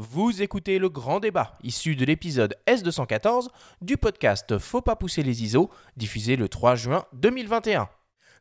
Vous 0.00 0.42
écoutez 0.42 0.78
le 0.78 0.88
grand 0.88 1.18
débat, 1.18 1.58
issu 1.64 1.96
de 1.96 2.04
l'épisode 2.04 2.54
S214 2.68 3.48
du 3.82 3.96
podcast 3.96 4.56
Faut 4.58 4.80
pas 4.80 4.94
pousser 4.94 5.24
les 5.24 5.42
ISO, 5.42 5.70
diffusé 5.96 6.36
le 6.36 6.48
3 6.48 6.76
juin 6.76 7.04
2021. 7.14 7.88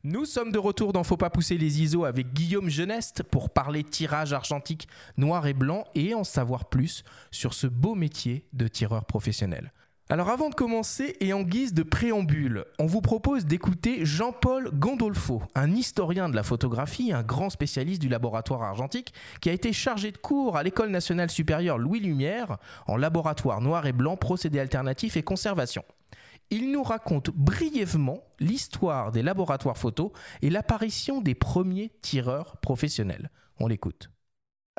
Nous 0.03 0.25
sommes 0.25 0.51
de 0.51 0.59
retour 0.59 0.93
dans 0.93 1.03
Faut 1.03 1.17
pas 1.17 1.31
pousser 1.31 1.57
les 1.57 1.81
ISO 1.81 2.05
avec 2.05 2.31
Guillaume 2.31 2.69
Geneste 2.69 3.23
pour 3.23 3.49
parler 3.49 3.83
tirage 3.83 4.33
argentique 4.33 4.87
noir 5.17 5.47
et 5.47 5.55
blanc 5.55 5.85
et 5.95 6.13
en 6.13 6.23
savoir 6.23 6.69
plus 6.69 7.03
sur 7.31 7.55
ce 7.55 7.65
beau 7.65 7.95
métier 7.95 8.45
de 8.53 8.67
tireur 8.67 9.05
professionnel. 9.05 9.73
Alors 10.09 10.29
avant 10.29 10.49
de 10.49 10.55
commencer 10.55 11.17
et 11.19 11.33
en 11.33 11.41
guise 11.41 11.73
de 11.73 11.83
préambule, 11.83 12.63
on 12.79 12.85
vous 12.85 13.01
propose 13.01 13.45
d'écouter 13.45 14.05
Jean-Paul 14.05 14.69
Gondolfo, 14.73 15.41
un 15.53 15.75
historien 15.75 16.29
de 16.29 16.35
la 16.35 16.43
photographie, 16.43 17.11
un 17.11 17.23
grand 17.23 17.49
spécialiste 17.49 18.01
du 18.01 18.07
laboratoire 18.07 18.63
argentique, 18.63 19.13
qui 19.41 19.49
a 19.49 19.51
été 19.51 19.73
chargé 19.73 20.13
de 20.13 20.17
cours 20.17 20.55
à 20.55 20.63
l'École 20.63 20.91
nationale 20.91 21.29
supérieure 21.29 21.77
Louis 21.77 21.99
Lumière 21.99 22.55
en 22.87 22.95
laboratoire 22.95 23.59
noir 23.59 23.85
et 23.85 23.91
blanc, 23.91 24.15
procédés 24.15 24.61
alternatifs 24.61 25.17
et 25.17 25.23
conservation. 25.23 25.83
Il 26.51 26.71
nous 26.71 26.83
raconte 26.83 27.29
brièvement 27.31 28.23
l'histoire 28.39 29.11
des 29.11 29.23
laboratoires 29.23 29.77
photo 29.77 30.13
et 30.41 30.49
l'apparition 30.49 31.19
des 31.19 31.35
premiers 31.35 31.91
tireurs 32.01 32.55
professionnels. 32.61 33.29
On 33.59 33.67
l'écoute. 33.67 34.09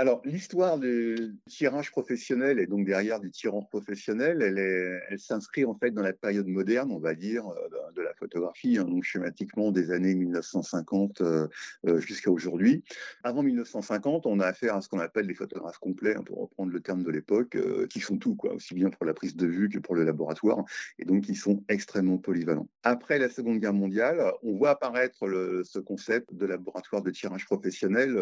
Alors, 0.00 0.22
l'histoire 0.24 0.78
du 0.78 1.34
tirage 1.48 1.90
professionnel 1.90 2.60
et 2.60 2.68
donc 2.68 2.86
derrière 2.86 3.18
du 3.18 3.32
tirant 3.32 3.62
professionnel, 3.62 4.42
elle, 4.42 5.18
s'inscrit 5.18 5.64
en 5.64 5.74
fait 5.74 5.90
dans 5.90 6.02
la 6.02 6.12
période 6.12 6.46
moderne, 6.46 6.92
on 6.92 7.00
va 7.00 7.16
dire, 7.16 7.48
euh, 7.48 7.90
de 7.96 8.02
la 8.02 8.14
photographie, 8.14 8.78
hein, 8.78 8.84
donc 8.84 9.02
schématiquement 9.02 9.72
des 9.72 9.90
années 9.90 10.14
1950 10.14 11.20
euh, 11.20 11.48
euh, 11.88 11.98
jusqu'à 11.98 12.30
aujourd'hui. 12.30 12.84
Avant 13.24 13.42
1950, 13.42 14.26
on 14.26 14.38
a 14.38 14.46
affaire 14.46 14.76
à 14.76 14.82
ce 14.82 14.88
qu'on 14.88 15.00
appelle 15.00 15.26
les 15.26 15.34
photographes 15.34 15.78
complets, 15.78 16.14
hein, 16.14 16.22
pour 16.22 16.42
reprendre 16.42 16.70
le 16.70 16.78
terme 16.78 17.02
de 17.02 17.10
l'époque, 17.10 17.58
qui 17.90 17.98
font 17.98 18.18
tout, 18.18 18.36
quoi, 18.36 18.54
aussi 18.54 18.74
bien 18.74 18.90
pour 18.90 19.04
la 19.04 19.14
prise 19.14 19.34
de 19.34 19.48
vue 19.48 19.68
que 19.68 19.80
pour 19.80 19.96
le 19.96 20.04
laboratoire, 20.04 20.64
et 21.00 21.06
donc 21.06 21.24
qui 21.24 21.34
sont 21.34 21.64
extrêmement 21.68 22.18
polyvalents. 22.18 22.68
Après 22.84 23.18
la 23.18 23.28
Seconde 23.28 23.58
Guerre 23.58 23.74
mondiale, 23.74 24.32
on 24.44 24.56
voit 24.56 24.70
apparaître 24.70 25.18
ce 25.64 25.78
concept 25.80 26.32
de 26.32 26.46
laboratoire 26.46 27.02
de 27.02 27.10
tirage 27.10 27.46
professionnel, 27.46 28.16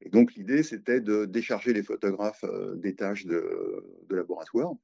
et 0.00 0.08
donc 0.08 0.34
l'idée 0.34 0.62
c'était 0.62 0.91
de 1.00 1.24
décharger 1.24 1.72
les 1.72 1.82
photographes 1.82 2.44
euh, 2.44 2.74
des 2.76 2.94
tâches 2.94 3.26
de, 3.26 3.42
laboratoire, 4.10 4.74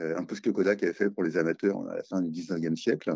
euh, 0.00 0.16
un 0.16 0.24
peu 0.24 0.34
ce 0.34 0.40
que 0.40 0.48
Kodak 0.48 0.82
avait 0.82 0.94
fait 0.94 1.10
pour 1.10 1.22
les 1.22 1.36
amateurs 1.36 1.86
à 1.90 1.96
la 1.96 2.02
fin 2.02 2.22
du 2.22 2.30
19e 2.30 2.76
siècle, 2.76 3.12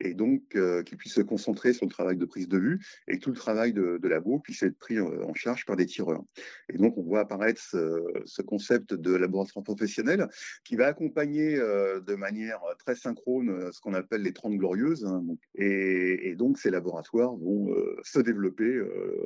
et 0.00 0.14
donc 0.14 0.42
euh, 0.56 0.82
qu'ils 0.82 0.98
puissent 0.98 1.14
se 1.14 1.20
concentrer 1.20 1.72
sur 1.72 1.86
le 1.86 1.90
travail 1.90 2.16
de 2.16 2.24
prise 2.24 2.48
de 2.48 2.58
vue 2.58 2.80
et 3.06 3.18
tout 3.18 3.30
le 3.30 3.36
travail 3.36 3.72
de, 3.72 4.00
labo 4.02 4.40
puisse 4.40 4.62
être 4.64 4.76
pris 4.76 5.00
en 5.00 5.34
charge 5.34 5.64
par 5.66 5.76
des 5.76 5.86
tireurs. 5.86 6.24
Et 6.68 6.76
donc 6.76 6.98
on 6.98 7.02
voit 7.02 7.20
apparaître 7.20 7.62
ce, 7.62 8.42
concept 8.42 8.92
de 8.92 9.14
laboratoire 9.14 9.62
professionnel 9.62 10.28
qui 10.64 10.76
va 10.76 10.86
accompagner 10.86 11.56
de 11.56 12.14
manière 12.14 12.60
très 12.78 12.94
synchrone 12.94 13.72
ce 13.72 13.80
qu'on 13.80 13.94
appelle 13.94 14.22
les 14.22 14.32
30 14.32 14.56
glorieuses, 14.56 15.04
hein, 15.04 15.24
et, 15.54 16.34
donc 16.36 16.58
ces 16.58 16.70
laboratoires 16.70 17.34
vont 17.36 17.74
se 18.02 18.18
développer 18.18 18.80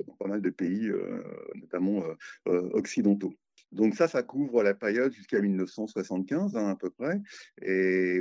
dans 0.07 0.15
pas 0.15 0.29
mal 0.29 0.43
de 0.43 0.51
pays, 0.51 0.91
notamment 1.57 2.03
occidentaux. 2.73 3.35
Donc 3.73 3.95
ça, 3.95 4.09
ça 4.09 4.23
couvre 4.23 4.63
la 4.63 4.75
période 4.75 5.13
jusqu'à 5.13 5.41
1975 5.41 6.57
hein, 6.57 6.69
à 6.69 6.77
peu 6.77 6.91
près, 6.91 7.21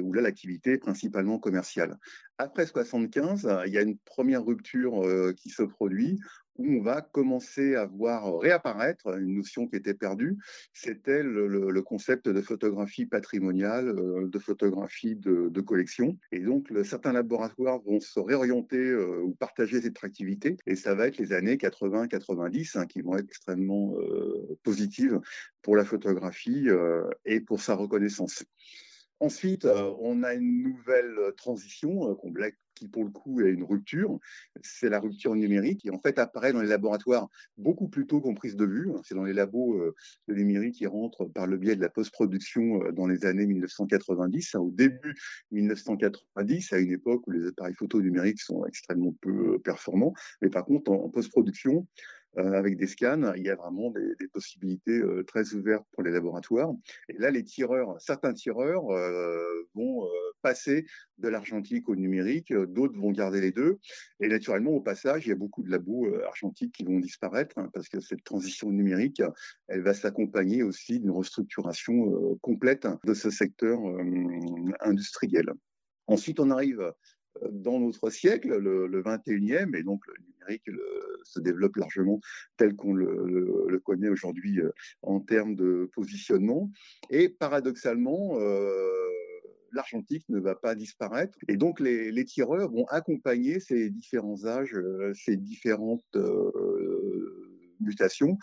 où 0.02 0.14
là 0.14 0.22
l'activité 0.22 0.74
est 0.74 0.78
principalement 0.78 1.40
commerciale. 1.40 1.98
Après 2.38 2.66
75, 2.66 3.50
il 3.66 3.74
y 3.74 3.78
a 3.78 3.82
une 3.82 3.98
première 3.98 4.44
rupture 4.44 5.06
euh, 5.06 5.34
qui 5.34 5.50
se 5.50 5.64
produit 5.64 6.20
où 6.58 6.66
on 6.78 6.82
va 6.82 7.02
commencer 7.02 7.76
à 7.76 7.86
voir 7.86 8.40
réapparaître 8.40 9.18
une 9.18 9.36
notion 9.36 9.68
qui 9.68 9.76
était 9.76 9.94
perdue, 9.94 10.38
c'était 10.74 11.24
le, 11.24 11.82
concept 11.82 12.28
de 12.28 12.42
photographie 12.42 13.06
patrimoniale, 13.06 13.90
euh, 13.90 14.28
de 14.28 14.40
photographie 14.40 15.16
de, 15.16 15.62
collection. 15.62 16.18
Et 16.32 16.40
donc, 16.40 16.72
certains 16.84 17.14
laboratoires 17.14 17.80
vont 17.80 18.00
se 18.00 18.20
réorienter 18.20 18.78
euh, 18.78 19.22
ou 19.24 19.34
partager 19.36 19.82
cette 19.82 20.04
activité, 20.04 20.58
et 20.66 20.76
ça 20.76 20.96
va 20.96 21.08
être 21.08 21.18
les 21.18 21.34
années 21.34 21.56
80-90 21.56 22.78
hein, 22.78 22.86
qui 22.86 23.02
vont 23.02 23.18
être 23.18 23.30
extrêmement 23.30 23.96
euh, 23.98 24.58
positives 24.64 25.20
pour 25.62 25.76
la 25.76 25.86
photographie 25.86 26.68
et 27.26 27.42
pour 27.42 27.62
sa 27.62 27.76
reconnaissance. 27.76 28.46
Ensuite, 29.20 29.66
on 29.66 30.24
a 30.24 30.34
une 30.34 30.62
nouvelle 30.62 31.34
transition 31.38 32.16
qui, 32.76 32.88
pour 32.88 33.04
le 33.04 33.10
coup, 33.10 33.42
est 33.42 33.50
une 33.50 33.64
rupture. 33.64 34.20
C'est 34.62 34.90
la 34.90 35.00
rupture 35.00 35.36
numérique 35.36 35.82
qui, 35.82 35.90
en 35.90 35.98
fait, 35.98 36.20
apparaît 36.20 36.54
dans 36.54 36.62
les 36.62 36.68
laboratoires 36.68 37.28
beaucoup 37.58 37.88
plus 37.88 38.06
tôt 38.06 38.22
qu'en 38.22 38.36
prise 38.36 38.56
de 38.56 38.66
vue. 38.66 38.90
C'est 39.04 39.16
dans 39.16 39.24
les 39.24 39.34
labos 39.34 39.82
de 40.28 40.34
numérique 40.34 40.76
qui 40.76 40.86
rentrent 40.86 41.26
par 41.26 41.48
le 41.48 41.58
biais 41.58 41.76
de 41.76 41.82
la 41.82 41.90
post-production 41.90 42.92
dans 42.92 43.08
les 43.08 43.26
années 43.26 43.48
1990, 43.48 44.56
hein, 44.56 44.60
au 44.60 44.72
début 44.72 45.16
1990, 45.52 46.74
à 46.74 46.78
une 46.78 46.92
époque 46.92 47.26
où 47.28 47.32
les 47.32 47.48
appareils 47.48 47.76
photo 47.76 48.02
numériques 48.02 48.42
sont 48.42 48.66
extrêmement 48.66 49.16
peu 49.22 49.60
performants. 49.60 50.14
Mais 50.42 50.50
par 50.50 50.66
contre, 50.66 50.92
en 50.92 51.10
post-production, 51.10 51.88
euh, 51.88 52.17
avec 52.38 52.78
des 52.78 52.88
scans, 52.88 53.34
il 53.36 53.44
y 53.44 53.50
a 53.50 53.56
vraiment 53.56 53.92
des, 53.92 54.28
possibilités 54.32 55.00
euh, 55.00 55.24
très 55.24 55.54
ouvertes 55.54 55.86
pour 55.94 56.04
les 56.04 56.12
laboratoires. 56.12 56.72
Et 57.10 57.18
là, 57.18 57.32
les 57.32 57.44
tireurs, 57.44 58.00
certains 58.00 58.34
tireurs 58.34 58.90
euh, 58.92 59.68
vont 59.74 60.08
passer 60.42 60.86
de 61.18 61.30
l'argentique 61.30 61.90
au 61.90 61.96
numérique, 61.96 62.54
d'autres 62.54 62.98
vont 62.98 63.12
garder 63.12 63.42
les 63.42 63.52
deux. 63.52 63.80
Et 64.20 64.28
naturellement, 64.28 64.72
au 64.72 64.82
passage, 64.82 65.26
il 65.26 65.30
y 65.30 65.32
a 65.32 65.36
beaucoup 65.36 65.64
de 65.64 65.72
labos 65.72 66.08
argentiques 66.26 66.74
qui 66.74 66.84
vont 66.84 67.00
disparaître 67.00 67.58
hein, 67.58 67.70
parce 67.74 67.90
que 67.90 68.00
cette 68.00 68.24
transition 68.24 68.70
numérique, 68.70 69.22
elle 69.68 69.82
va 69.82 69.94
s'accompagner 69.94 70.64
aussi 70.64 71.00
d'une 71.00 71.12
restructuration 71.12 72.38
complète 72.42 72.88
de 73.04 73.14
ce 73.14 73.30
secteur 73.30 73.80
industriel. 74.82 75.52
Ensuite, 76.08 76.40
on 76.40 76.52
arrive 76.52 76.94
dans 77.52 77.80
notre 77.80 78.10
siècle, 78.10 78.58
le, 78.58 79.02
21e, 79.02 79.76
et 79.76 79.84
donc 79.84 80.02
le 80.08 80.14
numérique 80.22 80.70
se 81.24 81.40
développe 81.40 81.76
largement 81.76 82.20
tel 82.58 82.76
qu'on 82.76 82.94
le, 82.94 83.82
connaît 83.84 84.10
aujourd'hui 84.10 84.60
euh, 84.60 84.72
en 85.02 85.20
termes 85.20 85.56
de 85.56 85.90
positionnement. 85.94 86.72
Et 87.10 87.30
paradoxalement, 87.30 88.40
euh, 88.40 88.90
l'argentique 89.72 90.28
ne 90.30 90.40
va 90.40 90.56
pas 90.56 90.76
disparaître. 90.76 91.38
Et 91.48 91.58
donc, 91.58 91.80
les, 91.80 92.26
tireurs 92.26 92.72
vont 92.72 92.86
accompagner 92.88 93.60
ces 93.60 93.90
différents 93.90 94.46
âges, 94.46 94.74
euh, 94.74 95.14
ces 95.14 95.38
différentes 95.38 96.18
mutations. 97.80 98.38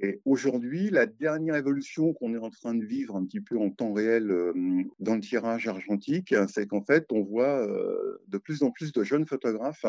Et 0.00 0.20
aujourd'hui, 0.24 0.90
la 0.90 1.06
dernière 1.06 1.54
évolution 1.54 2.12
qu'on 2.14 2.34
est 2.34 2.38
en 2.38 2.50
train 2.50 2.74
de 2.74 2.84
vivre 2.84 3.14
un 3.14 3.24
petit 3.24 3.40
peu 3.40 3.56
en 3.58 3.70
temps 3.70 3.92
réel 3.92 4.30
euh, 4.30 4.52
dans 4.98 5.14
le 5.14 5.20
tirage 5.20 5.68
argentique, 5.68 6.34
c'est 6.48 6.66
qu'en 6.66 6.84
fait, 6.84 7.06
on 7.12 7.22
voit 7.22 7.64
euh, 7.64 8.18
de 8.26 8.38
plus 8.38 8.64
en 8.64 8.72
plus 8.72 8.92
de 8.92 9.04
jeunes 9.04 9.26
photographes 9.26 9.86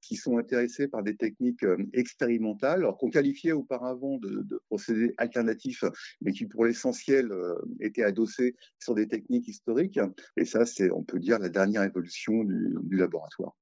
qui 0.00 0.14
sont 0.14 0.38
intéressés 0.38 0.86
par 0.86 1.02
des 1.02 1.16
techniques 1.16 1.64
euh, 1.64 1.76
expérimentales, 1.92 2.86
qu'on 3.00 3.10
qualifiait 3.10 3.52
auparavant 3.52 4.18
de, 4.18 4.46
procédés 4.66 5.12
alternatifs, 5.18 5.84
mais 6.20 6.32
qui 6.32 6.46
pour 6.46 6.64
l'essentiel 6.64 7.32
étaient 7.80 8.04
adossés 8.04 8.54
sur 8.78 8.94
des 8.94 9.08
techniques 9.08 9.48
historiques. 9.48 9.98
Et 10.36 10.44
ça, 10.44 10.66
c'est, 10.66 10.90
on 10.90 11.02
peut 11.02 11.18
dire, 11.18 11.38
la 11.38 11.48
dernière 11.48 11.82
évolution 11.82 12.44
du 12.44 12.96
laboratoire. 12.96 13.56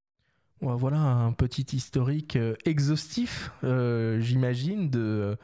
Voilà 0.61 0.99
un 0.99 1.33
petit 1.33 1.77
historique 1.77 2.37
euh, 2.37 2.55
exhaustif, 2.65 3.51
euh, 3.63 4.21
j'imagine, 4.21 4.89
de, 4.89 5.37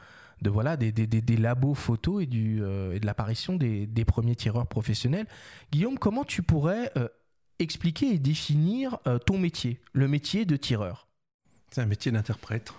voilà, 0.43 0.75
des, 0.75 1.37
labos 1.37 1.75
photos 1.75 2.23
et, 2.23 2.29
euh, 2.33 2.97
de 2.97 3.05
l'apparition 3.05 3.55
des, 3.55 4.05
premiers 4.05 4.35
tireurs 4.35 4.67
professionnels. 4.67 5.27
Guillaume, 5.71 5.99
comment 5.99 6.23
tu 6.23 6.41
pourrais 6.41 6.91
expliquer 7.59 8.13
et 8.13 8.19
définir 8.19 8.97
ton 9.25 9.37
métier, 9.37 9.79
le 9.93 10.07
métier 10.07 10.45
de 10.45 10.57
tireur? 10.57 11.07
C'est 11.69 11.81
un 11.81 11.85
métier 11.85 12.11
d'interprète. 12.11 12.73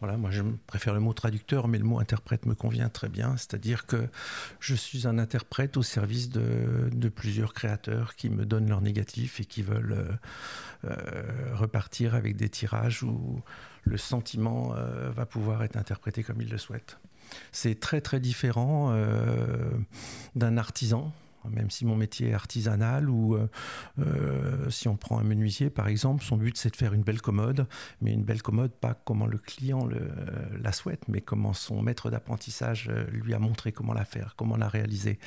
Voilà, 0.00 0.16
moi 0.16 0.30
je 0.30 0.42
préfère 0.66 0.94
le 0.94 1.00
mot 1.00 1.12
traducteur, 1.12 1.66
mais 1.66 1.78
le 1.78 1.84
mot 1.84 1.98
interprète 1.98 2.46
me 2.46 2.54
convient 2.54 2.88
très 2.88 3.08
bien. 3.08 3.36
C'est-à-dire 3.36 3.86
que 3.86 4.08
je 4.60 4.74
suis 4.74 5.08
un 5.08 5.18
interprète 5.18 5.76
au 5.76 5.82
service 5.82 6.30
de, 6.30 7.08
plusieurs 7.08 7.52
créateurs 7.52 8.14
qui 8.14 8.30
me 8.30 8.44
donnent 8.44 8.68
leur 8.68 8.80
négatif 8.80 9.40
et 9.40 9.44
qui 9.44 9.62
veulent 9.62 10.18
euh, 10.84 10.90
euh, 10.90 11.54
repartir 11.54 12.14
avec 12.14 12.36
des 12.36 12.48
tirages 12.48 13.02
où 13.02 13.40
le 13.84 13.96
sentiment 13.96 14.74
euh, 14.76 15.10
va 15.10 15.26
pouvoir 15.26 15.64
être 15.64 15.76
interprété 15.76 16.22
comme 16.22 16.40
ils 16.42 16.50
le 16.50 16.58
souhaitent. 16.58 16.98
C'est 17.50 17.80
très 17.80 18.00
très 18.00 18.20
différent 18.20 18.96
d'un 20.34 20.56
artisan 20.56 21.12
même 21.50 21.70
si 21.70 21.84
mon 21.84 21.96
métier 21.96 22.30
est 22.30 22.34
artisanal 22.34 23.08
ou 23.08 23.34
euh, 23.34 23.48
euh, 23.98 24.70
si 24.70 24.88
on 24.88 24.96
prend 24.96 25.18
un 25.18 25.24
menuisier 25.24 25.70
par 25.70 25.88
exemple, 25.88 26.24
son 26.24 26.36
but 26.36 26.56
c'est 26.56 26.70
de 26.70 26.76
faire 26.76 26.94
une 26.94 27.02
belle 27.02 27.20
commode, 27.20 27.66
mais 28.00 28.12
une 28.12 28.24
belle 28.24 28.42
commode 28.42 28.72
pas 28.72 28.94
comment 28.94 29.26
le 29.26 29.38
client 29.38 29.86
le, 29.86 30.10
la 30.60 30.72
souhaite, 30.72 31.08
mais 31.08 31.20
comment 31.20 31.52
son 31.52 31.82
maître 31.82 32.10
d'apprentissage 32.10 32.88
euh, 32.90 33.04
lui 33.10 33.34
a 33.34 33.38
montré 33.38 33.72
comment 33.72 33.94
la 33.94 34.04
faire, 34.04 34.34
comment 34.36 34.56
la 34.56 34.68
réaliser. 34.68 35.18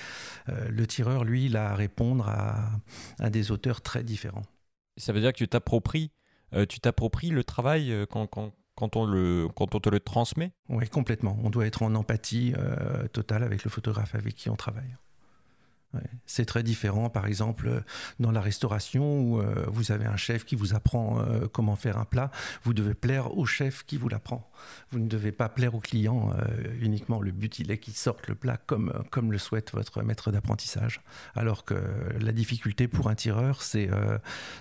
le 0.48 0.88
tireur, 0.88 1.24
lui, 1.24 1.46
il 1.46 1.58
a 1.58 1.72
à 1.72 1.76
répondre 1.76 2.28
à, 2.28 2.72
à, 3.20 3.30
des 3.30 3.52
auteurs 3.52 3.82
très 3.82 4.04
différents. 4.04 4.46
Ça 4.98 5.14
veut 5.14 5.22
dire 5.22 5.32
que 5.32 5.38
tu 5.38 5.48
t'appropries, 5.48 6.12
tu 6.70 6.80
t'appropries 6.80 7.30
le 7.30 7.44
travail 7.44 7.94
quand, 8.10 8.28
quand 8.28 8.54
quand 8.76 8.96
on, 8.96 9.06
le, 9.06 9.48
quand 9.56 9.76
on 9.76 9.80
te 9.80 9.90
le 9.90 10.00
transmet? 10.00 10.54
Oui, 10.70 10.90
complètement. 10.90 11.38
On 11.44 11.50
doit 11.50 11.68
être 11.68 11.84
en 11.84 11.94
empathie 11.94 12.54
totale 13.14 13.44
avec 13.44 13.64
le 13.64 13.70
photographe 13.70 14.16
avec 14.16 14.34
qui 14.36 14.50
on 14.50 14.56
travaille. 14.56 14.96
C'est 16.26 16.46
très 16.46 16.64
différent, 16.64 17.10
par 17.10 17.26
exemple, 17.26 17.84
dans 18.20 18.32
la 18.32 18.42
restauration 18.42 19.22
où 19.22 19.40
euh, 19.40 19.66
vous 19.68 19.92
avez 19.92 20.06
un 20.06 20.16
chef 20.16 20.46
qui 20.46 20.56
vous 20.56 20.74
apprend 20.74 21.20
euh, 21.20 21.48
comment 21.52 21.76
faire 21.76 21.98
un 21.98 22.06
plat. 22.06 22.32
Vous 22.64 22.74
devez 22.74 22.94
plaire 22.94 23.38
au 23.38 23.46
chef 23.46 23.84
qui 23.84 23.98
vous 23.98 24.08
l'apprend. 24.08 24.50
Vous 24.92 25.00
ne 25.00 25.08
devez 25.08 25.32
pas 25.32 25.50
plaire 25.50 25.76
au 25.76 25.80
client 25.80 26.32
euh, 26.32 26.74
uniquement. 26.80 27.20
Le 27.20 27.32
but, 27.32 27.60
il 27.60 27.72
est 27.72 27.78
qu'il 27.78 27.94
sorte 27.94 28.28
le 28.28 28.36
plat 28.36 28.58
comme, 28.58 28.94
comme 29.10 29.32
le 29.32 29.38
souhaite 29.38 29.72
votre 29.74 30.02
maître 30.04 30.32
d'apprentissage. 30.32 31.02
Alors 31.36 31.66
que 31.66 31.76
la 32.20 32.32
difficulté 32.32 32.88
pour 32.88 33.10
un 33.10 33.16
tireur, 33.16 33.62
c'est 33.62 33.90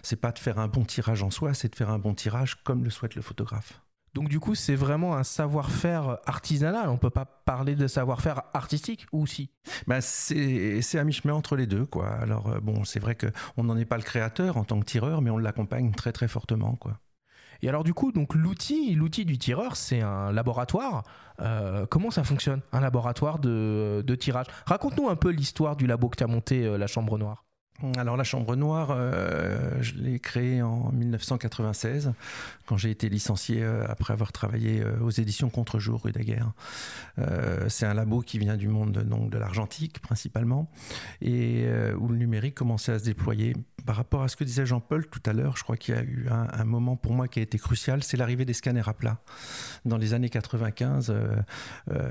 c'est 0.03 0.17
pas 0.17 0.33
de 0.33 0.39
faire 0.39 0.59
un 0.59 0.69
bon 0.69 0.85
tirage 0.85 1.23
en 1.23 1.31
soi, 1.31 1.55
c'est 1.55 1.69
de 1.69 1.77
faire 1.77 1.91
un 1.91 1.99
bon 1.99 2.15
tirage 2.15 2.63
comme 2.65 2.85
le 2.85 2.91
souhaite 2.91 3.15
le 3.15 3.23
photographe. 3.23 3.81
Donc 4.15 4.29
du 4.29 4.41
coup, 4.41 4.55
c'est 4.55 4.75
vraiment 4.75 5.15
un 5.15 5.23
savoir-faire 5.23 6.19
artisanal. 6.27 6.89
On 6.89 6.97
peut 6.97 7.11
pas 7.11 7.25
parler 7.25 7.77
de 7.77 7.87
savoir-faire 7.87 8.43
artistique 8.55 9.07
ou 9.13 9.27
si? 9.27 9.51
Bah, 9.87 10.01
c'est 10.01 10.99
à 10.99 11.05
mi-chemin 11.05 11.35
entre 11.35 11.57
les 11.57 11.67
deux, 11.67 11.87
quoi. 11.87 12.09
Alors 12.09 12.49
euh, 12.49 12.61
bon, 12.61 12.85
c'est 12.85 13.01
vrai 13.01 13.17
qu'on 13.17 13.65
n'en 13.65 13.77
est 13.77 13.85
pas 13.85 13.97
le 13.97 14.03
créateur 14.03 14.57
en 14.57 14.65
tant 14.65 14.81
que 14.81 14.85
tireur, 14.85 15.23
mais 15.23 15.31
on 15.31 15.39
l'accompagne 15.39 15.93
très 15.93 16.13
très 16.13 16.29
fortement, 16.29 16.75
quoi. 16.75 16.99
Et 17.63 17.69
alors 17.69 17.85
du 17.85 17.93
coup, 17.93 18.11
donc 18.11 18.35
l'outil, 18.35 18.95
l'outil 18.95 19.27
du 19.27 19.37
tireur, 19.37 19.77
c'est 19.77 20.01
un 20.01 20.33
laboratoire. 20.33 21.05
Euh, 21.41 21.87
comment 21.87 22.11
ça 22.11 22.25
fonctionne, 22.25 22.63
un 22.73 22.81
laboratoire 22.81 23.39
de, 23.39 24.03
de 24.07 24.15
tirage? 24.15 24.47
Raconte-nous 24.67 25.09
un 25.09 25.17
peu 25.17 25.29
l'histoire 25.31 25.77
du 25.77 25.87
labo 25.87 26.09
que 26.09 26.17
tu 26.17 26.25
as 26.25 26.27
monté, 26.27 26.65
euh, 26.65 26.79
la 26.79 26.87
Chambre 26.87 27.19
Noire. 27.19 27.45
Alors 27.97 28.19
la 28.19 28.25
Chambre 28.25 28.57
Noire, 28.57 28.89
euh, 28.91 29.81
je 29.81 29.95
l'ai 29.95 30.19
créée 30.19 30.61
en 30.61 30.93
1996, 30.93 32.13
quand 32.67 32.77
j'ai 32.77 32.91
été 32.91 33.09
licencié 33.09 33.63
euh, 33.63 33.85
après 33.89 34.13
avoir 34.13 34.33
travaillé 34.33 34.83
euh, 34.83 35.01
aux 35.01 35.11
éditions 35.11 35.49
Contre-jour 35.49 36.03
rue 36.03 36.13
Daguerre. 36.13 36.53
c'est 37.69 37.87
un 37.87 37.95
labo 37.95 38.21
qui 38.21 38.39
vient 38.39 38.57
du 38.57 38.69
monde 38.69 38.99
donc, 39.05 39.31
de 39.31 39.39
l'argentique 39.39 40.01
principalement, 40.01 40.71
et 41.23 41.67
où 41.99 42.09
le 42.09 42.17
numérique 42.17 42.55
commençait 42.55 42.93
à 42.93 42.99
se 42.99 43.05
déployer. 43.05 43.55
Par 43.87 43.97
rapport 43.97 44.23
à 44.23 44.29
ce 44.29 44.37
que 44.37 44.45
disait 44.45 44.67
Jean-Paul 44.67 45.07
tout 45.07 45.23
à 45.27 45.33
l'heure, 45.33 45.57
je 45.57 45.63
crois 45.63 45.77
qu'il 45.77 45.95
y 45.95 45.99
a 45.99 46.03
eu 46.03 46.27
un, 46.31 46.65
moment 46.65 46.97
pour 46.97 47.13
moi 47.13 47.29
qui 47.29 47.41
a 47.41 47.43
été 47.43 47.59
crucial, 47.59 48.03
c'est 48.03 48.17
l'arrivée 48.17 48.45
des 48.45 48.53
scanners 48.53 48.83
à 48.87 48.95
plat. 48.95 49.19
Dans 49.85 49.97
les 49.97 50.15
années 50.15 50.29
95, 50.29 51.15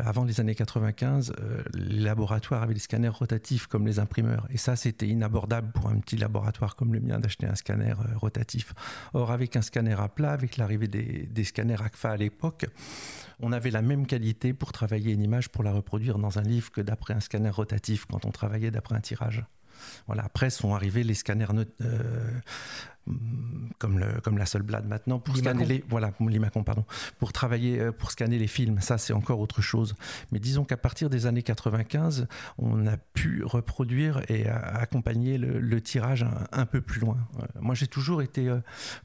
avant 0.04 0.26
les 0.26 0.40
années 0.40 0.56
95, 0.56 1.34
les 1.74 2.00
laboratoires 2.00 2.64
avaient 2.64 2.74
des 2.74 2.80
scanners 2.80 3.10
rotatifs 3.10 3.68
comme 3.68 3.86
les 3.86 4.00
imprimeurs, 4.00 4.48
et 4.50 4.58
ça 4.58 4.76
c'était 4.76 5.08
inabordable 5.08 5.72
pour 5.72 5.88
un 5.88 6.00
petit 6.00 6.18
laboratoire 6.18 6.76
comme 6.76 6.94
le 6.94 7.00
mien 7.00 7.20
d'acheter 7.20 7.48
un 7.48 7.56
scanner 7.56 7.92
euh, 7.92 8.18
rotatif. 8.18 8.74
Or, 9.14 9.32
avec 9.32 9.56
un 9.56 9.62
scanner 9.62 9.96
à 10.00 10.08
plat, 10.08 10.32
avec 10.32 10.58
l'arrivée 10.58 10.88
des, 10.88 11.28
des 11.28 11.44
scanners 11.44 11.82
ACFA 11.82 12.12
à 12.12 12.18
l'époque, 12.18 12.66
on 13.40 13.52
avait 13.52 13.72
la 13.72 13.82
même 13.82 14.06
qualité 14.06 14.54
pour 14.54 14.72
travailler 14.72 15.14
une 15.14 15.22
image, 15.22 15.50
pour 15.50 15.64
la 15.64 15.72
reproduire 15.72 16.18
dans 16.18 16.40
un 16.40 16.44
livre 16.44 16.72
que 16.72 16.82
d'après 16.82 17.14
un 17.14 17.20
scanner 17.20 17.50
rotatif 17.50 18.06
quand 18.06 18.26
on 18.26 18.32
travaillait 18.32 18.72
d'après 18.72 18.96
un 18.96 19.02
tirage. 19.02 19.44
Voilà, 20.08 20.24
après 20.26 20.50
sont 20.50 20.74
arrivés 20.74 21.04
les 21.04 21.14
scanners 21.14 21.48
euh, 21.82 22.32
comme, 23.80 24.00
le, 24.00 24.20
comme 24.22 24.38
la 24.38 24.46
seule 24.46 24.62
blade 24.62 24.88
maintenant 24.88 25.20
pour 25.20 25.38
scanner 25.38 25.66
les 25.66 25.84
voilà 25.90 26.12
l'imacon 26.20 26.64
pardon. 26.64 26.86
Pour 27.18 27.34
travailler 27.34 27.80
euh, 27.80 27.92
pour 27.92 28.12
scanner 28.12 28.38
les 28.38 28.48
films. 28.48 28.82
Ça 28.82 28.98
c'est 28.98 29.14
encore 29.14 29.40
autre 29.40 29.62
chose. 29.62 29.96
Mais 30.32 30.40
disons 30.40 30.64
qu'à 30.66 30.78
partir 30.78 31.10
des 31.10 31.26
années 31.26 31.44
95 31.44 32.28
on 32.58 32.86
a 32.88 32.98
pu 32.98 33.44
reproduire 33.44 34.22
et 34.30 34.48
accompagner 34.48 35.38
le, 35.38 35.82
tirage 35.82 36.26
un, 36.52 36.66
peu 36.66 36.82
plus 36.82 37.00
loin. 37.00 37.18
Moi 37.60 37.74
j'ai 37.74 37.88
toujours 37.88 38.22
été 38.22 38.50
euh, 38.50 38.60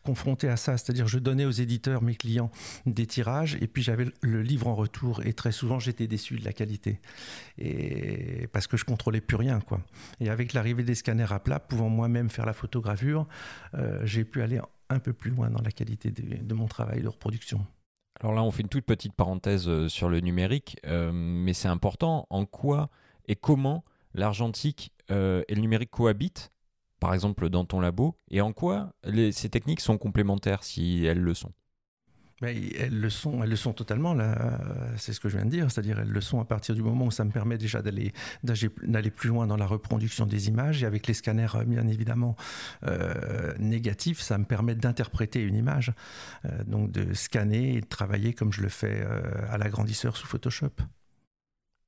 confronté 0.05 0.49
à 0.49 0.57
ça. 0.57 0.77
C'est-à-dire 0.77 1.07
je 1.07 1.19
donnais 1.19 1.45
aux 1.45 1.51
éditeurs 1.51 2.03
mes 2.03 2.15
clients 2.15 2.51
des 2.85 3.07
tirages 3.07 3.57
et 3.61 3.67
puis 3.67 3.83
j'avais 3.83 4.07
le 4.21 4.43
livre 4.43 4.67
en 4.67 4.75
retour 4.75 5.23
et 5.25 5.33
très 5.33 5.53
souvent 5.53 5.79
j'étais 5.79 6.07
déçu 6.07 6.37
de 6.37 6.45
la 6.45 6.53
qualité. 6.53 7.01
Et 7.59 8.49
parce 8.53 8.67
que 8.67 8.77
je 8.77 8.85
contrôlais 8.85 9.21
plus 9.21 9.37
rien 9.37 9.61
quoi. 9.61 9.81
Et 10.21 10.29
avec 10.29 10.53
l'arrivée 10.53 10.83
des 10.83 10.95
scanners 10.95 11.33
à 11.33 11.39
plat 11.39 11.61
pouvant 11.61 11.89
moi-même 11.89 12.29
faire 12.29 12.47
la 12.47 12.53
photogravure 12.53 13.27
euh, 13.75 13.84
j'ai 14.05 14.25
pu 14.25 14.43
aller 14.43 14.61
un 14.89 14.99
peu 14.99 15.13
plus 15.13 15.31
loin 15.31 15.51
dans 15.51 15.63
la 15.63 15.71
qualité 15.71 16.11
de, 16.11 16.55
mon 16.55 16.67
travail 16.67 17.03
de 17.03 17.09
reproduction. 17.09 17.67
Alors 18.21 18.35
là, 18.35 18.43
on 18.43 18.51
fait 18.51 18.63
une 18.63 18.69
toute 18.69 18.85
petite 18.85 19.15
parenthèse 19.15 19.69
euh, 19.69 19.89
sur 19.89 20.09
le 20.09 20.21
numérique, 20.21 20.77
euh, 20.87 21.11
mais 21.13 21.53
c'est 21.53 21.69
important. 21.69 22.27
En 22.31 22.45
quoi 22.47 22.91
et 23.27 23.35
comment 23.35 23.85
l'argentique 24.15 24.93
et 25.11 25.55
le 25.55 25.61
numérique 25.61 25.91
cohabitent, 25.91 26.51
par 27.01 27.13
exemple 27.13 27.51
dans 27.51 27.65
ton 27.65 27.81
labo, 27.81 28.17
et 28.31 28.41
en 28.41 28.53
quoi 28.53 28.93
ces 29.33 29.51
techniques 29.51 29.81
sont 29.81 29.99
complémentaires 29.99 30.63
si 30.63 31.05
elles 31.05 31.21
le 31.21 31.35
sont? 31.35 31.53
Elles 32.45 33.01
le 33.01 33.11
sont, 33.11 33.43
elles 33.43 33.51
le 33.51 33.57
sont 33.57 33.73
totalement. 33.73 34.17
C'est 34.97 35.13
ce 35.13 35.21
que 35.21 35.29
je 35.29 35.37
viens 35.37 35.47
de 35.47 35.51
dire, 35.51 35.71
c'est-à-dire 35.71 36.01
elles 36.01 36.09
le 36.09 36.21
sont 36.21 36.41
à 36.41 36.45
partir 36.45 36.75
du 36.75 36.83
moment 36.83 37.07
où 37.07 37.11
ça 37.11 37.25
me 37.25 37.31
permet 37.31 37.59
déjà 37.59 37.83
d'aller 37.83 38.13
d'aller 38.43 39.11
plus 39.11 39.29
loin 39.29 39.47
dans 39.47 39.57
la 39.57 39.67
reproduction 39.67 40.27
des 40.27 40.49
images. 40.49 40.83
Et 40.83 40.87
avec 40.87 41.07
les 41.07 41.15
scanners, 41.15 41.55
euh, 41.55 41.65
bien 41.65 41.87
évidemment 41.89 42.37
euh, 42.87 43.55
négatifs, 43.59 44.21
ça 44.21 44.39
me 44.39 44.45
permet 44.45 44.75
d'interpréter 44.75 45.41
une 45.41 45.57
image, 45.57 45.93
euh, 46.45 46.65
donc 46.67 46.91
de 46.91 47.15
scanner 47.15 47.77
et 47.77 47.81
de 47.81 47.87
travailler 47.87 48.33
comme 48.33 48.53
je 48.53 48.63
le 48.63 48.69
fais 48.69 49.07
à 49.51 49.59
l'agrandisseur 49.59 50.17
sous 50.17 50.27
Photoshop. 50.27 50.73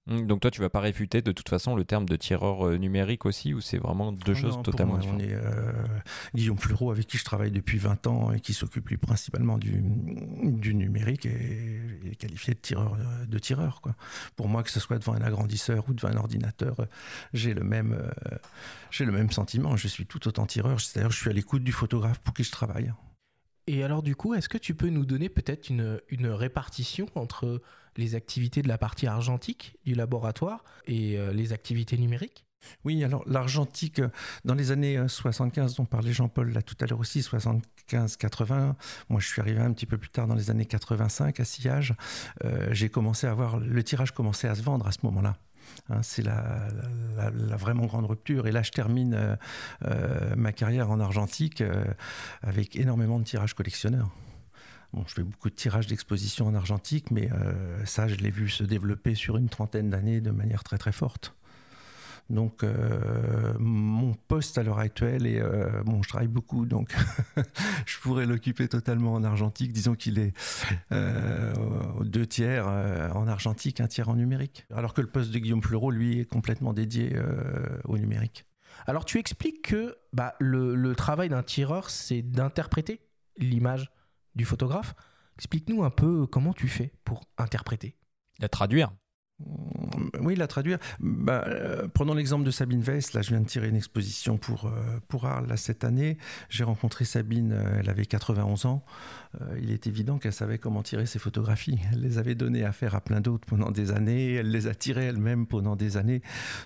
Mmh, 0.06 0.26
donc 0.26 0.40
toi, 0.40 0.50
tu 0.50 0.60
vas 0.60 0.70
pas 0.70 0.80
réfuter 0.80 1.20
de 1.20 1.32
toute 1.32 1.48
façon 1.48 1.74
le 1.74 1.84
terme 1.84 2.06
de 2.06 2.14
tireur 2.14 2.66
euh, 2.66 2.76
numérique 2.76 3.26
aussi, 3.26 3.54
ou 3.54 3.60
c'est 3.60 3.78
vraiment 3.78 4.12
deux 4.12 4.34
choses 4.34 4.60
totalement 4.62 4.98
différentes 4.98 5.20
on 5.20 5.24
est, 5.24 5.34
euh, 5.34 5.72
Guillaume 6.34 6.58
Fleureau, 6.58 6.92
avec 6.92 7.06
qui 7.06 7.18
je 7.18 7.24
travaille 7.24 7.50
depuis 7.50 7.78
20 7.78 8.06
ans 8.06 8.32
et 8.32 8.40
qui 8.40 8.54
s'occupe 8.54 8.84
plus 8.84 8.98
principalement 8.98 9.58
du, 9.58 9.82
du 9.82 10.74
numérique, 10.74 11.26
est, 11.26 12.16
qualifié 12.18 12.54
de 12.54 12.60
tireur. 12.60 12.94
Euh, 12.94 13.26
de 13.26 13.38
tireur 13.38 13.80
quoi. 13.80 13.96
Pour 14.36 14.48
moi, 14.48 14.62
que 14.62 14.70
ce 14.70 14.78
soit 14.78 14.98
devant 14.98 15.14
un 15.14 15.22
agrandisseur 15.22 15.88
ou 15.88 15.94
devant 15.94 16.08
un 16.08 16.16
ordinateur, 16.16 16.76
j'ai 17.32 17.54
le 17.54 17.64
même, 17.64 17.98
j'ai 18.90 19.04
le 19.04 19.12
même 19.12 19.30
sentiment. 19.32 19.76
Je 19.76 19.88
suis 19.88 20.06
tout 20.06 20.28
autant 20.28 20.46
tireur. 20.46 20.80
C'est-à-dire, 20.80 21.10
je 21.10 21.18
suis 21.18 21.30
à 21.30 21.32
l'écoute 21.32 21.64
du 21.64 21.72
photographe 21.72 22.18
pour 22.20 22.34
qui 22.34 22.44
je 22.44 22.52
travaille. 22.52 22.92
Et 23.68 23.82
alors 23.82 24.02
du 24.02 24.14
coup, 24.14 24.34
est-ce 24.34 24.48
que 24.48 24.58
tu 24.58 24.74
peux 24.74 24.88
nous 24.88 25.04
donner 25.04 25.28
peut-être 25.28 25.70
une, 25.70 26.00
répartition 26.28 27.06
entre 27.14 27.60
les 27.96 28.14
activités 28.14 28.62
de 28.62 28.68
la 28.68 28.78
partie 28.78 29.06
argentique 29.06 29.76
du 29.84 29.94
laboratoire 29.94 30.64
et 30.86 31.18
euh, 31.18 31.32
les 31.32 31.52
activités 31.52 31.98
numériques? 31.98 32.44
Oui, 32.84 33.02
alors 33.02 33.24
l'argentique, 33.28 34.00
euh, 34.00 34.08
dans 34.44 34.54
les 34.54 34.70
années 34.70 35.00
75, 35.08 35.72
euh, 35.72 35.76
dont 35.76 35.84
parlait 35.84 36.12
Jean-Paul 36.12 36.52
là 36.52 36.62
tout 36.62 36.76
à 36.80 36.86
l'heure 36.86 37.00
aussi, 37.00 37.20
75-80, 37.20 38.74
moi 39.08 39.20
je 39.20 39.26
suis 39.26 39.40
arrivé 39.40 39.60
un 39.60 39.72
petit 39.72 39.86
peu 39.86 39.98
plus 39.98 40.10
tard 40.10 40.28
dans 40.28 40.34
les 40.34 40.50
années 40.50 40.66
85 40.66 41.40
à 41.40 41.44
Sillage, 41.44 41.94
j'ai 42.70 42.88
commencé 42.88 43.26
à 43.26 43.34
voir, 43.34 43.58
le 43.58 43.82
tirage 43.82 44.12
commençait 44.12 44.48
à 44.48 44.54
se 44.54 44.62
vendre 44.62 44.86
à 44.86 44.92
ce 44.92 44.98
moment-là. 45.04 45.36
Hein, 45.88 46.02
c'est 46.02 46.22
la, 46.22 46.68
vraiment 47.56 47.86
grande 47.86 48.06
rupture. 48.06 48.46
Et 48.46 48.52
là, 48.52 48.62
je 48.62 48.70
termine 48.70 49.38
ma 50.36 50.52
carrière 50.52 50.90
en 50.90 51.00
argentique 51.00 51.62
avec 52.42 52.76
énormément 52.76 53.18
de 53.18 53.24
tirages 53.24 53.54
collectionneurs 53.54 54.10
je 55.06 55.14
fais 55.14 55.22
beaucoup 55.22 55.50
de 55.50 55.54
tirages 55.54 55.86
d'exposition 55.86 56.46
en 56.46 56.54
argentique, 56.54 57.10
mais 57.10 57.30
euh, 57.32 57.84
ça, 57.84 58.08
je 58.08 58.16
l'ai 58.16 58.30
vu 58.30 58.48
se 58.48 58.64
développer 58.64 59.14
sur 59.14 59.36
une 59.36 59.48
trentaine 59.48 59.90
d'années 59.90 60.20
de 60.20 60.30
manière 60.30 60.64
très 60.64 60.78
très 60.78 60.92
forte. 60.92 61.35
Donc, 62.28 62.64
euh, 62.64 63.54
mon 63.58 64.14
poste 64.14 64.58
à 64.58 64.62
l'heure 64.62 64.78
actuelle 64.78 65.26
est 65.26 65.40
euh, 65.40 65.82
bon, 65.84 66.02
je 66.02 66.08
travaille 66.08 66.28
beaucoup, 66.28 66.66
donc 66.66 66.94
je 67.86 67.98
pourrais 68.00 68.26
l'occuper 68.26 68.68
totalement 68.68 69.14
en 69.14 69.24
argentique. 69.24 69.72
Disons 69.72 69.94
qu'il 69.94 70.18
est 70.18 70.32
deux 72.00 72.26
tiers 72.26 72.66
en 72.66 73.28
argentique, 73.28 73.80
un 73.80 73.86
tiers 73.86 74.08
en 74.08 74.16
numérique. 74.16 74.66
Alors 74.74 74.94
que 74.94 75.00
le 75.00 75.08
poste 75.08 75.30
de 75.30 75.38
Guillaume 75.38 75.62
Fleureau, 75.62 75.90
lui, 75.90 76.20
est 76.20 76.24
complètement 76.24 76.72
dédié 76.72 77.16
au 77.84 77.98
numérique. 77.98 78.44
Alors, 78.86 79.04
tu 79.04 79.18
expliques 79.18 79.62
que 79.62 79.96
bah, 80.12 80.34
le 80.40 80.94
travail 80.94 81.28
d'un 81.28 81.42
tireur, 81.42 81.90
c'est 81.90 82.22
d'interpréter 82.22 83.00
l'image 83.38 83.90
du 84.34 84.44
photographe. 84.44 84.94
Explique-nous 85.36 85.84
un 85.84 85.90
peu 85.90 86.26
comment 86.26 86.52
tu 86.52 86.68
fais 86.68 86.92
pour 87.04 87.24
interpréter. 87.38 87.96
La 88.38 88.48
traduire. 88.48 88.92
Oui, 90.20 90.34
la 90.34 90.46
traduire. 90.46 90.78
Bah, 91.00 91.44
euh, 91.46 91.88
prenons 91.92 92.14
l'exemple 92.14 92.44
de 92.44 92.50
Sabine 92.50 92.80
Weiss. 92.80 93.12
Là, 93.12 93.20
je 93.20 93.30
viens 93.30 93.40
de 93.40 93.46
tirer 93.46 93.68
une 93.68 93.76
exposition 93.76 94.38
pour, 94.38 94.66
euh, 94.66 94.70
pour 95.08 95.26
Arles 95.26 95.52
cette 95.58 95.84
année. 95.84 96.16
J'ai 96.48 96.64
rencontré 96.64 97.04
Sabine, 97.04 97.52
euh, 97.52 97.78
elle 97.80 97.90
avait 97.90 98.06
91 98.06 98.64
ans. 98.66 98.84
il 99.60 99.70
est 99.70 99.86
évident 99.86 100.16
qu'elle 100.18 100.32
savait 100.32 100.56
comment 100.56 100.82
tirer 100.82 101.04
ses 101.04 101.18
photographies. 101.18 101.78
Elle 101.92 102.00
les 102.00 102.16
avait 102.16 102.34
données 102.34 102.64
à 102.64 102.72
faire 102.72 102.94
à 102.94 103.02
plein 103.02 103.20
d'autres 103.20 103.44
pendant 103.46 103.70
des 103.70 103.92
années. 103.92 104.34
Elle 104.34 104.50
les 104.50 104.66
a 104.66 104.74
tirées 104.74 105.04
elle-même 105.04 105.46
pendant 105.46 105.76
des 105.76 105.98
années. 105.98 106.22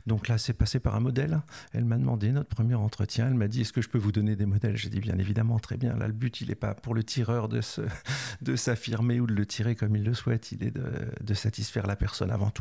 Donc 0.07 0.29
là, 0.29 0.39
c'est 0.39 0.53
passé 0.53 0.79
par 0.79 0.95
un 0.95 1.01
modèle. 1.01 1.41
Elle 1.73 1.85
m'a 1.85 1.99
demandé 1.99 2.31
notre 2.31 2.49
premier 2.49 2.77
entretien. 2.77 3.27
Elle 3.27 3.35
m'a 3.35 3.49
dit 3.49 3.63
Est-ce 3.63 3.73
que 3.73 3.83
je 3.83 3.89
peux 3.89 3.99
vous 3.99 4.13
donner 4.13 4.37
des 4.37 4.47
modèles? 4.47 4.77
J'ai 4.77 4.89
dit 4.89 5.01
Bien 5.01 5.19
évidemment, 5.19 5.59
très 5.59 5.77
bien. 5.77 5.97
Là, 5.97 6.07
le 6.07 6.13
but, 6.13 6.41
il 6.41 6.49
n'est 6.49 6.55
pas 6.55 6.75
pour 6.75 6.95
le 6.95 7.03
tireur 7.03 7.49
de, 7.49 7.61
de 8.43 8.57
s'affirmer 8.57 9.19
ou 9.19 9.27
de 9.27 9.35
le 9.35 9.47
tirer 9.47 9.75
comme 9.75 9.97
il 9.97 10.05
le 10.05 10.15
souhaite. 10.15 10.53
Il 10.53 10.63
est 10.63 10.71
de, 10.71 10.93
de 11.21 11.35
satisfaire 11.35 11.89
la 11.89 11.97
personne 11.97 12.31
avant 12.31 12.51
tout. 12.51 12.60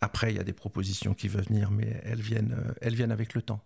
Après, 0.00 0.32
il 0.32 0.36
y 0.36 0.40
a 0.40 0.44
des 0.44 0.52
propositions 0.52 1.14
qui 1.14 1.28
veulent 1.28 1.44
venir, 1.44 1.70
mais 1.70 2.00
elles 2.04 2.20
viennent, 2.20 2.54
euh, 2.58 2.72
elles 2.80 2.94
viennent 2.94 3.12
avec 3.12 3.34
le 3.34 3.42
temps. 3.42 3.60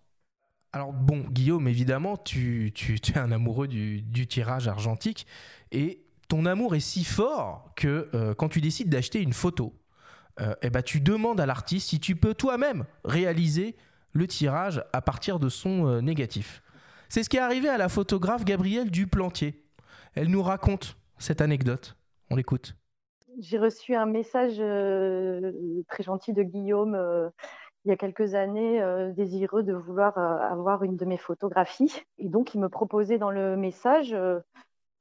Alors 0.71 0.93
bon, 0.93 1.25
Guillaume, 1.29 1.67
évidemment, 1.67 2.15
tu, 2.15 2.71
tu, 2.75 2.93
es 2.93 3.17
un 3.17 3.31
amoureux 3.31 3.67
du, 3.67 4.27
tirage 4.27 4.67
argentique 4.67 5.25
et 5.71 6.05
ton 6.27 6.45
amour 6.45 6.75
est 6.75 6.79
si 6.79 7.03
fort 7.03 7.73
que 7.75 8.07
euh, 8.13 8.35
quand 8.35 8.49
tu 8.49 8.61
décides 8.61 8.89
d'acheter 8.89 9.19
une 9.21 9.33
photo, 9.33 9.73
euh, 10.39 10.53
eh 10.61 10.69
ben, 10.69 10.83
tu 10.83 11.01
demandes 11.01 11.41
à 11.41 11.47
l'artiste 11.47 11.89
si 11.89 11.99
tu 11.99 12.15
peux 12.15 12.35
toi-même 12.35 12.85
réaliser 13.03 13.75
le 14.13 14.27
tirage 14.27 14.83
à 14.93 15.01
partir 15.01 15.39
de 15.39 15.49
son 15.49 16.01
négatif. 16.01 16.61
C'est 17.09 17.23
ce 17.23 17.29
qui 17.29 17.37
est 17.37 17.41
arrivé 17.41 17.67
à 17.67 17.77
la 17.77 17.89
photographe 17.89 18.45
Gabrielle 18.45 18.91
Duplantier. 18.91 19.65
Elle 20.13 20.29
nous 20.29 20.43
raconte 20.43 20.97
cette 21.17 21.41
anecdote. 21.41 21.95
On 22.29 22.35
l'écoute. 22.35 22.78
J'ai 23.39 23.57
reçu 23.57 23.95
un 23.95 24.05
message 24.05 24.57
euh, 24.59 25.53
très 25.87 26.03
gentil 26.03 26.33
de 26.33 26.43
Guillaume 26.43 26.93
euh, 26.93 27.29
il 27.85 27.89
y 27.89 27.91
a 27.93 27.95
quelques 27.95 28.35
années, 28.35 28.81
euh, 28.81 29.13
désireux 29.13 29.63
de 29.63 29.73
vouloir 29.73 30.17
avoir 30.17 30.83
une 30.83 30.97
de 30.97 31.05
mes 31.05 31.17
photographies. 31.17 32.03
Et 32.17 32.27
donc, 32.27 32.53
il 32.53 32.59
me 32.59 32.67
proposait 32.67 33.17
dans 33.17 33.31
le 33.31 33.55
message 33.55 34.13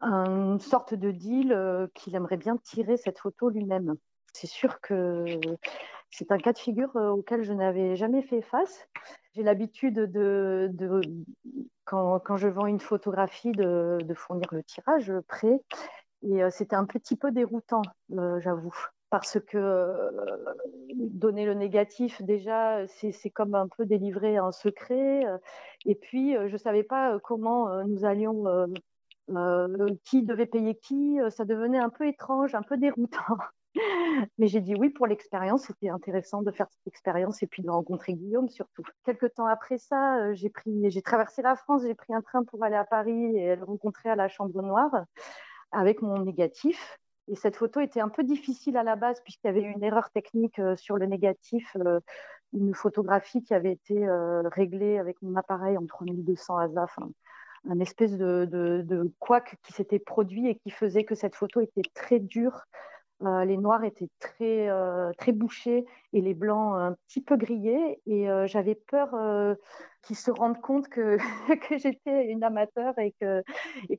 une 0.00 0.60
sorte 0.60 0.94
de 0.94 1.10
deal 1.10 1.88
qu'il 1.94 2.14
aimerait 2.14 2.36
bien 2.36 2.56
tirer 2.56 2.96
cette 2.96 3.18
photo 3.18 3.48
lui-même. 3.48 3.96
C'est 4.32 4.46
sûr 4.46 4.80
que 4.80 5.24
c'est 6.10 6.30
un 6.30 6.38
cas 6.38 6.52
de 6.52 6.58
figure 6.58 6.94
auquel 6.94 7.42
je 7.42 7.52
n'avais 7.52 7.96
jamais 7.96 8.22
fait 8.22 8.42
face. 8.42 8.88
J'ai 9.34 9.42
l'habitude 9.42 9.96
de, 9.96 10.70
quand, 11.84 12.36
je 12.36 12.46
vends 12.46 12.66
une 12.66 12.80
photographie, 12.80 13.50
de 13.50 14.14
fournir 14.14 14.46
le 14.52 14.62
tirage 14.62 15.12
prêt. 15.26 15.60
Et 16.22 16.42
euh, 16.42 16.50
c'était 16.50 16.76
un 16.76 16.84
petit 16.84 17.16
peu 17.16 17.30
déroutant, 17.30 17.82
euh, 18.12 18.40
j'avoue, 18.40 18.74
parce 19.10 19.38
que 19.40 19.56
euh, 19.56 20.10
donner 20.98 21.46
le 21.46 21.54
négatif, 21.54 22.22
déjà, 22.22 22.86
c'est 22.88 23.30
comme 23.30 23.54
un 23.54 23.68
peu 23.68 23.86
délivrer 23.86 24.36
un 24.36 24.52
secret. 24.52 25.24
et 25.86 25.94
puis, 25.94 26.34
je 26.34 26.52
ne 26.52 26.58
savais 26.58 26.82
pas 26.82 27.18
comment 27.20 27.84
nous 27.84 28.04
allions, 28.04 28.44
qui 30.04 30.22
devait 30.22 30.46
payer 30.46 30.74
qui. 30.74 31.18
Ça 31.30 31.44
devenait 31.44 31.78
un 31.78 31.90
peu 31.90 32.06
étrange, 32.06 32.54
un 32.54 32.62
peu 32.62 32.76
déroutant. 32.76 33.36
Mais 34.38 34.48
j'ai 34.48 34.60
dit 34.60 34.74
oui 34.74 34.90
pour 34.90 35.06
l'expérience. 35.06 35.66
C'était 35.66 35.90
intéressant 35.90 36.42
de 36.42 36.50
faire 36.50 36.66
cette 36.70 36.86
expérience 36.86 37.42
et 37.42 37.46
puis 37.46 37.62
de 37.62 37.70
rencontrer 37.70 38.14
Guillaume 38.14 38.48
surtout. 38.48 38.82
Quelques 39.04 39.34
temps 39.34 39.46
après 39.46 39.78
ça, 39.78 40.34
j'ai 40.34 41.02
traversé 41.02 41.42
la 41.42 41.54
France, 41.54 41.82
j'ai 41.86 41.94
pris 41.94 42.12
un 42.12 42.22
train 42.22 42.42
pour 42.44 42.64
aller 42.64 42.76
à 42.76 42.84
Paris 42.84 43.36
et 43.36 43.54
le 43.54 43.64
rencontrer 43.64 44.10
à 44.10 44.16
la 44.16 44.28
Chambre 44.28 44.60
Noire 44.62 45.04
avec 45.72 46.02
mon 46.02 46.18
négatif. 46.22 46.98
Et 47.30 47.36
cette 47.36 47.56
photo 47.56 47.80
était 47.80 48.00
un 48.00 48.08
peu 48.08 48.24
difficile 48.24 48.76
à 48.76 48.82
la 48.82 48.96
base 48.96 49.20
puisqu'il 49.22 49.48
y 49.48 49.50
avait 49.50 49.62
une 49.62 49.82
erreur 49.82 50.10
technique 50.10 50.60
sur 50.76 50.96
le 50.96 51.06
négatif, 51.06 51.76
une 52.54 52.74
photographie 52.74 53.42
qui 53.42 53.52
avait 53.52 53.72
été 53.72 54.06
réglée 54.44 54.98
avec 54.98 55.20
mon 55.20 55.36
appareil 55.36 55.76
en 55.76 55.84
3200 55.84 56.56
ASA, 56.56 56.86
un 57.68 57.80
espèce 57.80 58.16
de, 58.16 58.46
de, 58.50 58.82
de 58.82 59.12
couac 59.18 59.56
qui 59.62 59.72
s'était 59.74 59.98
produit 59.98 60.48
et 60.48 60.54
qui 60.56 60.70
faisait 60.70 61.04
que 61.04 61.14
cette 61.14 61.34
photo 61.34 61.60
était 61.60 61.82
très 61.94 62.18
dure. 62.18 62.64
Euh, 63.24 63.44
les 63.44 63.56
noirs 63.56 63.82
étaient 63.82 64.10
très, 64.20 64.68
euh, 64.68 65.10
très 65.18 65.32
bouchés 65.32 65.84
et 66.12 66.20
les 66.20 66.34
blancs 66.34 66.76
un 66.78 66.94
petit 67.06 67.20
peu 67.20 67.36
grillés. 67.36 68.00
Et 68.06 68.30
euh, 68.30 68.46
j'avais 68.46 68.76
peur 68.76 69.10
qu'ils 70.02 70.16
se 70.16 70.30
rendent 70.30 70.60
compte 70.60 70.88
que, 70.88 71.18
j'étais 71.76 72.26
une 72.26 72.44
amateur 72.44 72.96
et 72.98 73.12
que, 73.20 73.42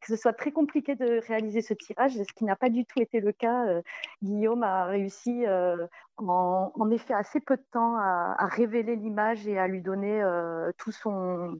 ce 0.07 0.15
soit 0.15 0.33
très 0.33 0.51
compliqué 0.51 0.95
de 0.95 1.19
réaliser 1.27 1.61
ce 1.61 1.73
tirage, 1.73 2.13
ce 2.13 2.33
qui 2.33 2.45
n'a 2.45 2.55
pas 2.55 2.69
du 2.69 2.85
tout 2.85 3.01
été 3.01 3.19
le 3.19 3.33
cas. 3.33 3.81
Guillaume 4.21 4.63
a 4.63 4.85
réussi 4.85 5.45
en, 6.17 6.89
effet 6.91 7.13
assez 7.13 7.41
peu 7.41 7.57
de 7.57 7.65
temps 7.71 7.97
à 7.97 8.47
révéler 8.47 8.95
l'image 8.95 9.47
et 9.47 9.59
à 9.59 9.67
lui 9.67 9.81
donner 9.81 10.23
tout 10.77 10.91
son, 10.91 11.59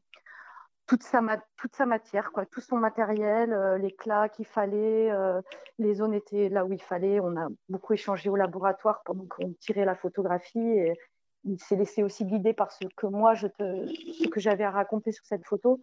toute 0.89 1.03
sa, 1.03 1.21
toute 1.55 1.75
sa 1.75 1.85
matière, 1.85 2.31
quoi, 2.31 2.47
tout 2.47 2.61
son 2.61 2.77
matériel, 2.77 3.53
euh, 3.53 3.77
l'éclat 3.77 4.27
qu'il 4.27 4.47
fallait, 4.47 5.11
euh, 5.11 5.39
les 5.77 5.93
zones 5.93 6.15
étaient 6.15 6.49
là 6.49 6.65
où 6.65 6.73
il 6.73 6.81
fallait. 6.81 7.19
On 7.19 7.37
a 7.37 7.47
beaucoup 7.69 7.93
échangé 7.93 8.27
au 8.27 8.35
laboratoire 8.35 9.03
pendant 9.05 9.27
qu'on 9.27 9.53
tirait 9.59 9.85
la 9.85 9.93
photographie 9.93 10.59
et 10.59 10.95
il 11.43 11.59
s'est 11.59 11.75
laissé 11.75 12.01
aussi 12.01 12.25
guider 12.25 12.53
par 12.53 12.71
ce 12.71 12.85
que 12.95 13.05
moi, 13.05 13.35
je 13.35 13.45
te, 13.45 13.85
ce 13.85 14.27
que 14.29 14.39
j'avais 14.39 14.63
à 14.63 14.71
raconter 14.71 15.11
sur 15.11 15.23
cette 15.25 15.45
photo 15.45 15.79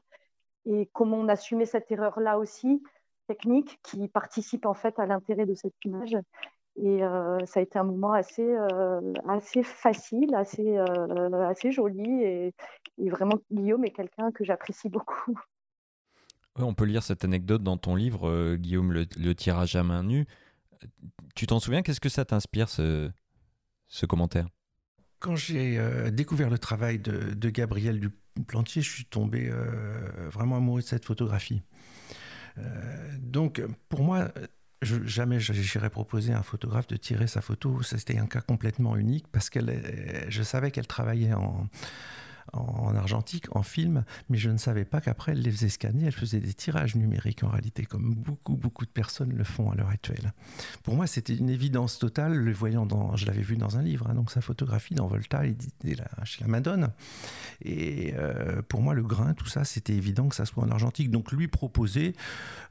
et 0.66 0.90
comment 0.92 1.18
on 1.18 1.28
assumait 1.28 1.66
cette 1.66 1.88
erreur-là 1.92 2.36
aussi, 2.36 2.82
technique, 3.28 3.78
qui 3.84 4.08
participe 4.08 4.66
en 4.66 4.74
fait 4.74 4.98
à 4.98 5.06
l'intérêt 5.06 5.46
de 5.46 5.54
cette 5.54 5.84
image. 5.84 6.16
Et 6.78 7.02
euh, 7.02 7.38
ça 7.46 7.60
a 7.60 7.62
été 7.62 7.78
un 7.78 7.84
moment 7.84 8.12
assez, 8.12 8.44
euh, 8.44 9.00
assez 9.28 9.62
facile, 9.62 10.34
assez, 10.34 10.76
euh, 10.76 11.48
assez 11.48 11.72
joli. 11.72 12.22
Et, 12.22 12.54
et, 12.98 13.08
vraiment, 13.08 13.38
Guillaume 13.50 13.84
est 13.84 13.90
quelqu'un 13.90 14.30
que 14.30 14.44
j'apprécie 14.44 14.88
beaucoup. 14.88 15.38
Ouais, 16.58 16.64
on 16.64 16.72
peut 16.72 16.86
lire 16.86 17.02
cette 17.02 17.22
anecdote 17.22 17.62
dans 17.62 17.76
ton 17.76 17.94
livre, 17.94 18.30
euh, 18.30 18.56
Guillaume, 18.56 18.90
le, 18.90 19.04
le, 19.18 19.34
tirage 19.34 19.76
à 19.76 19.82
main 19.82 20.02
nue. 20.02 20.24
Tu 21.34 21.46
t'en 21.46 21.60
souviens? 21.60 21.82
Qu'est-ce 21.82 22.00
que 22.00 22.08
ça 22.08 22.24
t'inspire, 22.24 22.70
ce, 22.70 23.10
ce 23.88 24.06
commentaire? 24.06 24.48
Quand 25.18 25.36
j'ai 25.36 25.78
découvert 26.12 26.48
le 26.48 26.58
travail 26.58 26.98
de, 26.98 27.34
de, 27.34 27.50
Gabriel 27.50 28.00
Duplantier, 28.00 28.80
je 28.80 28.90
suis 28.90 29.04
tombé 29.04 29.52
vraiment 30.32 30.56
amoureux 30.56 30.80
de 30.80 30.86
cette 30.86 31.04
photographie. 31.04 31.60
donc, 33.18 33.62
pour 33.90 34.00
moi, 34.02 34.28
je, 34.82 34.96
jamais 35.04 35.40
j'irais 35.40 35.90
proposer 35.90 36.32
à 36.32 36.38
un 36.38 36.42
photographe 36.42 36.86
de 36.86 36.96
tirer 36.96 37.26
sa 37.26 37.40
photo. 37.40 37.82
C'était 37.82 38.18
un 38.18 38.26
cas 38.26 38.40
complètement 38.40 38.96
unique 38.96 39.26
parce 39.32 39.50
que 39.50 39.60
je 40.28 40.42
savais 40.42 40.70
qu'elle 40.70 40.86
travaillait 40.86 41.34
en, 41.34 41.68
en 42.52 42.94
argentique, 42.94 43.54
en 43.54 43.62
film, 43.62 44.04
mais 44.28 44.38
je 44.38 44.50
ne 44.50 44.56
savais 44.56 44.84
pas 44.84 45.00
qu'après 45.00 45.32
elle 45.32 45.40
les 45.40 45.50
faisait 45.50 45.68
scanner, 45.68 46.06
elle 46.06 46.12
faisait 46.12 46.40
des 46.40 46.54
tirages 46.54 46.94
numériques 46.94 47.44
en 47.44 47.48
réalité, 47.48 47.84
comme 47.84 48.14
beaucoup, 48.14 48.56
beaucoup 48.56 48.84
de 48.84 48.90
personnes 48.90 49.32
le 49.32 49.44
font 49.44 49.70
à 49.70 49.74
l'heure 49.74 49.88
actuelle. 49.88 50.32
Pour 50.82 50.94
moi, 50.94 51.06
c'était 51.06 51.34
une 51.34 51.50
évidence 51.50 51.98
totale, 51.98 52.34
le 52.34 52.52
voyant 52.52 52.86
dans, 52.86 53.16
je 53.16 53.26
l'avais 53.26 53.42
vu 53.42 53.56
dans 53.56 53.76
un 53.76 53.82
livre, 53.82 54.08
hein, 54.08 54.14
donc 54.14 54.30
sa 54.30 54.40
photographie 54.40 54.94
dans 54.94 55.06
Volta 55.06 55.42
chez 56.24 56.40
la 56.40 56.46
Madone. 56.46 56.90
Et 57.62 58.14
euh, 58.16 58.62
pour 58.62 58.82
moi, 58.82 58.94
le 58.94 59.02
grain, 59.02 59.34
tout 59.34 59.46
ça, 59.46 59.64
c'était 59.64 59.94
évident 59.94 60.28
que 60.28 60.34
ça 60.34 60.46
soit 60.46 60.64
en 60.64 60.70
argentique. 60.70 61.10
Donc 61.10 61.32
lui 61.32 61.48
proposer, 61.48 62.14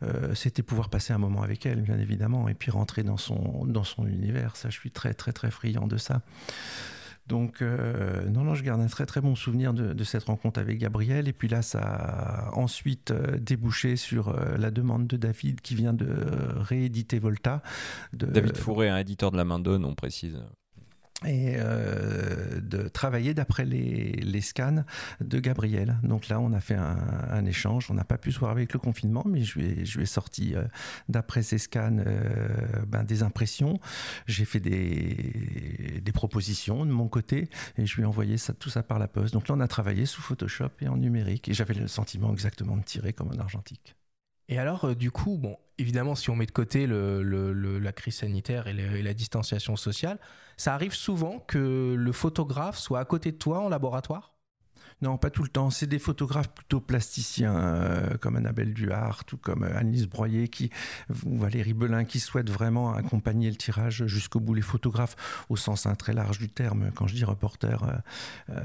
euh, 0.03 0.34
c'était 0.36 0.63
pouvoir 0.63 0.89
passer 0.89 1.13
un 1.13 1.17
moment 1.17 1.41
avec 1.41 1.65
elle, 1.65 1.82
bien 1.82 2.00
évidemment, 2.00 2.48
et 2.48 2.53
puis 2.53 2.72
rentrer 2.72 3.03
dans 3.03 3.17
son, 3.17 3.65
dans 3.65 3.84
son 3.84 4.08
univers. 4.08 4.55
Ça, 4.55 4.70
je 4.70 4.79
suis 4.79 4.91
très, 4.91 5.13
très, 5.13 5.34
très 5.34 5.51
friand 5.51 5.88
de 5.88 5.98
ça. 5.98 6.22
Donc, 7.27 7.62
euh, 7.62 8.27
non, 8.29 8.44
non, 8.44 8.53
je 8.53 8.63
garde 8.63 8.82
un 8.82 8.88
très 8.88 9.08
très 9.08 9.20
bon 9.20 9.36
souvenir 9.36 9.74
de, 9.74 9.94
de, 9.94 10.03
cette 10.03 10.25
rencontre 10.25 10.60
avec 10.60 10.77
Gabriel. 10.77 11.27
Et 11.27 11.34
puis 11.34 11.48
là, 11.48 11.63
ça 11.63 11.82
a 11.82 12.55
ensuite 12.55 13.12
euh, 13.12 13.38
débouché 13.39 13.96
sur 13.96 14.29
euh, 14.29 14.58
la 14.58 14.70
demande 14.70 15.08
de 15.08 15.17
David 15.17 15.62
qui 15.62 15.74
vient 15.74 15.94
de 15.94 16.08
rééditer 16.55 17.17
Volta. 17.17 17.63
De, 18.13 18.27
David 18.27 18.58
Fourré, 18.58 18.89
un 18.89 18.98
éditeur 18.98 19.32
de 19.32 19.38
la 19.38 19.46
main 19.46 19.60
d'Onne, 19.60 19.86
on 19.86 19.96
précise 19.96 20.39
et 21.25 21.55
de 22.65 22.88
travailler 22.88 23.34
d'après 23.34 23.65
les, 23.65 24.12
les, 24.13 24.41
scans 24.41 24.84
de 25.22 25.39
Gabriel. 25.39 25.98
Donc 26.03 26.27
là, 26.27 26.39
on 26.39 26.53
a 26.53 26.60
fait 26.60 26.75
un, 26.75 27.45
échange. 27.45 27.88
On 27.89 27.93
n'a 27.93 28.03
pas 28.03 28.17
pu 28.17 28.31
se 28.31 28.39
voir 28.39 28.51
avec 28.51 28.74
le 28.74 28.79
confinement, 28.79 29.24
mais 29.25 29.43
je 29.43 29.60
lui 29.60 29.65
ai, 29.65 29.86
je 29.86 30.03
sorti, 30.05 30.55
euh, 30.55 30.63
d'après 31.10 31.43
ces 31.43 31.57
scans, 31.57 31.98
euh, 32.00 32.48
ben, 32.88 33.03
des 33.03 33.24
impressions. 33.24 33.79
J'ai 34.27 34.45
fait 34.45 34.60
des, 34.60 36.01
des, 36.03 36.12
propositions 36.12 36.86
de 36.86 36.91
mon 36.91 37.07
côté 37.07 37.50
et 37.77 37.86
je 37.86 37.95
lui 37.95 38.03
ai 38.03 38.05
envoyé 38.05 38.38
ça, 38.38 38.53
tout 38.53 38.69
ça 38.69 38.84
par 38.84 39.00
la 39.00 39.07
poste. 39.07 39.34
Donc 39.34 39.48
là, 39.48 39.55
on 39.55 39.60
a 39.60 39.67
travaillé 39.67 40.05
sous 40.05 40.22
Photoshop 40.22 40.69
et 40.81 40.88
en 40.88 40.98
numérique 40.98 41.50
et 41.50 41.53
j'avais 41.53 41.74
le 41.74 41.88
sentiment 41.88 42.31
exactement 42.31 42.77
de 42.77 42.84
tirer 42.84 43.13
comme 43.13 43.31
un 43.31 43.39
argentique. 43.39 43.95
Et 44.48 44.60
alors, 44.60 44.86
euh, 44.86 44.95
du 44.95 45.12
coup, 45.12 45.38
bon, 45.38 45.57
évidemment, 45.77 46.15
si 46.15 46.29
on 46.29 46.36
met 46.36 46.46
de 46.46 46.51
côté 46.51 46.88
le, 46.88 47.22
le, 47.24 47.53
le, 47.53 47.79
la 47.79 47.91
crise 47.91 48.15
sanitaire 48.15 48.67
et, 48.67 49.01
la 49.01 49.13
distanciation 49.13 49.75
sociale, 49.75 50.20
ça 50.58 50.74
arrive 50.74 50.94
souvent 50.94 51.39
que 51.39 51.96
le 51.98 52.12
photographe 52.12 52.77
soit 52.77 53.00
à 53.00 53.05
côté 53.05 53.32
de 53.32 53.38
toi 53.38 53.60
en 53.60 53.70
laboratoire? 53.70 54.36
Non, 55.01 55.17
pas 55.17 55.29
tout 55.29 55.44
le 55.44 55.50
temps. 55.50 55.70
C'est 55.70 55.88
des 55.88 56.00
photographes 56.00 56.50
plutôt 56.50 56.79
plasticiens, 56.79 57.55
euh, 57.58 58.17
comme 58.17 58.38
Annabelle 58.38 58.74
Duhart 58.74 59.25
ou 59.34 59.38
comme 59.38 59.63
Annelise 59.63 60.08
Broyer 60.08 60.48
qui, 60.48 60.70
ou 61.25 61.38
Valérie 61.38 61.74
Belin, 61.74 62.05
qui 62.05 62.22
souhaitent 62.22 62.50
vraiment 62.50 62.94
accompagner 62.94 63.50
le 63.50 63.58
tirage 63.58 64.05
jusqu'au 64.05 64.39
bout. 64.39 64.53
Les 64.53 64.62
photographes, 64.62 65.46
au 65.50 65.58
sens 65.58 65.86
hein, 65.86 65.96
très 65.96 66.13
large 66.13 66.39
du 66.39 66.48
terme, 66.48 66.91
quand 66.96 67.08
je 67.08 67.15
dis 67.15 67.25
reporter, 67.25 67.84
euh, 67.84 67.98
euh, 68.51 68.62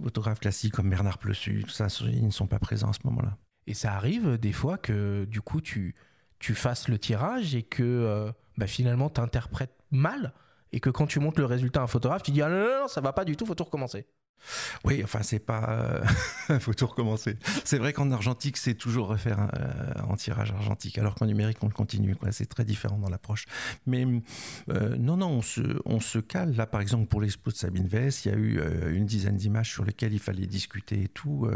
photographes 0.00 0.40
classiques 0.40 0.74
comme 0.74 0.88
Bernard 0.88 1.18
Plessu, 1.18 1.64
tout 1.64 1.70
ça, 1.70 1.88
ils 2.02 2.24
ne 2.24 2.30
sont 2.30 2.46
pas 2.46 2.60
présents 2.60 2.90
à 2.90 2.92
ce 2.92 3.00
moment-là. 3.04 3.36
Et 3.66 3.74
ça 3.74 3.94
arrive 3.94 4.38
des 4.38 4.52
fois 4.52 4.78
que 4.78 5.24
du 5.24 5.40
coup 5.40 5.60
tu, 5.60 5.94
tu 6.38 6.54
fasses 6.54 6.88
le 6.88 6.98
tirage 6.98 7.54
et 7.54 7.62
que 7.62 7.82
euh, 7.82 8.32
bah, 8.56 8.66
finalement 8.66 9.10
tu 9.10 9.20
interprètes 9.20 9.74
mal 9.90 10.32
et 10.72 10.80
que 10.80 10.90
quand 10.90 11.06
tu 11.06 11.20
montres 11.20 11.40
le 11.40 11.46
résultat 11.46 11.80
à 11.80 11.84
un 11.84 11.86
photographe, 11.86 12.22
tu 12.22 12.30
dis 12.30 12.42
ah 12.42 12.48
non, 12.48 12.56
non, 12.56 12.80
non, 12.82 12.88
ça 12.88 13.00
va 13.00 13.12
pas 13.12 13.24
du 13.24 13.36
tout, 13.36 13.46
faut 13.46 13.54
tout 13.54 13.64
recommencer. 13.64 14.06
Oui, 14.84 15.00
enfin, 15.02 15.22
c'est 15.22 15.38
pas. 15.38 16.02
Il 16.50 16.60
faut 16.60 16.74
tout 16.74 16.86
recommencer. 16.86 17.36
C'est 17.64 17.78
vrai 17.78 17.92
qu'en 17.92 18.10
argentique, 18.10 18.56
c'est 18.56 18.74
toujours 18.74 19.08
refaire 19.08 19.48
euh, 19.54 19.92
en 20.08 20.16
tirage 20.16 20.52
argentique, 20.52 20.98
alors 20.98 21.14
qu'en 21.14 21.26
numérique, 21.26 21.58
on 21.62 21.66
le 21.66 21.72
continue. 21.72 22.16
C'est 22.30 22.48
très 22.48 22.64
différent 22.64 22.98
dans 22.98 23.08
l'approche. 23.08 23.46
Mais 23.86 24.06
euh, 24.68 24.96
non, 24.96 25.16
non, 25.16 25.28
on 25.28 25.42
se, 25.42 25.80
on 25.84 26.00
se 26.00 26.18
cale. 26.18 26.54
Là, 26.54 26.66
par 26.66 26.80
exemple, 26.80 27.06
pour 27.06 27.20
l'expo 27.20 27.50
de 27.50 27.56
Sabine 27.56 27.86
Vess, 27.86 28.24
il 28.24 28.32
y 28.32 28.34
a 28.34 28.38
eu 28.38 28.58
euh, 28.58 28.94
une 28.94 29.06
dizaine 29.06 29.36
d'images 29.36 29.70
sur 29.70 29.84
lesquelles 29.84 30.12
il 30.12 30.20
fallait 30.20 30.46
discuter 30.46 31.04
et 31.04 31.08
tout. 31.08 31.48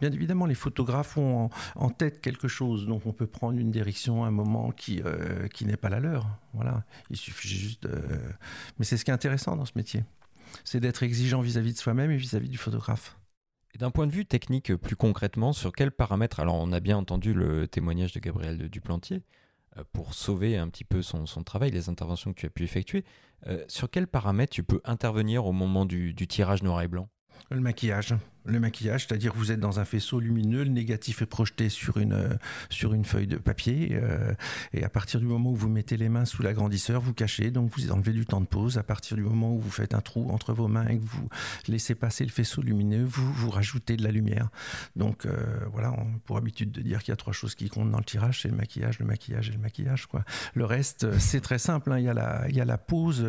bien 0.00 0.10
évidemment, 0.10 0.46
les 0.46 0.54
photographes 0.54 1.16
ont 1.16 1.50
en, 1.76 1.90
tête 1.90 2.20
quelque 2.20 2.48
chose, 2.48 2.86
donc 2.86 3.06
on 3.06 3.12
peut 3.12 3.26
prendre 3.26 3.58
une 3.58 3.70
direction, 3.70 4.24
un 4.24 4.30
moment 4.30 4.70
qui, 4.70 5.02
qui 5.52 5.66
n'est 5.66 5.76
pas 5.76 5.88
la 5.88 6.00
leur. 6.00 6.26
Voilà. 6.54 6.84
Il 7.10 7.16
suffit 7.16 7.48
juste 7.48 7.84
de. 7.84 8.02
Mais 8.78 8.84
c'est 8.84 8.96
ce 8.96 9.04
qui 9.04 9.10
est 9.10 9.14
intéressant 9.14 9.56
dans 9.56 9.66
ce 9.66 9.72
métier 9.76 10.04
c'est 10.64 10.80
d'être 10.80 11.02
exigeant 11.02 11.40
vis-à-vis 11.40 11.72
de 11.72 11.78
soi-même 11.78 12.10
et 12.10 12.16
vis-à-vis 12.16 12.48
du 12.48 12.58
photographe. 12.58 13.18
Et 13.74 13.78
d'un 13.78 13.90
point 13.90 14.06
de 14.06 14.12
vue 14.12 14.26
technique, 14.26 14.74
plus 14.76 14.96
concrètement, 14.96 15.52
sur 15.52 15.72
quels 15.72 15.92
paramètres 15.92 16.40
Alors, 16.40 16.56
on 16.56 16.72
a 16.72 16.80
bien 16.80 16.96
entendu 16.96 17.32
le 17.32 17.66
témoignage 17.66 18.12
de 18.12 18.20
Gabriel 18.20 18.68
Duplantier 18.68 19.22
euh, 19.78 19.84
pour 19.92 20.12
sauver 20.12 20.58
un 20.58 20.68
petit 20.68 20.84
peu 20.84 21.00
son, 21.00 21.24
travail, 21.42 21.70
les 21.70 21.88
interventions 21.88 22.32
que 22.32 22.40
tu 22.40 22.46
as 22.46 22.50
pu 22.50 22.64
effectuer. 22.64 23.04
Euh, 23.46 23.64
sur 23.68 23.90
quels 23.90 24.06
paramètres 24.06 24.52
tu 24.52 24.62
peux 24.62 24.80
intervenir 24.84 25.46
au 25.46 25.52
moment 25.52 25.86
du 25.86 26.14
tirage 26.14 26.62
noir 26.62 26.82
et 26.82 26.88
blanc? 26.88 27.08
Le 27.50 27.60
maquillage 27.60 28.14
le 28.44 28.58
maquillage, 28.58 29.06
c'est-à-dire 29.06 29.32
vous 29.34 29.52
êtes 29.52 29.60
dans 29.60 29.78
un 29.78 29.84
faisceau 29.84 30.18
lumineux, 30.20 30.64
le 30.64 30.70
négatif 30.70 31.22
est 31.22 31.26
projeté 31.26 31.68
sur 31.68 31.98
une, 31.98 32.12
euh, 32.12 32.34
sur 32.70 32.92
une 32.92 33.04
feuille 33.04 33.26
de 33.26 33.36
papier, 33.36 33.90
euh, 33.92 34.34
et 34.72 34.84
à 34.84 34.88
partir 34.88 35.20
du 35.20 35.26
moment 35.26 35.50
où 35.50 35.56
vous 35.56 35.68
mettez 35.68 35.96
les 35.96 36.08
mains 36.08 36.24
sous 36.24 36.42
l'agrandisseur, 36.42 37.00
vous 37.00 37.14
cachez, 37.14 37.50
donc 37.50 37.70
vous 37.76 37.90
enlevez 37.92 38.12
du 38.12 38.26
temps 38.26 38.40
de 38.40 38.46
pause. 38.46 38.78
À 38.78 38.82
partir 38.82 39.16
du 39.16 39.22
moment 39.22 39.54
où 39.54 39.60
vous 39.60 39.70
faites 39.70 39.94
un 39.94 40.00
trou 40.00 40.30
entre 40.30 40.52
vos 40.52 40.68
mains 40.68 40.86
et 40.88 40.98
que 40.98 41.04
vous 41.04 41.28
laissez 41.68 41.94
passer 41.94 42.24
le 42.24 42.30
faisceau 42.30 42.62
lumineux, 42.62 43.04
vous, 43.04 43.32
vous 43.32 43.50
rajoutez 43.50 43.96
de 43.96 44.02
la 44.02 44.10
lumière. 44.10 44.48
Donc 44.96 45.26
euh, 45.26 45.36
voilà, 45.72 45.94
pour 46.24 46.36
habitude 46.36 46.72
de 46.72 46.80
dire 46.80 47.00
qu'il 47.00 47.12
y 47.12 47.12
a 47.12 47.16
trois 47.16 47.32
choses 47.32 47.54
qui 47.54 47.68
comptent 47.68 47.90
dans 47.90 47.98
le 47.98 48.04
tirage, 48.04 48.42
c'est 48.42 48.48
le 48.48 48.56
maquillage, 48.56 48.98
le 48.98 49.06
maquillage 49.06 49.50
et 49.50 49.52
le 49.52 49.58
maquillage. 49.58 50.08
Le 50.54 50.64
reste, 50.64 51.18
c'est 51.18 51.40
très 51.40 51.58
simple, 51.58 51.92
hein. 51.92 51.98
il, 51.98 52.04
y 52.04 52.08
a 52.08 52.14
la, 52.14 52.46
il 52.48 52.56
y 52.56 52.60
a 52.60 52.64
la 52.64 52.78
pause. 52.78 53.24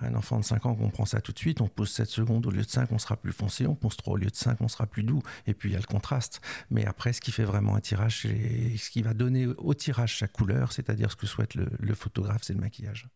un 0.00 0.14
enfant 0.14 0.38
de 0.38 0.44
5 0.44 0.64
ans 0.66 0.74
comprend 0.74 1.04
ça 1.04 1.20
tout 1.20 1.32
de 1.32 1.38
suite, 1.38 1.60
on 1.60 1.68
pose 1.68 1.90
7 1.90 2.08
secondes 2.08 2.46
au 2.46 2.50
lieu 2.50 2.62
de 2.62 2.68
5, 2.68 2.90
on 2.92 2.98
sera 2.98 3.16
plus 3.16 3.32
foncé 3.32 3.49
on 3.66 3.74
3 3.74 4.14
au 4.14 4.16
lieu 4.16 4.30
de 4.30 4.36
5, 4.36 4.60
on 4.60 4.68
sera 4.68 4.86
plus 4.86 5.02
doux. 5.02 5.22
Et 5.46 5.54
puis 5.54 5.70
il 5.70 5.72
y 5.72 5.76
a 5.76 5.78
le 5.78 5.84
contraste. 5.84 6.40
Mais 6.70 6.86
après, 6.86 7.12
ce 7.12 7.20
qui 7.20 7.32
fait 7.32 7.44
vraiment 7.44 7.76
un 7.76 7.80
tirage, 7.80 8.26
et 8.26 8.76
ce 8.76 8.90
qui 8.90 9.02
va 9.02 9.14
donner 9.14 9.46
au 9.46 9.74
tirage 9.74 10.18
sa 10.18 10.28
couleur, 10.28 10.72
c'est-à-dire 10.72 11.10
ce 11.10 11.16
que 11.16 11.26
souhaite 11.26 11.54
le, 11.54 11.94
photographe, 11.94 12.42
c'est 12.42 12.54
le 12.54 12.60
maquillage. 12.60 13.08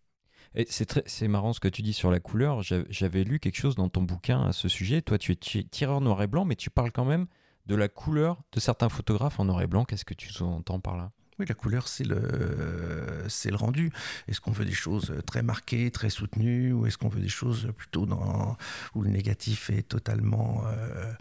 C'est 1.07 1.29
marrant 1.29 1.53
ce 1.53 1.61
que 1.61 1.69
tu 1.69 1.83
dis 1.83 1.93
sur 1.93 2.11
la 2.11 2.21
couleur. 2.21 2.63
J'avais 2.63 3.25
lu 3.25 3.41
quelque 3.41 3.57
chose 3.57 3.75
dans 3.75 3.89
ton 3.89 4.03
bouquin 4.03 4.43
à 4.43 4.53
ce 4.53 4.69
sujet. 4.69 5.03
Toi, 5.03 5.19
tu 5.19 5.33
es 5.33 5.65
tireur 5.65 6.01
noir 6.01 6.23
et 6.23 6.27
blanc, 6.27 6.45
mais 6.45 6.57
tu 6.57 6.71
parles 6.71 6.93
quand 6.93 7.05
même 7.05 7.27
de 7.67 7.75
la 7.75 7.89
couleur 7.89 8.39
de 8.53 8.61
certains 8.61 8.89
photographes 8.89 9.41
en 9.41 9.47
noir 9.47 9.63
et 9.63 9.67
blanc. 9.67 9.85
Qu'est-ce 9.85 10.05
que 10.05 10.15
tu 10.15 10.31
entends 10.43 10.81
par 10.81 10.97
là? 10.97 11.13
Oui, 11.39 11.47
la 11.49 11.55
couleur, 11.55 11.89
c'est 11.89 12.05
le, 12.05 13.25
c'est 13.29 13.51
le 13.51 13.57
rendu. 13.57 13.91
Est-ce 14.29 14.41
qu'on 14.41 14.53
veut 14.53 14.65
des 14.65 14.73
choses 14.73 15.13
très 15.27 15.43
marquées, 15.43 15.91
très 15.91 16.11
soutenues, 16.11 16.73
ou 16.73 16.87
est-ce 16.87 16.97
qu'on 16.97 17.09
veut 17.09 17.21
des 17.21 17.29
choses 17.29 17.73
plutôt 17.77 18.07
dans, 18.07 18.57
où 18.95 19.03
le 19.03 19.11
négatif 19.11 19.69
est 19.71 19.83
totalement 19.83 20.65
euh, 20.67 21.13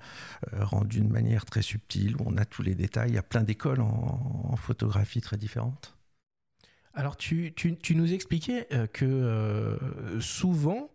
euh, 0.53 0.65
rendu 0.65 1.01
de 1.01 1.11
manière 1.11 1.45
très 1.45 1.63
subtile, 1.63 2.15
où 2.17 2.23
on 2.27 2.37
a 2.37 2.45
tous 2.45 2.61
les 2.61 2.75
détails? 2.75 3.09
Il 3.09 3.15
y 3.15 3.19
a 3.19 3.23
plein 3.23 3.43
d'écoles 3.43 3.81
en, 3.81 4.55
photographie 4.55 5.19
très 5.19 5.35
différentes. 5.35 5.97
Alors, 6.93 7.17
tu, 7.17 7.53
tu, 7.55 7.95
nous 7.95 8.13
expliquais 8.13 8.67
euh, 8.71 8.85
que 8.85 9.79
souvent, 10.21 10.91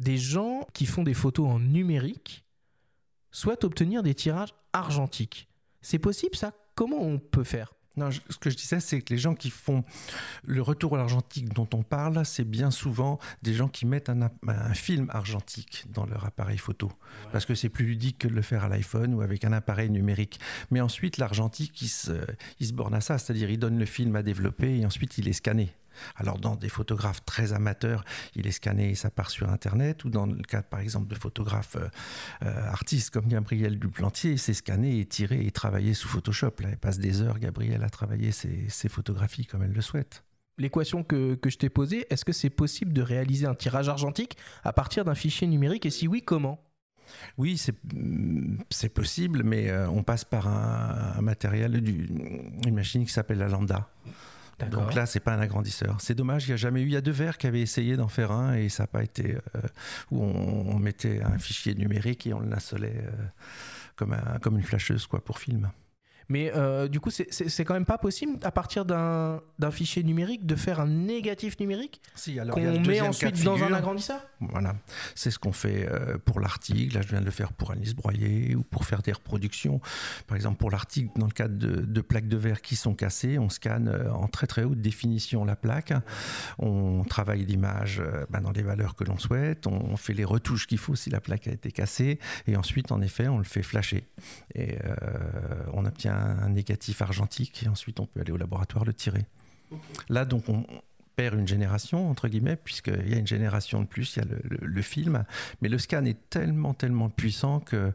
des 0.00 0.16
gens 0.16 0.66
qui 0.72 0.86
font 0.86 1.02
des 1.02 1.14
photos 1.14 1.46
en 1.46 1.60
numérique 1.60 2.46
souhaitent 3.30 3.64
obtenir 3.64 4.02
des 4.02 4.14
tirages 4.14 4.54
argentiques. 4.72 5.48
C'est 5.82 5.98
possible, 5.98 6.36
ça? 6.36 6.54
Comment 6.74 7.02
on 7.02 7.18
peut 7.18 7.44
faire? 7.44 7.74
Non, 7.96 8.10
ce 8.10 8.38
que 8.38 8.50
je 8.50 8.56
disais, 8.56 8.80
c'est 8.80 9.02
que 9.02 9.12
les 9.12 9.18
gens 9.18 9.34
qui 9.34 9.50
font 9.50 9.84
le 10.44 10.62
retour 10.62 10.94
à 10.94 10.98
l'argentique 10.98 11.52
dont 11.52 11.68
on 11.74 11.82
parle, 11.82 12.24
c'est 12.24 12.44
bien 12.44 12.70
souvent 12.70 13.18
des 13.42 13.54
gens 13.54 13.68
qui 13.68 13.86
mettent 13.86 14.08
un, 14.08 14.30
film 14.74 15.08
argentique 15.10 15.84
dans 15.90 16.06
leur 16.06 16.24
appareil 16.24 16.58
photo. 16.58 16.90
Parce 17.32 17.44
que 17.44 17.54
c'est 17.54 17.68
plus 17.68 17.84
ludique 17.84 18.18
que 18.18 18.28
de 18.28 18.34
le 18.34 18.42
faire 18.42 18.64
à 18.64 18.68
l'iPhone 18.68 19.14
ou 19.14 19.20
avec 19.20 19.44
un 19.44 19.52
appareil 19.52 19.90
numérique. 19.90 20.40
Mais 20.70 20.80
ensuite, 20.80 21.18
l'argentique, 21.18 21.82
il 21.82 21.88
se, 21.88 22.12
il 22.60 22.66
se 22.66 22.72
borne 22.72 22.94
à 22.94 23.00
ça, 23.00 23.18
c'est-à-dire 23.18 23.50
il 23.50 23.58
donne 23.58 23.78
le 23.78 23.86
film 23.86 24.16
à 24.16 24.22
développer 24.22 24.78
et 24.78 24.86
ensuite 24.86 25.18
il 25.18 25.28
est 25.28 25.34
scanné. 25.34 25.74
Alors 26.16 26.38
dans 26.38 26.56
des 26.56 26.68
photographes 26.68 27.24
très 27.24 27.52
amateurs, 27.52 28.04
il 28.34 28.46
est 28.46 28.52
scanné 28.52 28.90
et 28.90 28.94
ça 28.94 29.10
part 29.10 29.30
sur 29.30 29.48
Internet, 29.50 30.04
ou 30.04 30.10
dans 30.10 30.26
le 30.26 30.42
cas 30.42 30.62
par 30.62 30.80
exemple 30.80 31.08
de 31.08 31.14
photographes 31.14 31.76
euh, 31.76 31.88
euh, 32.42 32.68
artistes 32.68 33.10
comme 33.10 33.26
Gabriel 33.26 33.78
Duplantier, 33.78 34.36
c'est 34.36 34.54
scanné 34.54 35.00
et 35.00 35.06
tiré 35.06 35.44
et 35.44 35.50
travaillé 35.50 35.94
sous 35.94 36.08
Photoshop. 36.08 36.52
Là, 36.60 36.68
elle 36.70 36.78
passe 36.78 36.98
des 36.98 37.22
heures, 37.22 37.38
Gabriel, 37.38 37.82
à 37.82 37.90
travailler 37.90 38.32
ses, 38.32 38.88
photographies 38.88 39.46
comme 39.46 39.62
elle 39.62 39.72
le 39.72 39.80
souhaite. 39.80 40.24
L'équation 40.58 41.02
que, 41.02 41.34
que 41.34 41.48
je 41.48 41.56
t'ai 41.56 41.70
posée, 41.70 42.06
est-ce 42.10 42.24
que 42.24 42.32
c'est 42.32 42.50
possible 42.50 42.92
de 42.92 43.00
réaliser 43.00 43.46
un 43.46 43.54
tirage 43.54 43.88
argentique 43.88 44.36
à 44.64 44.72
partir 44.72 45.04
d'un 45.04 45.14
fichier 45.14 45.46
numérique 45.46 45.86
et 45.86 45.90
si 45.90 46.06
oui, 46.06 46.22
comment? 46.22 46.62
Oui, 47.38 47.60
c'est 48.70 48.88
possible, 48.88 49.42
mais 49.44 49.70
euh, 49.70 49.88
on 49.88 50.02
passe 50.02 50.24
par 50.24 50.46
un, 50.48 51.20
matériel, 51.20 51.76
une 51.76 52.74
machine 52.74 53.04
qui 53.04 53.12
s'appelle 53.12 53.38
la 53.38 53.48
Lambda. 53.48 53.88
Donc 54.70 54.94
là, 54.94 55.06
c'est 55.06 55.20
pas 55.20 55.34
un 55.34 55.40
agrandisseur. 55.40 55.96
C'est 56.00 56.14
dommage, 56.14 56.46
il 56.46 56.50
n'y 56.50 56.54
a 56.54 56.56
jamais 56.56 56.82
eu. 56.82 56.86
Il 56.86 56.92
y 56.92 56.96
a 56.96 57.00
deux 57.00 57.12
verres 57.12 57.38
qui 57.38 57.46
avaient 57.46 57.60
essayé 57.60 57.96
d'en 57.96 58.08
faire 58.08 58.30
un 58.32 58.54
et 58.54 58.68
ça 58.68 58.84
n'a 58.84 58.86
pas 58.86 59.02
été. 59.02 59.36
Euh, 59.56 59.60
où 60.10 60.22
on, 60.22 60.78
mettait 60.78 61.22
un 61.22 61.38
fichier 61.38 61.74
numérique 61.74 62.26
et 62.26 62.34
on 62.34 62.40
l'insolait 62.40 63.04
euh, 63.04 63.10
comme, 63.96 64.16
comme 64.40 64.56
une 64.56 64.64
flasheuse 64.64 65.06
quoi, 65.06 65.24
pour 65.24 65.38
film. 65.38 65.70
Mais 66.32 66.50
euh, 66.56 66.88
du 66.88 66.98
coup, 66.98 67.10
c'est 67.10 67.64
quand 67.66 67.74
même 67.74 67.84
pas 67.84 67.98
possible 67.98 68.38
à 68.42 68.50
partir 68.50 68.86
d'un 68.86 69.70
fichier 69.70 70.02
numérique 70.02 70.46
de 70.46 70.56
faire 70.56 70.80
un 70.80 70.86
négatif 70.86 71.60
numérique 71.60 72.00
si, 72.14 72.38
qu'on 72.50 72.80
met 72.80 73.02
ensuite 73.02 73.44
dans 73.44 73.62
un 73.62 73.74
agrandisseur? 73.74 74.18
Voilà, 74.40 74.74
c'est 75.14 75.30
ce 75.30 75.38
qu'on 75.38 75.52
fait 75.52 75.86
euh, 75.86 76.16
pour 76.24 76.40
l'article. 76.40 76.94
Là, 76.94 77.02
je 77.02 77.08
viens 77.08 77.20
de 77.20 77.26
le 77.26 77.30
faire 77.30 77.52
pour 77.52 77.72
Alice 77.72 77.94
Broyer 77.94 78.54
ou 78.54 78.62
pour 78.62 78.86
faire 78.86 79.02
des 79.02 79.12
reproductions. 79.12 79.82
Par 80.26 80.36
exemple, 80.36 80.56
pour 80.56 80.70
l'article, 80.70 81.10
dans 81.16 81.26
le 81.26 81.32
cadre 81.32 81.54
de, 81.54 82.00
plaques 82.00 82.28
de 82.28 82.38
verre 82.38 82.62
qui 82.62 82.76
sont 82.76 82.94
cassées, 82.94 83.38
on 83.38 83.50
scanne 83.50 83.88
euh, 83.88 84.10
en 84.10 84.26
très 84.26 84.46
très 84.46 84.64
haute 84.64 84.80
définition 84.80 85.44
la 85.44 85.54
plaque. 85.54 85.92
On 86.58 87.04
travaille 87.04 87.44
l'image 87.44 88.02
ben, 88.30 88.40
dans 88.40 88.52
les 88.52 88.62
valeurs 88.62 88.94
que 88.94 89.04
l'on 89.04 89.18
souhaite. 89.18 89.66
On 89.66 89.98
fait 89.98 90.14
les 90.14 90.24
retouches 90.24 90.66
qu'il 90.66 90.78
faut 90.78 90.94
si 90.94 91.10
la 91.10 91.20
plaque 91.20 91.46
a 91.46 91.52
été 91.52 91.70
cassée. 91.70 92.18
Et 92.46 92.56
ensuite, 92.56 92.90
en 92.90 93.02
effet, 93.02 93.28
on 93.28 93.36
le 93.36 93.44
fait 93.44 93.62
flasher. 93.62 94.04
Et 94.54 94.78
on 95.74 95.84
obtient 95.84 96.21
un, 96.22 96.48
négatif 96.48 97.02
argentique 97.02 97.62
et 97.64 97.68
ensuite 97.68 98.00
on 98.00 98.06
peut 98.06 98.20
aller 98.20 98.32
au 98.32 98.36
laboratoire 98.36 98.84
le 98.84 98.94
tirer. 98.94 99.26
Là, 100.08 100.24
donc, 100.24 100.48
on 100.48 100.64
perd 101.16 101.38
une 101.38 101.48
génération, 101.48 102.10
entre 102.10 102.28
guillemets, 102.28 102.56
puisqu'il 102.56 103.08
y 103.08 103.14
a 103.14 103.18
une 103.18 103.26
génération 103.26 103.80
de 103.80 103.86
plus, 103.86 104.16
il 104.16 104.18
y 104.20 104.22
a 104.22 104.28
le, 104.60 104.82
film, 104.82 105.24
mais 105.60 105.68
le 105.68 105.78
scan 105.78 106.04
est 106.04 106.28
tellement, 106.30 106.74
tellement 106.74 107.10
puissant 107.10 107.60
que 107.60 107.92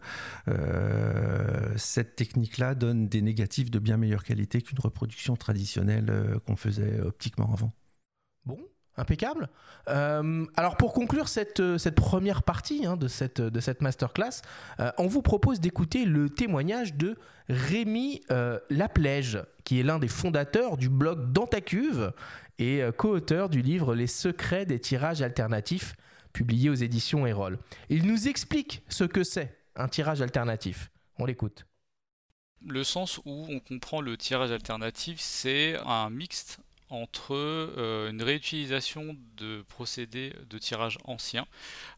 euh, 0.47 1.73
cette 1.77 2.15
technique-là 2.15 2.75
donne 2.75 3.07
des 3.07 3.21
négatifs 3.21 3.71
de 3.71 3.79
bien 3.79 3.97
meilleure 3.97 4.23
qualité 4.23 4.61
qu'une 4.61 4.79
reproduction 4.79 5.35
traditionnelle 5.35 6.09
euh, 6.09 6.39
qu'on 6.45 6.55
faisait 6.55 6.99
optiquement 7.01 7.51
avant. 7.53 7.73
Bon, 8.45 8.59
Impeccable. 8.99 9.47
Euh, 9.89 10.45
alors 10.55 10.75
pour 10.75 10.91
conclure 10.91 11.27
cette, 11.27 11.59
euh, 11.59 11.77
cette 11.77 11.93
première 11.93 12.41
partie 12.41 12.85
hein, 12.87 12.97
de, 12.97 13.07
cette, 13.07 13.39
de 13.39 13.59
cette 13.59 13.81
masterclass, 13.81 14.41
euh, 14.79 14.91
on 14.97 15.05
vous 15.05 15.21
propose 15.21 15.59
d'écouter 15.59 16.03
le 16.03 16.29
témoignage 16.29 16.95
de 16.95 17.15
Rémi 17.47 18.21
Laplège, 18.69 19.39
qui 19.63 19.79
est 19.79 19.83
l'un 19.83 19.99
des 19.99 20.09
fondateurs 20.09 20.75
du 20.75 20.89
blog 20.89 21.31
Dantacuve 21.31 22.11
et 22.59 22.81
co-auteur 22.97 23.47
du 23.47 23.61
livre 23.61 23.95
Les 23.95 24.07
secrets 24.07 24.65
des 24.65 24.79
tirages 24.79 25.21
alternatifs, 25.21 25.95
publié 26.33 26.69
aux 26.69 26.75
éditions 26.75 27.25
Erol. 27.25 27.57
Il 27.87 28.05
nous 28.05 28.27
explique 28.27 28.83
ce 28.89 29.05
que 29.05 29.23
c'est 29.23 29.57
un 29.77 29.87
tirage 29.87 30.21
alternatif. 30.21 30.91
On 31.19 31.25
l'écoute. 31.25 31.65
Le 32.65 32.83
sens 32.83 33.19
où 33.19 33.45
on 33.47 33.59
comprend 33.61 34.01
le 34.01 34.17
tirage 34.17 34.51
alternatif, 34.51 35.21
c'est 35.21 35.77
un 35.85 36.09
mixte 36.09 36.59
entre 36.89 37.35
euh, 37.35 38.09
une 38.09 38.21
réutilisation 38.21 39.15
de 39.37 39.63
procédés 39.67 40.33
de 40.49 40.57
tirage 40.57 40.97
anciens 41.03 41.47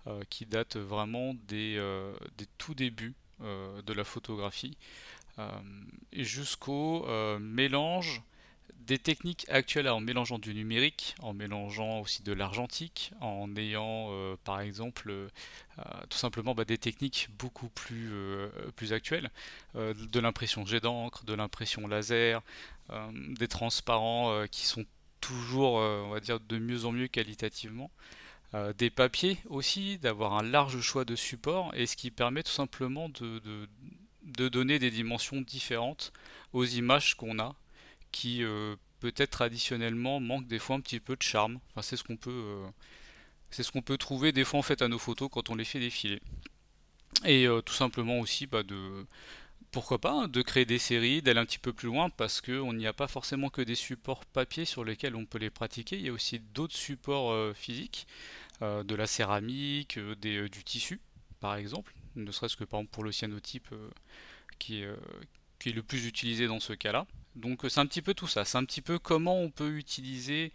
euh, 0.07 0.23
qui 0.29 0.45
datent 0.45 0.77
vraiment 0.77 1.33
des, 1.47 1.75
euh, 1.77 2.13
des 2.37 2.45
tout 2.57 2.73
débuts 2.73 3.15
de 3.85 3.93
la 3.93 4.03
photographie 4.03 4.75
et 6.11 6.25
jusqu'au 6.25 7.07
mélange 7.39 8.21
des 8.89 8.97
techniques 8.97 9.45
actuelles 9.49 9.87
en 9.87 10.01
mélangeant 10.01 10.39
du 10.39 10.53
numérique, 10.53 11.15
en 11.21 11.33
mélangeant 11.33 11.99
aussi 11.99 12.23
de 12.23 12.33
l'argentique, 12.33 13.11
en 13.21 13.55
ayant 13.55 14.11
par 14.43 14.59
exemple 14.59 15.13
tout 16.09 16.17
simplement 16.17 16.53
bah, 16.55 16.65
des 16.65 16.77
techniques 16.77 17.29
beaucoup 17.37 17.69
plus, 17.69 18.11
actuelles, 18.91 19.29
de 19.75 20.19
l'impression 20.19 20.65
jet 20.65 20.81
d'encre, 20.81 21.23
de 21.23 21.33
l'impression 21.33 21.87
laser, 21.87 22.41
euh, 22.91 23.11
des 23.37 23.47
transparents 23.47 24.31
euh, 24.31 24.47
qui 24.47 24.65
sont 24.65 24.85
toujours, 25.21 25.79
euh, 25.79 26.01
on 26.05 26.09
va 26.09 26.19
dire, 26.19 26.39
de 26.39 26.57
mieux 26.57 26.85
en 26.85 26.91
mieux 26.91 27.07
qualitativement. 27.07 27.91
euh, 28.55 28.73
des 28.73 28.89
papiers 28.89 29.39
aussi, 29.49 29.99
d'avoir 29.99 30.33
un 30.33 30.43
large 30.43 30.81
choix 30.81 31.05
de 31.05 31.15
supports, 31.15 31.71
et 31.75 31.85
ce 31.87 31.95
qui 31.95 32.11
permet 32.11 32.43
tout 32.43 32.51
simplement 32.51 33.09
de, 33.09 33.41
donner 34.49 34.79
des 34.79 34.91
dimensions 34.91 35.41
différentes 35.41 36.13
aux 36.53 36.65
images 36.65 37.15
qu'on 37.15 37.39
a, 37.39 37.55
qui 38.11 38.43
euh, 38.43 38.75
peut-être 38.99 39.31
traditionnellement 39.31 40.19
manquent 40.19 40.47
des 40.47 40.59
fois 40.59 40.75
un 40.75 40.81
petit 40.81 40.99
peu 40.99 41.15
de 41.15 41.21
charme. 41.21 41.59
Enfin, 41.71 41.81
c'est 41.81 41.97
ce 41.97 42.03
qu'on 42.03 42.17
peut, 42.17 42.31
euh, 42.31 42.67
ce 43.51 43.71
qu'on 43.71 43.81
peut 43.81 43.97
trouver 43.97 44.31
des 44.31 44.43
fois 44.43 44.59
en 44.59 44.63
fait 44.63 44.81
à 44.81 44.87
nos 44.87 44.99
photos 44.99 45.29
quand 45.31 45.49
on 45.49 45.55
les 45.55 45.65
fait 45.65 45.79
défiler. 45.79 46.21
Et 47.25 47.47
tout 47.65 47.73
simplement 47.73 48.19
aussi 48.19 48.45
bah, 48.45 48.63
de 48.63 49.05
pourquoi 49.71 49.99
pas, 49.99 50.11
hein, 50.11 50.27
de 50.27 50.41
créer 50.41 50.65
des 50.65 50.79
séries, 50.79 51.21
d'aller 51.21 51.39
un 51.39 51.45
petit 51.45 51.59
peu 51.59 51.73
plus 51.73 51.87
loin, 51.87 52.09
parce 52.09 52.41
qu'on 52.41 52.73
n'y 52.73 52.87
a 52.87 52.93
pas 52.93 53.07
forcément 53.07 53.49
que 53.49 53.61
des 53.61 53.75
supports 53.75 54.25
papier 54.25 54.65
sur 54.65 54.83
lesquels 54.83 55.15
on 55.15 55.25
peut 55.25 55.37
les 55.37 55.49
pratiquer, 55.49 55.97
il 55.97 56.05
y 56.05 56.09
a 56.09 56.13
aussi 56.13 56.39
d'autres 56.39 56.75
supports 56.75 57.31
euh, 57.31 57.53
physiques, 57.53 58.07
euh, 58.61 58.83
de 58.83 58.95
la 58.95 59.07
céramique, 59.07 59.97
euh, 59.97 60.15
du 60.15 60.63
tissu, 60.63 60.99
par 61.39 61.55
exemple, 61.55 61.93
ne 62.15 62.31
serait-ce 62.31 62.57
que 62.57 62.63
par 62.63 62.79
exemple 62.79 62.93
pour 62.93 63.03
le 63.03 63.11
cyanotype 63.11 63.73
qui, 64.57 64.81
est, 64.81 64.89
qui 65.59 65.69
est 65.69 65.73
le 65.73 65.83
plus 65.83 66.05
utilisé 66.05 66.47
dans 66.47 66.59
ce 66.59 66.73
cas-là. 66.73 67.05
Donc 67.35 67.61
c'est 67.69 67.79
un 67.79 67.85
petit 67.85 68.01
peu 68.01 68.13
tout 68.13 68.27
ça, 68.27 68.45
c'est 68.45 68.57
un 68.57 68.65
petit 68.65 68.81
peu 68.81 68.99
comment 68.99 69.39
on 69.39 69.49
peut 69.49 69.77
utiliser 69.77 70.51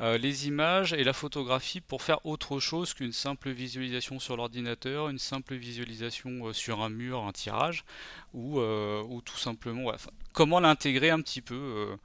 euh, 0.00 0.16
les 0.16 0.46
images 0.46 0.92
et 0.92 1.02
la 1.02 1.12
photographie 1.12 1.80
pour 1.80 2.02
faire 2.02 2.24
autre 2.24 2.60
chose 2.60 2.94
qu'une 2.94 3.12
simple 3.12 3.50
visualisation 3.50 4.20
sur 4.20 4.36
l'ordinateur, 4.36 5.08
une 5.08 5.18
simple 5.18 5.56
visualisation 5.56 6.46
euh, 6.46 6.52
sur 6.52 6.82
un 6.82 6.88
mur, 6.88 7.24
un 7.24 7.32
tirage, 7.32 7.84
ou, 8.32 8.60
euh, 8.60 9.02
tout 9.24 9.38
simplement 9.38 9.90
comment 10.32 10.60
l'intégrer 10.60 11.10
un 11.10 11.20
petit 11.20 11.42
peu 11.42 11.96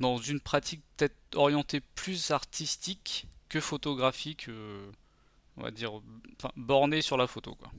dans 0.00 0.16
une 0.16 0.40
pratique 0.40 0.80
peut-être 0.96 1.16
orientée 1.34 1.80
plus 1.80 2.30
artistique 2.30 3.26
que 3.50 3.60
photographique, 3.60 4.48
on 5.58 5.62
va 5.62 5.70
dire, 5.70 6.00
bornée 6.56 7.02
sur 7.02 7.18
la 7.18 7.26
photo. 7.26 7.54
Quoi. 7.56 7.70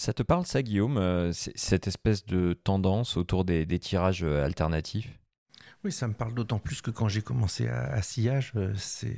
Ça 0.00 0.14
te 0.14 0.22
parle 0.22 0.46
ça 0.46 0.62
Guillaume, 0.62 1.30
cette 1.34 1.86
espèce 1.86 2.24
de 2.24 2.54
tendance 2.54 3.18
autour 3.18 3.44
des 3.44 3.78
tirages 3.78 4.22
alternatifs? 4.22 5.20
Oui, 5.82 5.92
ça 5.92 6.06
me 6.06 6.12
parle 6.12 6.34
d'autant 6.34 6.58
plus 6.58 6.82
que 6.82 6.90
quand 6.90 7.08
j'ai 7.08 7.22
commencé 7.22 7.66
à, 7.66 8.02
Sillage, 8.02 8.52
euh, 8.56 8.74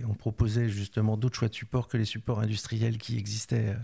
on 0.09 0.15
proposait 0.15 0.69
justement 0.69 1.17
d'autres 1.17 1.37
choix 1.37 1.49
de 1.49 1.55
supports 1.55 1.89
que 1.89 1.97
les 1.97 2.05
supports 2.05 2.39
industriels 2.39 2.99
qui 2.99 3.19
existaient 3.19 3.77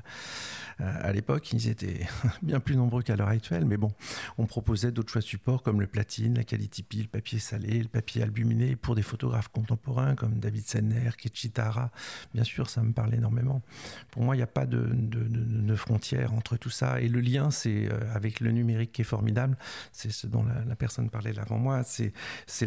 euh, 0.81 0.93
à 1.03 1.12
l'époque. 1.12 1.53
Ils 1.53 1.69
étaient 1.69 2.07
bien 2.43 2.61
plus 2.61 2.77
nombreux 2.77 3.03
qu'à 3.03 3.17
l'heure 3.17 3.29
actuelle, 3.29 3.64
mais 3.64 3.77
bon, 3.77 3.91
on 4.38 4.47
proposait 4.47 4.93
d'autres 4.93 5.11
choix 5.11 5.21
de 5.21 5.27
supports 5.27 5.64
comme 5.64 5.81
le 5.81 5.88
platine, 5.88 6.37
la 6.37 6.45
qualitypie, 6.45 7.03
le 7.03 7.09
papier 7.09 7.41
salé, 7.41 7.83
le 7.83 7.88
papier 7.88 8.23
albuminé 8.23 8.77
pour 8.77 8.95
des 8.95 9.03
photographes 9.03 9.49
contemporains 9.49 10.14
comme 10.14 10.38
David 10.38 10.69
Senner, 10.69 11.11
Ketchitara. 11.19 11.91
Bien 12.33 12.45
sûr, 12.45 12.71
ça 12.71 12.85
me 12.85 12.93
parle 12.93 13.12
énormément. 13.12 13.61
Pour 14.12 14.23
moi, 14.23 14.37
il 14.37 14.38
n'y 14.38 14.45
a 14.45 14.47
pas 14.47 14.67
de, 14.67 14.88
de, 14.88 15.75
frontière 15.75 16.33
entre 16.33 16.57
tout 16.57 16.71
ça. 16.71 17.01
Et 17.01 17.09
le 17.09 17.21
lien, 17.21 17.51
c'est 17.51 17.91
euh, 17.91 18.14
avec 18.14 18.38
le 18.38 18.53
numérique 18.53 18.93
qui 18.93 19.01
est 19.01 19.05
formidable. 19.05 19.57
C'est 19.91 20.12
ce 20.12 20.29
dont 20.29 20.45
la, 20.45 20.64
la 20.64 20.77
personne 20.77 21.11
parlait 21.11 21.33
là 21.33 21.43
avant 21.43 21.59
moi. 21.59 21.83
C'est 21.83 22.12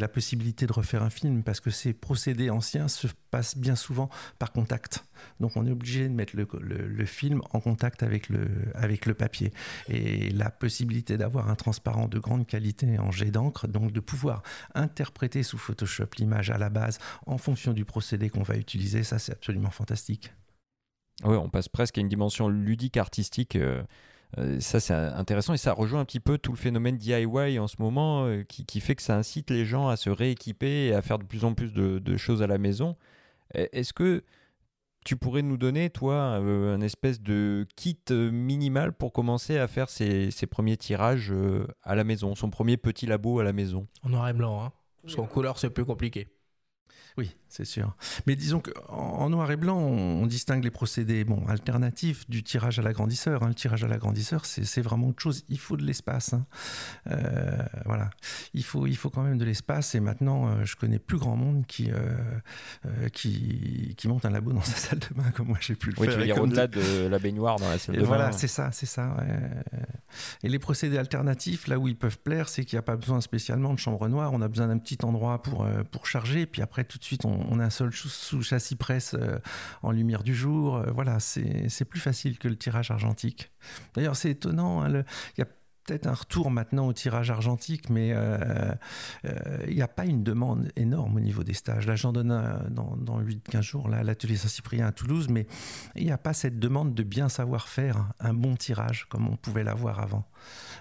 la 0.02 0.08
possibilité 0.08 0.68
de 0.68 0.74
refaire 0.74 1.04
un 1.04 1.10
film 1.10 1.44
parce 1.44 1.60
que 1.60 1.70
ces 1.70 1.94
procédés 1.94 2.50
anciens 2.50 2.88
se 2.88 3.08
passent 3.30 3.58
bien 3.58 3.76
souvent 3.76 4.10
par 4.40 4.52
contact. 4.52 5.06
Donc 5.40 5.56
on 5.56 5.66
est 5.66 5.72
obligé 5.72 6.10
de 6.10 6.14
mettre 6.14 6.36
le, 6.36 7.06
film 7.06 7.42
en 7.52 7.60
contact 7.60 8.04
avec 8.04 8.28
le, 8.30 9.14
papier. 9.14 9.54
Et 9.88 10.30
la 10.32 10.50
possibilité 10.50 11.18
d'avoir 11.18 11.50
un 11.50 11.56
transparent 11.56 12.08
de 12.08 12.20
grande 12.20 12.46
qualité 12.46 13.00
en 13.00 13.12
jet 13.12 13.32
d'encre, 13.32 13.68
donc 13.68 13.92
de 13.92 14.00
pouvoir 14.00 14.42
interpréter 14.76 15.44
sous 15.44 15.58
Photoshop 15.58 16.08
l'image 16.18 16.50
à 16.50 16.58
la 16.58 16.70
base 16.70 16.98
en 17.26 17.38
fonction 17.38 17.74
du 17.74 17.86
procédé 17.86 18.30
qu'on 18.30 18.44
va 18.44 18.56
utiliser, 18.56 19.04
ça 19.04 19.20
c'est 19.20 19.32
absolument 19.32 19.72
fantastique. 19.72 20.34
Oui, 21.24 21.36
on 21.36 21.50
passe 21.50 21.70
presque 21.70 21.98
à 22.00 22.02
une 22.02 22.10
dimension 22.10 22.50
ludique 22.50 22.98
artistique. 22.98 23.56
Euh, 23.56 23.84
ça, 24.60 24.80
c'est 24.80 24.94
intéressant 24.94 25.54
et 25.54 25.58
ça 25.58 25.74
rejoint 25.74 26.00
un 26.00 26.06
petit 26.06 26.20
peu 26.20 26.38
tout 26.38 26.52
le 26.52 26.58
phénomène 26.58 26.98
DIY 26.98 27.60
en 27.60 27.68
ce 27.68 27.76
moment 27.80 28.26
euh, 28.26 28.44
qui, 28.44 28.80
fait 28.80 28.96
que 28.96 29.02
ça 29.02 29.18
incite 29.18 29.50
les 29.50 29.66
gens 29.66 29.90
à 29.90 29.98
se 29.98 30.10
rééquiper 30.10 30.88
et 30.88 30.94
à 30.94 31.02
faire 31.02 31.20
de 31.20 31.26
plus 31.26 31.44
en 31.44 31.54
plus 31.54 31.74
de, 31.74 32.18
choses 32.18 32.42
à 32.42 32.48
la 32.48 32.58
maison. 32.58 32.94
E, 33.56 33.68
est-ce 33.74 33.94
que 33.94 34.24
tu 35.04 35.18
pourrais 35.18 35.42
nous 35.42 35.58
donner, 35.58 35.90
toi, 35.90 36.40
euh, 36.40 36.76
un 36.76 36.82
espèce 36.82 37.22
de 37.22 37.66
kit 37.76 37.98
minimal 38.10 38.94
pour 38.94 39.12
commencer 39.12 39.58
à 39.58 39.68
faire 39.68 39.90
ses, 39.90 40.32
premiers 40.50 40.78
tirages 40.78 41.34
à 41.84 41.96
la 41.96 42.04
maison, 42.04 42.36
son 42.36 42.50
premier 42.50 42.78
petit 42.78 43.08
labo 43.08 43.40
à 43.40 43.44
la 43.44 43.54
maison? 43.54 43.88
En 44.04 44.10
noir 44.10 44.30
et 44.30 44.34
blanc, 44.34 44.64
hein 44.64 44.72
parce 45.02 45.16
qu'en 45.16 45.26
couleur, 45.26 45.58
c'est 45.58 45.70
plus 45.70 45.86
compliqué. 45.86 46.28
Oui, 47.18 47.36
c'est 47.52 47.66
sûr. 47.66 47.94
Mais 48.28 48.38
disons 48.38 48.62
qu'en 48.62 49.30
noir 49.30 49.52
et 49.52 49.58
blanc, 49.58 49.78
on, 49.78 50.26
distingue 50.26 50.64
les 50.64 50.72
procédés 50.72 51.26
bon, 51.26 51.46
alternatifs 51.48 52.30
du 52.30 52.44
tirage 52.44 52.80
à 52.80 52.82
l'agrandisseur. 52.82 53.44
Hein. 53.44 53.50
Le 53.50 53.54
tirage 53.54 53.84
à 53.84 53.88
l'agrandisseur, 53.90 54.46
c'est 54.46 54.82
vraiment 54.82 55.10
autre 55.10 55.22
chose. 55.22 55.44
Il 55.50 55.60
faut 55.60 55.76
de 55.76 55.84
l'espace. 55.84 56.32
Hein. 56.32 56.46
Euh, 57.10 57.58
voilà. 57.86 58.10
Il 58.54 58.64
faut, 58.64 58.88
il 58.88 58.96
faut 58.96 59.10
quand 59.10 59.24
même 59.24 59.38
de 59.38 59.44
l'espace. 59.44 59.96
Et 59.96 60.00
maintenant, 60.00 60.48
euh, 60.48 60.64
je 60.64 60.78
connais 60.78 61.00
plus 61.00 61.18
grand 61.18 61.36
monde 61.36 61.66
qui, 61.68 61.92
euh, 61.92 63.10
qui, 63.10 63.96
qui, 63.98 64.08
monte 64.08 64.24
un 64.24 64.30
labo 64.30 64.54
dans 64.54 64.62
sa 64.62 64.78
salle 64.78 65.00
de 65.00 65.14
bain 65.14 65.30
comme 65.32 65.48
moi 65.48 65.58
j'ai 65.60 65.76
pu 65.76 65.90
le 65.90 65.96
oui, 65.98 66.06
faire. 66.06 66.16
Tu 66.16 66.20
veux 66.22 66.26
dire 66.26 66.42
au-delà 66.42 66.68
de 66.68 67.08
la 67.08 67.20
baignoire 67.20 67.58
dans 67.58 67.70
la 67.70 67.78
salle 67.78 67.96
de 67.96 68.02
bain. 68.02 68.08
Voilà, 68.08 68.32
c'est 68.32 68.48
ça, 68.48 68.72
c'est 68.72 68.86
ça. 68.86 69.18
Et 70.44 70.48
les 70.48 70.60
procédés 70.60 70.98
alternatifs, 70.98 71.68
là 71.68 71.78
où 71.78 71.90
ils 71.90 71.98
peuvent 71.98 72.20
plaire, 72.20 72.48
c'est 72.48 72.64
qu'il 72.64 72.78
n'y 72.78 72.80
a 72.80 72.84
pas 72.84 72.96
besoin 72.96 73.20
spécialement 73.20 73.74
de 73.74 73.80
chambre 73.80 74.08
noire. 74.08 74.32
On 74.34 74.42
a 74.42 74.48
besoin 74.48 74.68
d'un 74.68 74.78
petit 74.78 75.00
endroit 75.04 75.42
pour, 75.42 75.68
pour 75.92 76.08
charger. 76.08 76.42
Et 76.42 76.46
puis 76.46 76.62
après, 76.62 76.86
tout 76.86 76.98
de 76.98 77.04
suite, 77.04 77.26
on, 77.26 77.41
a 77.60 77.66
un 77.66 77.70
seul 77.70 77.92
sous 77.94 78.42
châssis 78.42 78.76
presse 78.76 79.16
euh, 79.20 79.40
en 79.82 79.92
lumière 79.92 80.24
du 80.24 80.36
jour. 80.36 80.78
Euh, 80.78 80.92
voilà, 80.92 81.20
c'est 81.20 81.86
plus 81.86 82.00
facile 82.00 82.38
que 82.38 82.48
le 82.48 82.56
tirage 82.56 82.92
argentique. 82.92 83.52
D'ailleurs, 83.94 84.16
c'est 84.16 84.32
étonnant. 84.32 84.84
Hein, 84.84 85.04
il 85.38 85.46
peut-être 85.86 86.08
un 86.08 86.14
retour 86.14 86.52
maintenant 86.52 86.88
au 86.88 86.94
tirage 86.94 87.32
argentique, 87.32 87.90
mais 87.90 88.12
euh, 88.14 88.74
il 89.68 89.76
n'y 89.76 89.82
a 89.82 89.88
pas 89.88 90.06
une 90.06 90.24
demande 90.24 90.72
énorme 90.76 91.18
au 91.18 91.20
niveau 91.20 91.44
des 91.44 91.54
stages. 91.54 91.88
Là, 91.88 91.96
j'en 91.96 92.12
donne 92.12 92.32
un 92.32 92.70
dans, 92.70 92.96
dans 92.98 93.22
8-15 93.22 93.62
jours, 93.62 93.90
là, 93.90 93.98
à 93.98 94.04
l'atelier 94.04 94.36
Saint-Cyprien 94.36 94.88
à 94.88 94.92
Toulouse, 94.92 95.28
mais 95.30 95.48
il 95.96 96.06
n'y 96.06 96.12
a 96.12 96.18
pas 96.18 96.34
cette 96.34 96.60
demande 96.60 96.94
de 96.94 97.04
bien 97.04 97.30
savoir 97.30 97.68
faire 97.68 98.12
un 98.20 98.34
bon 98.34 98.56
tirage 98.56 99.06
comme 99.10 99.28
on 99.28 99.36
pouvait 99.36 99.64
l'avoir 99.64 100.00
avant. 100.00 100.26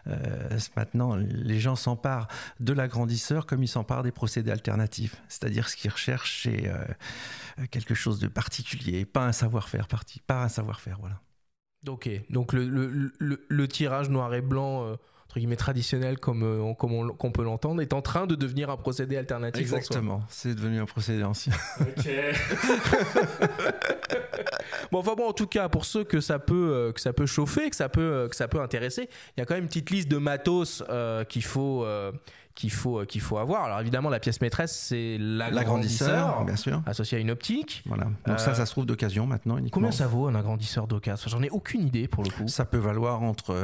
Euh, 0.07 0.59
maintenant, 0.77 1.17
les 1.17 1.61
gens 1.61 1.77
s'emparent 1.77 2.29
de 2.59 2.73
l'agrandisseur 2.73 3.47
comme 3.47 3.63
ils 3.63 3.69
s'emparent 3.69 4.03
des 4.03 4.13
procédés 4.13 4.51
alternatifs. 4.51 5.23
C'est-à-dire 5.29 5.69
ce 5.69 5.77
qu'ils 5.77 5.91
recherchent, 5.91 6.43
c'est 6.43 6.69
euh, 6.69 6.85
quelque 7.71 7.95
chose 7.95 8.19
de 8.19 8.29
particulier, 8.29 9.05
pas 9.05 9.27
un 9.27 9.33
savoir-faire 9.33 9.89
parti, 9.89 10.21
pas 10.27 10.45
un 10.45 10.49
savoir-faire, 10.49 10.99
voilà. 11.01 11.21
Ok, 11.89 12.11
donc 12.29 12.53
le, 12.53 13.11
le, 13.19 13.69
tirage 13.69 14.11
noir 14.11 14.35
et 14.35 14.43
blanc 14.43 14.85
euh, 14.85 14.97
entre 15.31 15.39
guillemets 15.39 15.57
traditionnel 15.57 16.19
comme, 16.19 16.43
on, 16.43 16.75
comme 16.75 16.93
on, 16.93 17.31
peut 17.31 17.45
l'entendre 17.45 17.81
est 17.81 17.93
en 17.93 18.03
train 18.03 18.27
de 18.27 18.35
devenir 18.35 18.69
un 18.69 18.77
procédé 18.77 19.17
alternatif. 19.17 19.63
Exactement, 19.63 20.21
c'est 20.29 20.57
devenu 20.57 20.81
un 20.81 20.87
procédé 20.87 21.23
ancien. 21.23 21.53
Ok. 21.81 22.05
bon, 24.91 24.99
enfin 24.99 25.15
bon, 25.15 25.29
en 25.29 25.33
tout 25.33 25.47
cas, 25.47 25.69
pour 25.69 25.85
ceux 25.85 26.03
que 26.03 26.21
ça 26.21 26.41
peut, 26.41 26.71
euh, 26.73 26.93
que 26.93 27.01
ça 27.01 27.13
peut 27.13 27.27
chauffer, 27.27 27.71
que 27.71 27.77
ça 27.77 27.89
peut, 27.89 28.01
euh, 28.01 28.29
que 28.29 28.35
ça 28.35 28.49
peut 28.49 28.61
intéresser, 28.61 29.09
il 29.37 29.41
y 29.41 29.43
a 29.43 29.47
quand 29.47 29.55
même 29.55 29.63
une 29.63 29.69
petite 29.69 29.91
liste 29.91 30.09
de 30.09 30.19
matos 30.19 30.83
euh, 30.89 31.25
qu'il 31.25 31.45
faut, 31.45 31.87
qu'il 32.61 32.71
faut, 32.71 33.05
qu'il 33.07 33.23
faut 33.23 33.39
avoir. 33.39 33.65
Alors 33.65 33.81
évidemment, 33.81 34.11
la 34.11 34.21
pièce 34.21 34.41
maîtresse, 34.43 34.77
c'est 34.77 35.17
l'agrandisseur, 35.19 36.45
bien 36.45 36.57
sûr, 36.57 36.83
associé 36.85 37.17
à 37.17 37.21
une 37.21 37.31
optique. 37.31 37.83
Voilà. 37.87 38.09
Donc 38.27 38.39
ça, 38.39 38.55
ça 38.55 38.67
se 38.67 38.73
trouve 38.73 38.85
d'occasion 38.85 39.27
maintenant 39.27 39.57
uniquement. 39.57 39.81
Combien 39.81 39.93
ça 39.93 40.07
vaut 40.07 40.27
un 40.27 40.35
agrandisseur 40.35 40.87
d'occasion? 40.87 41.31
J'en 41.31 41.43
ai 41.43 41.49
aucune 41.49 41.87
idée 41.87 42.07
pour 42.07 42.23
le 42.23 42.31
coup. 42.31 42.49
Ça 42.49 42.67
peut 42.67 42.79
valoir 42.79 43.23
entre, 43.23 43.57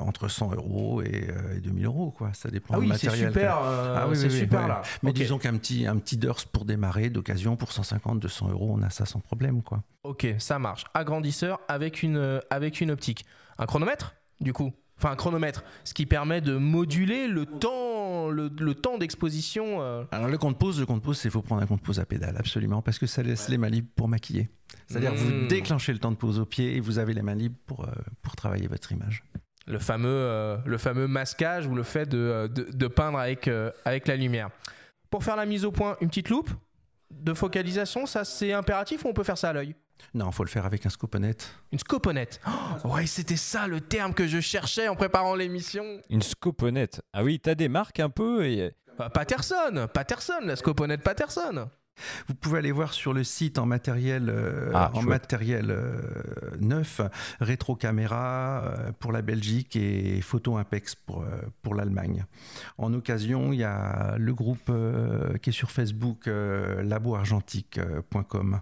entre 0.00 0.28
100 0.28 0.54
euros 0.54 1.02
et, 1.02 1.28
2000 1.62 1.84
euros, 1.84 2.10
quoi. 2.10 2.30
Ça 2.32 2.48
dépend 2.48 2.74
ah 2.76 2.80
du 2.80 2.86
matériel. 2.86 3.20
C'est 3.20 3.26
super, 3.26 3.56
ah 3.56 4.06
oui, 4.08 4.16
c'est 4.16 4.30
super 4.30 4.66
là. 4.66 4.82
Mais 5.02 5.12
disons 5.12 5.38
qu'un 5.38 5.56
petit, 5.58 5.86
un 5.86 5.98
petit 5.98 6.16
DURS 6.16 6.46
pour 6.50 6.64
démarrer 6.64 7.10
d'occasion 7.10 7.56
pour 7.56 7.72
150, 7.72 8.18
200 8.18 8.48
euros, 8.50 8.74
on 8.78 8.82
a 8.82 8.90
ça 8.90 9.04
sans 9.04 9.20
problème, 9.20 9.62
quoi. 9.62 9.82
Ok, 10.04 10.26
ça 10.38 10.58
marche. 10.58 10.84
Agrandisseur 10.94 11.60
avec 11.68 12.02
une, 12.02 12.16
euh, 12.16 12.40
avec 12.50 12.80
une 12.80 12.90
optique. 12.90 13.24
Un 13.58 13.66
chronomètre, 13.66 14.14
du 14.40 14.52
coup? 14.52 14.72
Enfin, 15.02 15.10
un 15.10 15.16
chronomètre, 15.16 15.64
ce 15.82 15.94
qui 15.94 16.06
permet 16.06 16.40
de 16.40 16.56
moduler 16.56 17.26
le 17.26 17.44
temps, 17.44 18.01
le, 18.30 18.74
temps 18.74 18.98
d'exposition. 18.98 19.82
Euh. 19.82 20.04
Alors, 20.10 20.28
le 20.28 20.38
compte-pause, 20.38 20.80
le 20.80 20.86
compte-pause, 20.86 21.18
c'est 21.18 21.30
faut 21.30 21.42
prendre 21.42 21.62
un 21.62 21.66
compte-pause 21.66 22.00
à 22.00 22.04
pédale, 22.04 22.36
absolument, 22.38 22.82
parce 22.82 22.98
que 22.98 23.06
ça 23.06 23.22
laisse 23.22 23.48
les 23.48 23.58
mains 23.58 23.68
libres 23.68 23.90
pour 23.94 24.08
maquiller. 24.08 24.48
C'est-à-dire, 24.86 25.14
vous 25.14 25.30
hmm. 25.30 25.48
déclenchez 25.48 25.92
le 25.92 25.98
temps 25.98 26.10
de 26.10 26.16
pause 26.16 26.38
au 26.38 26.46
pied 26.46 26.76
et 26.76 26.80
vous 26.80 26.98
avez 26.98 27.14
les 27.14 27.22
mains 27.22 27.34
libres 27.34 27.58
pour, 27.66 27.84
euh, 27.84 27.92
pour 28.22 28.36
travailler 28.36 28.68
votre 28.68 28.92
image. 28.92 29.24
Le 29.66 29.78
fameux, 29.78 30.58
le 30.66 30.78
fameux 30.78 31.06
masquage 31.06 31.68
ou 31.68 31.76
le 31.76 31.84
fait 31.84 32.08
de, 32.08 32.50
de, 32.52 32.66
de 32.72 32.86
peindre 32.88 33.18
avec, 33.18 33.48
avec 33.84 34.08
la 34.08 34.16
lumière. 34.16 34.50
Pour 35.08 35.22
faire 35.22 35.36
la 35.36 35.46
mise 35.46 35.64
au 35.64 35.70
point, 35.70 35.96
une 36.00 36.08
petite 36.08 36.30
loupe 36.30 36.50
de 37.12 37.34
focalisation, 37.34 38.06
ça 38.06 38.24
c'est 38.24 38.52
impératif 38.52 39.04
ou 39.04 39.08
on 39.08 39.12
peut 39.12 39.22
faire 39.22 39.38
ça 39.38 39.50
à 39.50 39.52
l'œil? 39.52 39.76
Non, 40.14 40.28
il 40.28 40.32
faut 40.32 40.44
le 40.44 40.50
faire 40.50 40.66
avec 40.66 40.84
un 40.84 40.90
scoponette. 40.90 41.54
Une 41.70 41.78
scoponette 41.78 42.40
oh, 42.46 42.88
Ouais, 42.88 43.06
c'était 43.06 43.36
ça 43.36 43.66
le 43.66 43.80
terme 43.80 44.12
que 44.12 44.26
je 44.26 44.40
cherchais 44.40 44.88
en 44.88 44.96
préparant 44.96 45.34
l'émission. 45.34 46.00
Une 46.10 46.22
scoponette 46.22 47.00
Ah 47.12 47.24
oui, 47.24 47.40
t'as 47.40 47.54
des 47.54 47.68
marques 47.68 48.00
un 48.00 48.10
peu 48.10 48.46
et... 48.46 48.72
Bah, 48.98 49.08
Patterson 49.08 49.88
Patterson, 49.92 50.40
la 50.42 50.56
scoponette 50.56 51.02
Patterson 51.02 51.70
Vous 52.28 52.34
pouvez 52.34 52.58
aller 52.58 52.72
voir 52.72 52.92
sur 52.92 53.12
le 53.12 53.22
site 53.24 53.58
en 53.58 53.66
matériel, 53.66 54.28
euh, 54.28 54.70
Ah, 54.74 54.90
en 54.94 55.00
chouette. 55.02 55.08
matériel 55.08 55.70
euh, 55.70 56.00
neuf, 56.60 57.00
rétro 57.40 57.76
caméra 57.76 58.62
euh, 58.64 58.92
pour 58.98 59.12
la 59.12 59.22
Belgique 59.22 59.76
et 59.76 60.20
photo 60.20 60.56
Impex 60.56 60.94
pour, 60.94 61.22
euh, 61.22 61.26
pour 61.62 61.74
l'Allemagne. 61.74 62.24
En 62.78 62.92
occasion, 62.94 63.52
il 63.52 63.60
y 63.60 63.64
a 63.64 64.16
le 64.18 64.34
groupe 64.34 64.68
euh, 64.70 65.36
qui 65.38 65.50
est 65.50 65.52
sur 65.52 65.70
Facebook, 65.70 66.26
euh, 66.26 66.82
laboargentique.com. 66.82 68.60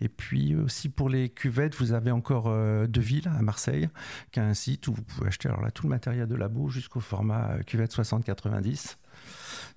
Et 0.00 0.08
puis 0.08 0.54
aussi 0.54 0.88
pour 0.88 1.08
les 1.08 1.28
cuvettes, 1.28 1.74
vous 1.76 1.92
avez 1.92 2.10
encore 2.10 2.46
euh, 2.46 2.86
Deville 2.86 3.28
à 3.36 3.42
Marseille, 3.42 3.88
qui 4.30 4.40
a 4.40 4.44
un 4.44 4.54
site 4.54 4.86
où 4.88 4.92
vous 4.94 5.02
pouvez 5.02 5.28
acheter 5.28 5.48
alors 5.48 5.60
là, 5.60 5.70
tout 5.70 5.82
le 5.84 5.88
matériel 5.90 6.26
de 6.28 6.34
labo 6.36 6.68
jusqu'au 6.68 7.00
format 7.00 7.50
euh, 7.52 7.62
cuvette 7.62 7.92
60-90. 7.94 8.96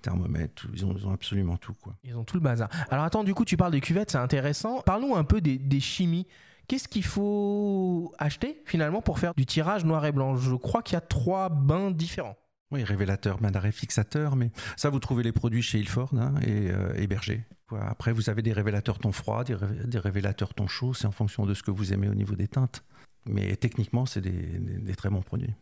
Thermomètre, 0.01 0.53
tout, 0.55 0.69
ils 0.73 0.85
ont, 0.85 0.95
ils 0.97 1.05
ont 1.07 1.11
absolument 1.13 1.57
tout. 1.57 1.73
Quoi. 1.81 1.95
Ils 2.03 2.15
ont 2.15 2.23
tout 2.23 2.37
le 2.37 2.41
bazar. 2.41 2.69
Alors 2.89 3.03
attends, 3.05 3.23
du 3.23 3.33
coup, 3.33 3.45
tu 3.45 3.57
parles 3.57 3.71
des 3.71 3.81
cuvettes, 3.81 4.11
c'est 4.11 4.17
intéressant. 4.17 4.81
Parlons 4.81 5.15
un 5.15 5.23
peu 5.23 5.41
des, 5.41 5.57
des 5.57 5.79
chimies. 5.79 6.27
Qu'est-ce 6.67 6.87
qu'il 6.87 7.03
faut 7.03 8.13
acheter 8.19 8.61
finalement 8.65 9.01
pour 9.01 9.17
faire 9.19 9.33
du 9.35 9.45
tirage 9.45 9.85
noir 9.85 10.05
et 10.05 10.11
blanc? 10.11 10.35
Je 10.35 10.53
crois 10.55 10.83
qu'il 10.83 10.93
y 10.93 10.97
a 10.97 11.01
trois 11.01 11.49
bains 11.49 11.89
différents. 11.91 12.37
Oui, 12.71 12.83
révélateur, 12.83 13.39
bain 13.39 13.49
d'arrêt, 13.49 13.71
fixateur, 13.71 14.35
mais 14.35 14.51
ça, 14.77 14.91
vous 14.91 14.99
trouvez 14.99 15.23
les 15.23 15.31
produits 15.31 15.63
chez 15.63 15.79
Ilford 15.79 16.11
hein, 16.13 16.35
et, 16.45 16.69
euh, 16.69 16.93
et 16.95 17.07
Berger. 17.07 17.43
Quoi. 17.67 17.83
Après, 17.83 18.11
vous 18.13 18.29
avez 18.29 18.43
des 18.43 18.53
révélateurs 18.53 18.99
ton 18.99 19.11
froid, 19.11 19.43
des, 19.43 19.55
ré- 19.55 19.65
des 19.85 19.97
révélateurs 19.97 20.53
ton 20.53 20.67
chaud, 20.67 20.93
c'est 20.93 21.07
en 21.07 21.11
fonction 21.11 21.47
de 21.47 21.55
ce 21.55 21.63
que 21.63 21.71
vous 21.71 21.93
aimez 21.93 22.07
au 22.07 22.13
niveau 22.13 22.35
des 22.35 22.47
teintes. 22.47 22.83
Mais 23.25 23.55
techniquement, 23.55 24.05
c'est 24.05 24.21
des, 24.21 24.29
des- 24.31 24.77
des 24.77 24.95
très 24.95 25.09
bons 25.09 25.23
produits. 25.23 25.53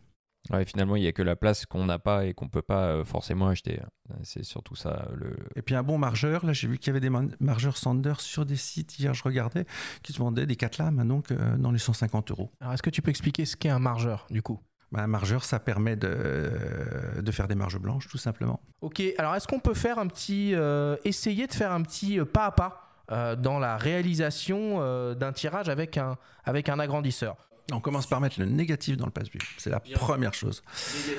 Ouais, 0.50 0.64
finalement, 0.64 0.96
il 0.96 1.02
n'y 1.02 1.06
a 1.06 1.12
que 1.12 1.22
la 1.22 1.36
place 1.36 1.66
qu'on 1.66 1.84
n'a 1.84 1.98
pas 1.98 2.24
et 2.24 2.34
qu'on 2.34 2.46
ne 2.46 2.50
peut 2.50 2.62
pas 2.62 2.86
euh, 2.86 3.04
forcément 3.04 3.48
acheter. 3.48 3.80
C'est 4.22 4.44
surtout 4.44 4.74
ça. 4.74 5.08
Le... 5.14 5.36
Et 5.56 5.62
puis 5.62 5.74
un 5.74 5.82
bon 5.82 5.98
margeur, 5.98 6.46
là 6.46 6.52
j'ai 6.52 6.68
vu 6.68 6.78
qu'il 6.78 6.88
y 6.88 6.90
avait 6.96 7.00
des 7.00 7.10
margeurs 7.40 7.76
Sanders 7.76 8.20
sur 8.20 8.46
des 8.46 8.56
sites, 8.56 8.98
hier 8.98 9.12
je 9.14 9.22
regardais, 9.22 9.66
qui 10.02 10.12
se 10.12 10.18
vendaient 10.18 10.46
des 10.46 10.56
4 10.56 10.78
lames, 10.78 11.06
donc 11.06 11.30
euh, 11.30 11.56
dans 11.58 11.70
les 11.70 11.78
150 11.78 12.30
euros. 12.30 12.50
Alors 12.60 12.72
est-ce 12.72 12.82
que 12.82 12.90
tu 12.90 13.02
peux 13.02 13.10
expliquer 13.10 13.44
ce 13.44 13.56
qu'est 13.56 13.68
un 13.68 13.78
margeur 13.78 14.26
du 14.30 14.40
coup? 14.42 14.58
Bah, 14.90 15.02
un 15.02 15.06
margeur, 15.06 15.44
ça 15.44 15.60
permet 15.60 15.96
de, 15.96 17.20
de 17.20 17.30
faire 17.32 17.46
des 17.46 17.54
marges 17.54 17.78
blanches, 17.78 18.08
tout 18.08 18.16
simplement. 18.16 18.60
Ok, 18.80 19.02
alors 19.18 19.34
est-ce 19.34 19.46
qu'on 19.46 19.60
peut 19.60 19.74
faire 19.74 19.98
un 19.98 20.06
petit. 20.06 20.54
euh, 20.54 20.96
essayer 21.04 21.46
de 21.46 21.52
faire 21.52 21.72
un 21.72 21.82
petit 21.82 22.18
euh, 22.18 22.24
pas 22.24 22.46
à 22.46 22.52
pas 22.52 22.84
euh, 23.10 23.36
dans 23.36 23.58
la 23.58 23.76
réalisation 23.76 24.78
euh, 24.80 25.14
d'un 25.14 25.32
tirage 25.32 25.68
avec 25.68 25.98
un, 25.98 26.16
avec 26.44 26.70
un 26.70 26.78
agrandisseur? 26.78 27.36
On 27.72 27.80
commence 27.80 28.06
par 28.06 28.20
mettre 28.20 28.40
le 28.40 28.46
négatif 28.46 28.96
dans 28.96 29.04
le 29.04 29.12
passe-vue, 29.12 29.40
c'est 29.58 29.68
la 29.68 29.80
première 29.80 30.32
chose. 30.32 30.62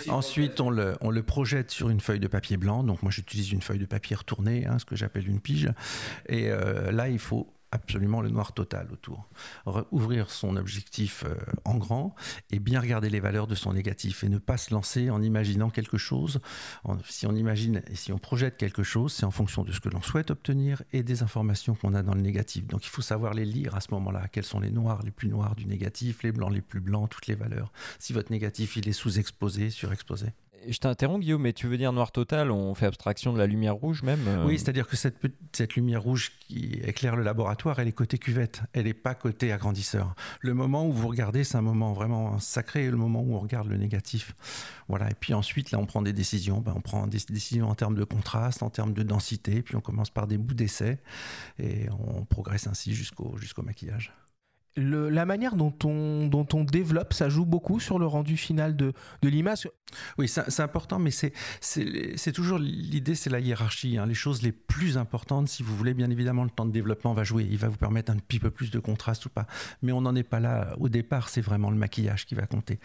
Ensuite, 0.07 0.59
on 0.61 0.71
le, 0.71 0.95
on 1.01 1.11
le 1.11 1.21
projette 1.21 1.69
sur 1.69 1.89
une 1.89 1.99
feuille 1.99 2.19
de 2.19 2.27
papier 2.27 2.57
blanc. 2.57 2.83
Donc, 2.83 3.03
moi, 3.03 3.11
j'utilise 3.11 3.51
une 3.51 3.61
feuille 3.61 3.77
de 3.77 3.85
papier 3.85 4.15
retournée, 4.15 4.65
hein, 4.65 4.79
ce 4.79 4.85
que 4.85 4.95
j'appelle 4.95 5.27
une 5.27 5.41
pige. 5.41 5.71
Et 6.27 6.49
euh, 6.49 6.91
là, 6.91 7.07
il 7.07 7.19
faut 7.19 7.53
absolument 7.71 8.21
le 8.21 8.29
noir 8.29 8.53
total 8.53 8.87
autour. 8.91 9.27
Ouvrir 9.91 10.31
son 10.31 10.55
objectif 10.55 11.23
euh, 11.25 11.35
en 11.65 11.77
grand 11.77 12.15
et 12.51 12.59
bien 12.59 12.79
regarder 12.79 13.09
les 13.09 13.19
valeurs 13.19 13.47
de 13.47 13.55
son 13.55 13.73
négatif 13.73 14.23
et 14.23 14.29
ne 14.29 14.37
pas 14.37 14.57
se 14.57 14.73
lancer 14.73 15.09
en 15.09 15.21
imaginant 15.21 15.69
quelque 15.69 15.97
chose. 15.97 16.39
Si 17.05 17.27
on 17.27 17.35
imagine 17.35 17.81
et 17.87 17.95
si 17.95 18.11
on 18.11 18.17
projette 18.17 18.57
quelque 18.57 18.83
chose, 18.83 19.13
c'est 19.13 19.25
en 19.25 19.31
fonction 19.31 19.63
de 19.63 19.71
ce 19.71 19.79
que 19.79 19.89
l'on 19.89 20.01
souhaite 20.01 20.31
obtenir 20.31 20.83
et 20.93 21.03
des 21.03 21.23
informations 21.23 21.75
qu'on 21.75 21.93
a 21.93 22.01
dans 22.01 22.15
le 22.15 22.21
négatif. 22.21 22.65
Donc, 22.67 22.85
il 22.85 22.89
faut 22.89 23.01
savoir 23.01 23.33
les 23.33 23.45
lire 23.45 23.75
à 23.75 23.81
ce 23.81 23.91
moment-là. 23.91 24.27
Quels 24.31 24.45
sont 24.45 24.59
les 24.59 24.71
noirs 24.71 25.01
les 25.03 25.11
plus 25.11 25.29
noirs 25.29 25.55
du 25.55 25.65
négatif, 25.65 26.23
les 26.23 26.31
blancs 26.31 26.53
les 26.53 26.61
plus 26.61 26.79
blancs, 26.79 27.09
toutes 27.09 27.27
les 27.27 27.35
valeurs 27.35 27.71
si 27.99 28.13
votre 28.13 28.31
négatif 28.31 28.75
il 28.75 28.87
est 28.87 28.93
sous-exposé, 28.93 29.69
surexposé. 29.69 30.27
Je 30.67 30.77
t'interromps, 30.77 31.21
Guillaume, 31.21 31.41
mais 31.41 31.53
tu 31.53 31.67
veux 31.67 31.77
dire 31.77 31.93
noir 31.93 32.11
total 32.11 32.51
On 32.51 32.73
fait 32.73 32.85
abstraction 32.85 33.33
de 33.33 33.37
la 33.37 33.47
lumière 33.47 33.75
rouge 33.75 34.03
même 34.03 34.19
euh, 34.27 34.45
Oui, 34.45 34.59
c'est-à-dire 34.59 34.87
que 34.87 34.95
cette, 34.95 35.75
lumière 35.75 36.01
rouge 36.01 36.31
qui 36.39 36.79
éclaire 36.83 37.15
le 37.15 37.23
laboratoire, 37.23 37.79
elle 37.79 37.87
est 37.87 37.93
côté 37.93 38.17
cuvette, 38.17 38.61
elle 38.73 38.85
n'est 38.85 38.93
pas 38.93 39.15
côté 39.15 39.51
agrandisseur. 39.51 40.15
Le 40.41 40.53
moment 40.53 40.85
où 40.85 40.91
vous 40.91 41.07
regardez, 41.07 41.43
c'est 41.43 41.57
un 41.57 41.61
moment 41.61 41.93
vraiment 41.93 42.39
sacré, 42.39 42.89
le 42.89 42.97
moment 42.97 43.21
où 43.21 43.35
on 43.35 43.39
regarde 43.39 43.67
le 43.67 43.77
négatif. 43.77 44.35
Voilà, 44.87 45.09
et 45.09 45.15
puis 45.19 45.33
ensuite, 45.33 45.71
là, 45.71 45.79
on 45.79 45.85
prend 45.85 46.01
des 46.01 46.13
décisions. 46.13 46.59
Ben, 46.59 46.73
on 46.75 46.81
prend 46.81 47.07
des 47.07 47.19
décisions 47.29 47.69
en 47.69 47.75
termes 47.75 47.95
de 47.95 48.03
contraste, 48.03 48.63
en 48.63 48.69
termes 48.69 48.93
de 48.93 49.03
densité, 49.03 49.61
puis 49.61 49.75
on 49.75 49.81
commence 49.81 50.09
par 50.09 50.27
des 50.27 50.37
bouts 50.37 50.53
d'essai, 50.53 50.99
et 51.59 51.87
on 51.91 52.25
progresse 52.25 52.67
ainsi 52.67 52.93
jusqu'au 52.93 53.37
jusqu'au 53.37 53.61
maquillage. 53.61 54.13
La 54.77 55.25
manière 55.25 55.55
dont 55.55 55.73
on, 55.83 56.27
dont 56.27 56.47
on 56.53 56.63
développe, 56.63 57.13
ça 57.13 57.27
joue 57.27 57.45
beaucoup 57.45 57.79
sur 57.79 57.99
le 57.99 58.05
rendu 58.05 58.37
final 58.37 58.75
de, 58.77 58.93
de 59.21 59.29
l'image. 59.29 59.67
Oui, 60.17 60.27
c'est 60.29 60.59
important, 60.61 60.99
mais 60.99 61.11
c'est- 61.11 61.33
toujours 62.31 62.59
l'idée, 62.59 63.15
c'est 63.15 63.29
la 63.29 63.39
hiérarchie. 63.39 63.97
hein. 63.97 64.05
Les 64.05 64.13
choses 64.13 64.41
les 64.41 64.51
plus 64.51 64.97
importantes, 64.97 65.49
si 65.49 65.63
vous 65.63 65.75
voulez, 65.75 65.93
bien 65.93 66.09
évidemment, 66.09 66.43
le 66.43 66.49
temps 66.49 66.65
de 66.65 66.71
développement 66.71 67.13
va 67.13 67.23
jouer. 67.23 67.47
Il 67.49 67.57
va 67.57 67.67
vous 67.67 67.77
permettre 67.77 68.11
un 68.11 68.17
petit 68.17 68.39
peu 68.39 68.51
plus 68.51 68.71
de 68.71 68.79
contraste 68.79 69.25
ou 69.25 69.29
pas. 69.29 69.47
Mais 69.81 69.91
on 69.91 70.01
n'en 70.01 70.15
est 70.15 70.23
pas 70.23 70.39
là. 70.39 70.75
Au 70.79 70.87
départ, 70.87 71.29
c'est 71.29 71.41
vraiment 71.41 71.71
le 71.71 71.77
maquillage 71.77 72.25
qui 72.25 72.35
va 72.35 72.45
compter. 72.45 72.79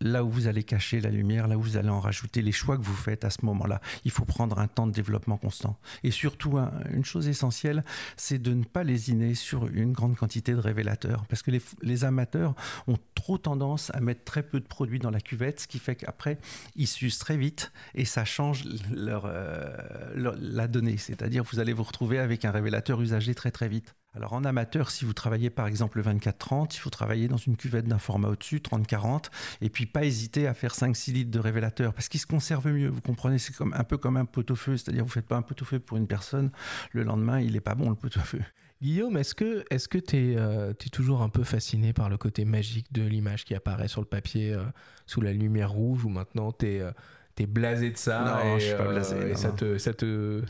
Là 0.00 0.22
où 0.24 0.30
vous 0.30 0.46
allez 0.46 0.62
cacher 0.62 1.00
la 1.00 1.10
lumière, 1.10 1.48
là 1.48 1.58
où 1.58 1.62
vous 1.62 1.76
allez 1.76 1.88
en 1.88 1.98
rajouter, 2.00 2.40
les 2.40 2.52
choix 2.52 2.76
que 2.76 2.82
vous 2.82 2.94
faites 2.94 3.24
à 3.24 3.30
ce 3.30 3.44
moment-là, 3.44 3.80
il 4.04 4.10
faut 4.12 4.24
prendre 4.24 4.58
un 4.60 4.68
temps 4.68 4.86
de 4.86 4.92
développement 4.92 5.36
constant. 5.36 5.76
Et 6.04 6.12
surtout, 6.12 6.56
un- 6.56 6.70
une 6.92 7.04
chose 7.04 7.26
essentielle, 7.26 7.82
c'est 8.16 8.38
de 8.38 8.54
ne 8.54 8.62
pas 8.64 8.84
lésiner 8.84 9.34
sur 9.34 9.66
une 9.66 9.92
grande 9.92 10.16
quantité 10.16 10.52
de 10.52 10.60
révélateurs. 10.60 11.26
Parce 11.26 11.42
que 11.42 11.50
les, 11.50 11.60
les 11.82 12.04
amateurs 12.04 12.54
ont 12.86 12.98
trop 13.16 13.38
tendance 13.38 13.90
à 13.92 14.00
mettre 14.00 14.22
très 14.24 14.42
peu 14.44 14.60
de 14.60 14.66
produits 14.66 15.00
dans 15.00 15.10
la 15.10 15.20
cuvette, 15.20 15.60
ce 15.60 15.66
qui 15.66 15.78
fait 15.80 15.96
qu'après, 15.96 16.38
ils 16.76 16.86
s'usent 16.86 17.18
très 17.18 17.36
vite 17.36 17.72
et 17.94 18.04
ça 18.04 18.24
change 18.24 18.64
leur, 18.92 19.24
euh, 19.26 19.76
leur- 20.14 20.36
la 20.38 20.68
donnée. 20.68 20.96
C'est-à-dire 20.96 21.42
vous 21.42 21.58
allez 21.58 21.72
vous 21.72 21.82
retrouver 21.82 22.18
avec 22.18 22.44
un 22.44 22.52
révélateur 22.52 23.00
usagé 23.00 23.34
très 23.34 23.50
très 23.50 23.68
vite. 23.68 23.94
Alors 24.14 24.32
en 24.32 24.44
amateur, 24.44 24.90
si 24.90 25.04
vous 25.04 25.12
travaillez 25.12 25.50
par 25.50 25.66
exemple 25.66 25.98
le 25.98 26.04
24-30, 26.04 26.74
il 26.74 26.78
faut 26.78 26.90
travailler 26.90 27.28
dans 27.28 27.36
une 27.36 27.56
cuvette 27.56 27.86
d'un 27.86 27.98
format 27.98 28.28
au-dessus, 28.28 28.58
30-40, 28.58 29.26
et 29.60 29.68
puis 29.68 29.86
pas 29.86 30.04
hésiter 30.04 30.46
à 30.46 30.54
faire 30.54 30.74
5-6 30.74 31.12
litres 31.12 31.30
de 31.30 31.38
révélateur, 31.38 31.92
parce 31.92 32.08
qu'il 32.08 32.20
se 32.20 32.26
conserve 32.26 32.68
mieux, 32.68 32.88
vous 32.88 33.02
comprenez, 33.02 33.38
c'est 33.38 33.54
comme, 33.54 33.74
un 33.74 33.84
peu 33.84 33.98
comme 33.98 34.16
un 34.16 34.24
pot-au-feu, 34.24 34.76
c'est-à-dire 34.76 35.04
vous 35.04 35.10
faites 35.10 35.26
pas 35.26 35.36
un 35.36 35.42
pot-au-feu 35.42 35.78
pour 35.78 35.98
une 35.98 36.06
personne, 36.06 36.50
le 36.92 37.02
lendemain 37.02 37.40
il 37.40 37.52
n'est 37.52 37.60
pas 37.60 37.74
bon 37.74 37.90
le 37.90 37.96
pot-au-feu. 37.96 38.40
Guillaume, 38.80 39.16
est-ce 39.16 39.34
que 39.34 39.64
est-ce 39.70 39.88
que 39.88 39.98
tu 39.98 40.16
es, 40.16 40.90
toujours 40.90 41.22
un 41.22 41.28
peu 41.28 41.42
fasciné 41.42 41.92
par 41.92 42.08
le 42.08 42.16
côté 42.16 42.44
magique 42.44 42.92
de 42.92 43.02
l'image 43.02 43.44
qui 43.44 43.54
apparaît 43.54 43.88
sur 43.88 44.00
le 44.00 44.06
papier 44.06 44.54
euh, 44.54 44.62
sous 45.06 45.20
la 45.20 45.32
lumière 45.32 45.70
rouge 45.70 46.04
ou 46.04 46.08
maintenant 46.08 46.52
tu 46.52 46.66
es, 46.66 47.46
blasé 47.46 47.90
de 47.90 47.96
ça 47.96 48.24
Non, 48.24 48.56
et, 48.56 48.60
je 48.60 48.66
suis 48.66 48.76
pas 48.76 48.88
blasé, 48.88 49.16
et 49.16 49.30
non, 49.30 49.36
ça, 49.36 49.48
non. 49.48 49.54
te, 49.54 49.78
ça, 49.78 49.92
te, 49.92 50.42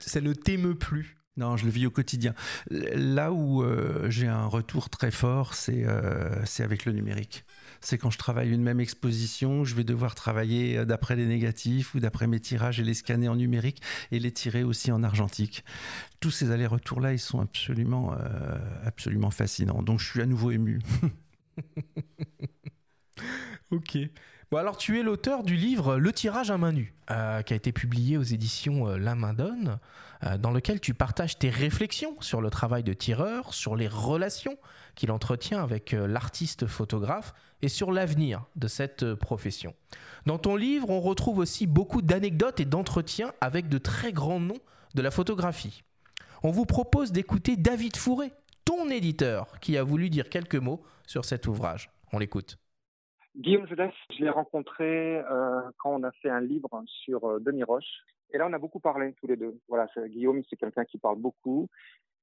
ça 0.00 0.20
ne 0.20 0.32
t'émeut 0.32 0.76
plus? 0.76 1.17
Non, 1.38 1.56
je 1.56 1.64
le 1.66 1.70
vis 1.70 1.86
au 1.86 1.90
quotidien. 1.90 2.34
Là 2.68 3.32
où 3.32 3.62
euh, 3.62 4.10
j'ai 4.10 4.26
un 4.26 4.46
retour 4.46 4.90
très 4.90 5.12
fort, 5.12 5.54
c'est 5.54 5.84
euh, 5.86 6.44
avec 6.58 6.84
le 6.84 6.92
numérique. 6.92 7.44
C'est 7.80 7.96
quand 7.96 8.10
je 8.10 8.18
travaille 8.18 8.50
une 8.50 8.62
même 8.62 8.80
exposition, 8.80 9.62
je 9.62 9.76
vais 9.76 9.84
devoir 9.84 10.16
travailler 10.16 10.78
euh, 10.78 10.84
d'après 10.84 11.14
les 11.14 11.26
négatifs 11.26 11.94
ou 11.94 12.00
d'après 12.00 12.26
mes 12.26 12.40
tirages 12.40 12.80
et 12.80 12.82
les 12.82 12.94
scanner 12.94 13.28
en 13.28 13.36
numérique 13.36 13.80
et 14.10 14.18
les 14.18 14.32
tirer 14.32 14.64
aussi 14.64 14.90
en 14.90 15.04
argentique. 15.04 15.64
Tous 16.18 16.32
ces 16.32 16.50
allers-retours-là, 16.50 17.12
ils 17.12 17.20
sont 17.20 17.40
absolument, 17.40 18.14
euh, 18.14 18.58
absolument 18.84 19.30
fascinants. 19.30 19.82
Donc 19.84 20.00
je 20.00 20.06
suis 20.06 20.20
à 20.20 20.26
nouveau 20.26 20.50
ému. 20.50 20.80
Ok. 23.70 23.98
Bon, 24.50 24.56
alors 24.56 24.78
tu 24.78 24.98
es 24.98 25.02
l'auteur 25.02 25.42
du 25.42 25.56
livre 25.56 25.96
Le 25.96 26.10
tirage 26.10 26.50
à 26.50 26.56
main 26.56 26.72
nue, 26.72 26.94
euh, 27.10 27.42
qui 27.42 27.52
a 27.52 27.56
été 27.56 27.70
publié 27.70 28.16
aux 28.16 28.22
éditions 28.22 28.88
euh, 28.88 28.96
La 28.96 29.14
Main 29.14 29.34
Donne, 29.34 29.78
euh, 30.24 30.38
dans 30.38 30.52
lequel 30.52 30.80
tu 30.80 30.94
partages 30.94 31.38
tes 31.38 31.50
réflexions 31.50 32.16
sur 32.20 32.40
le 32.40 32.48
travail 32.48 32.82
de 32.82 32.94
tireur, 32.94 33.52
sur 33.52 33.76
les 33.76 33.88
relations 33.88 34.56
qu'il 34.94 35.10
entretient 35.10 35.62
avec 35.62 35.92
l'artiste 35.92 36.66
photographe 36.66 37.34
et 37.60 37.68
sur 37.68 37.92
l'avenir 37.92 38.46
de 38.56 38.68
cette 38.68 39.14
profession. 39.16 39.74
Dans 40.24 40.38
ton 40.38 40.56
livre, 40.56 40.88
on 40.88 41.02
retrouve 41.02 41.40
aussi 41.40 41.66
beaucoup 41.66 42.00
d'anecdotes 42.00 42.58
et 42.58 42.64
d'entretiens 42.64 43.34
avec 43.42 43.68
de 43.68 43.76
très 43.76 44.12
grands 44.14 44.40
noms 44.40 44.60
de 44.94 45.02
la 45.02 45.10
photographie. 45.10 45.82
On 46.42 46.52
vous 46.52 46.64
propose 46.64 47.12
d'écouter 47.12 47.56
David 47.56 47.98
Fourré, 47.98 48.32
ton 48.64 48.88
éditeur, 48.88 49.60
qui 49.60 49.76
a 49.76 49.82
voulu 49.82 50.08
dire 50.08 50.30
quelques 50.30 50.56
mots 50.56 50.82
sur 51.06 51.26
cet 51.26 51.46
ouvrage. 51.46 51.90
On 52.12 52.18
l'écoute. 52.18 52.58
Guillaume 53.38 53.68
Jeunesse, 53.68 53.94
je 54.10 54.24
l'ai 54.24 54.30
rencontré 54.30 55.18
euh, 55.18 55.60
quand 55.78 55.94
on 55.94 56.02
a 56.02 56.10
fait 56.10 56.28
un 56.28 56.40
livre 56.40 56.82
sur 56.86 57.24
euh, 57.24 57.38
Denis 57.38 57.62
Roche. 57.62 58.04
Et 58.32 58.38
là, 58.38 58.46
on 58.46 58.52
a 58.52 58.58
beaucoup 58.58 58.80
parlé 58.80 59.14
tous 59.14 59.26
les 59.26 59.36
deux. 59.36 59.58
Voilà, 59.68 59.88
Guillaume, 60.06 60.42
c'est 60.48 60.56
quelqu'un 60.56 60.84
qui 60.84 60.98
parle 60.98 61.18
beaucoup. 61.18 61.68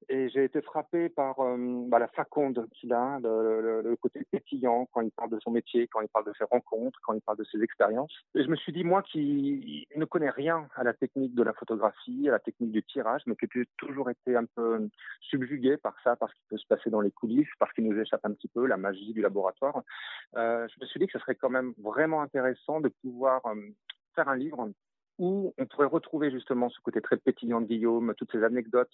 Et 0.07 0.29
j'ai 0.29 0.43
été 0.43 0.61
frappé 0.61 1.09
par 1.09 1.39
euh, 1.39 1.57
bah, 1.87 1.97
la 1.97 2.07
faconde 2.09 2.67
qu'il 2.73 2.93
a, 2.93 3.19
le, 3.23 3.95
côté 3.99 4.21
pétillant 4.29 4.87
quand 4.91 5.01
il 5.01 5.11
parle 5.11 5.31
de 5.31 5.39
son 5.39 5.51
métier, 5.51 5.87
quand 5.87 6.01
il 6.01 6.09
parle 6.09 6.25
de 6.25 6.33
ses 6.37 6.43
rencontres, 6.43 6.99
quand 7.03 7.13
il 7.13 7.21
parle 7.21 7.39
de 7.39 7.43
ses 7.45 7.63
expériences. 7.63 8.13
Et 8.35 8.43
je 8.43 8.49
me 8.49 8.55
suis 8.55 8.71
dit, 8.71 8.83
moi 8.83 9.01
qui 9.01 9.87
ne 9.95 10.05
connais 10.05 10.29
rien 10.29 10.67
à 10.75 10.83
la 10.83 10.93
technique 10.93 11.33
de 11.33 11.41
la 11.41 11.53
photographie, 11.53 12.27
à 12.27 12.33
la 12.33 12.39
technique 12.39 12.71
du 12.71 12.83
tirage, 12.83 13.23
mais 13.25 13.35
qui 13.35 13.45
ai 13.45 13.65
toujours 13.77 14.09
été 14.09 14.35
un 14.35 14.45
peu 14.45 14.87
subjugué 15.21 15.77
par 15.77 15.95
ça, 16.03 16.15
parce 16.15 16.33
qu'il 16.33 16.45
peut 16.49 16.57
se 16.57 16.67
passer 16.67 16.89
dans 16.89 17.01
les 17.01 17.11
coulisses, 17.11 17.49
parce 17.57 17.73
qu'il 17.73 17.87
nous 17.87 17.99
échappe 17.99 18.25
un 18.25 18.33
petit 18.33 18.49
peu 18.49 18.67
la 18.67 18.77
magie 18.77 19.13
du 19.13 19.21
laboratoire, 19.21 19.81
euh, 20.35 20.67
je 20.67 20.81
me 20.81 20.85
suis 20.85 20.99
dit 20.99 21.07
que 21.07 21.13
ce 21.13 21.19
serait 21.19 21.35
quand 21.35 21.49
même 21.49 21.73
vraiment 21.79 22.21
intéressant 22.21 22.79
de 22.79 22.89
pouvoir 22.89 23.43
euh, 23.47 23.55
faire 24.13 24.29
un 24.29 24.35
livre 24.35 24.69
où 25.17 25.53
on 25.57 25.65
pourrait 25.65 25.87
retrouver 25.87 26.31
justement 26.31 26.69
ce 26.69 26.79
côté 26.81 27.01
très 27.01 27.17
pétillant 27.17 27.61
de 27.61 27.67
Guillaume, 27.67 28.13
toutes 28.17 28.31
ces 28.31 28.43
anecdotes 28.43 28.91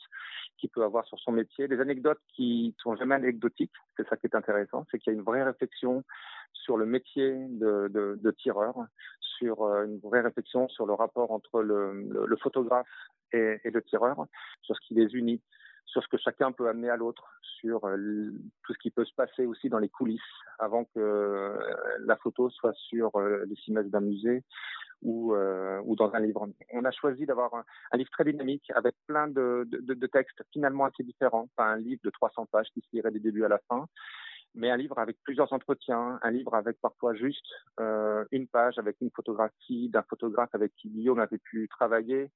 qu'il 0.57 0.69
peut 0.69 0.84
avoir 0.84 1.05
sur 1.05 1.19
son 1.19 1.31
métier, 1.31 1.67
des 1.67 1.79
anecdotes 1.79 2.21
qui 2.36 2.75
sont 2.77 2.95
jamais 2.95 3.15
anecdotiques, 3.15 3.71
c'est 3.97 4.07
ça 4.07 4.17
qui 4.17 4.27
est 4.27 4.36
intéressant, 4.36 4.86
c'est 4.91 4.99
qu'il 4.99 5.13
y 5.13 5.15
a 5.15 5.19
une 5.19 5.25
vraie 5.25 5.43
réflexion 5.43 6.03
sur 6.53 6.77
le 6.77 6.86
métier 6.86 7.34
de, 7.49 8.36
tireur, 8.38 8.75
sur 9.19 9.63
euh, 9.63 9.86
une 9.86 9.99
vraie 9.99 10.21
réflexion 10.21 10.69
sur 10.69 10.86
le 10.86 10.93
rapport 10.93 11.31
entre 11.31 11.62
le, 11.62 12.38
photographe 12.41 12.88
et, 13.34 13.60
le 13.63 13.81
tireur, 13.81 14.25
sur 14.62 14.75
ce 14.75 14.81
qui 14.81 14.93
les 14.93 15.13
unit, 15.15 15.41
sur 15.85 16.03
ce 16.03 16.07
que 16.07 16.17
chacun 16.17 16.51
peut 16.51 16.69
amener 16.69 16.89
à 16.89 16.95
l'autre, 16.95 17.23
sur 17.59 17.85
euh, 17.85 18.31
tout 18.63 18.73
ce 18.73 18.79
qui 18.79 18.91
peut 18.91 19.05
se 19.05 19.13
passer 19.13 19.45
aussi 19.45 19.69
dans 19.69 19.79
les 19.79 19.89
coulisses 19.89 20.21
avant 20.59 20.85
que 20.85 20.99
euh, 20.99 21.57
la 22.05 22.15
photo 22.17 22.49
soit 22.49 22.73
sur 22.73 23.15
euh, 23.15 23.43
les 23.47 23.55
cimes 23.55 23.81
d'un 23.83 23.99
musée 23.99 24.43
ou, 25.01 25.33
euh, 25.33 25.81
ou 25.85 25.95
dans 25.95 26.13
un 26.13 26.19
livre. 26.19 26.47
On 26.71 26.85
a 26.85 26.91
choisi 26.91 27.25
d'avoir 27.25 27.53
un, 27.55 27.97
livre 27.97 28.11
très 28.11 28.23
dynamique 28.23 28.71
avec 28.75 28.95
plein 29.07 29.27
de, 29.27 29.67
de, 29.67 29.93
de, 29.93 30.07
textes 30.07 30.43
finalement 30.53 30.85
assez 30.85 31.03
différents, 31.03 31.49
pas 31.55 31.65
un 31.65 31.77
livre 31.77 32.01
de 32.03 32.11
300 32.11 32.45
pages 32.51 32.67
qui 32.73 32.81
se 32.81 32.87
lirait 32.93 33.11
du 33.11 33.19
début 33.19 33.43
à 33.43 33.47
la 33.47 33.59
fin, 33.67 33.87
mais 34.53 34.69
un 34.69 34.77
livre 34.77 34.99
avec 34.99 35.17
plusieurs 35.23 35.51
entretiens, 35.53 36.19
un 36.21 36.31
livre 36.31 36.53
avec 36.53 36.79
parfois 36.79 37.15
juste 37.15 37.47
une 38.31 38.47
page 38.47 38.77
avec 38.77 38.97
une 39.01 39.09
photographie 39.09 39.89
d'un 39.89 40.03
photographe 40.03 40.53
avec 40.53 40.75
qui 40.75 40.89
Guillaume 40.89 41.19
avait 41.19 41.39
pu 41.39 41.67
travailler 41.69 42.29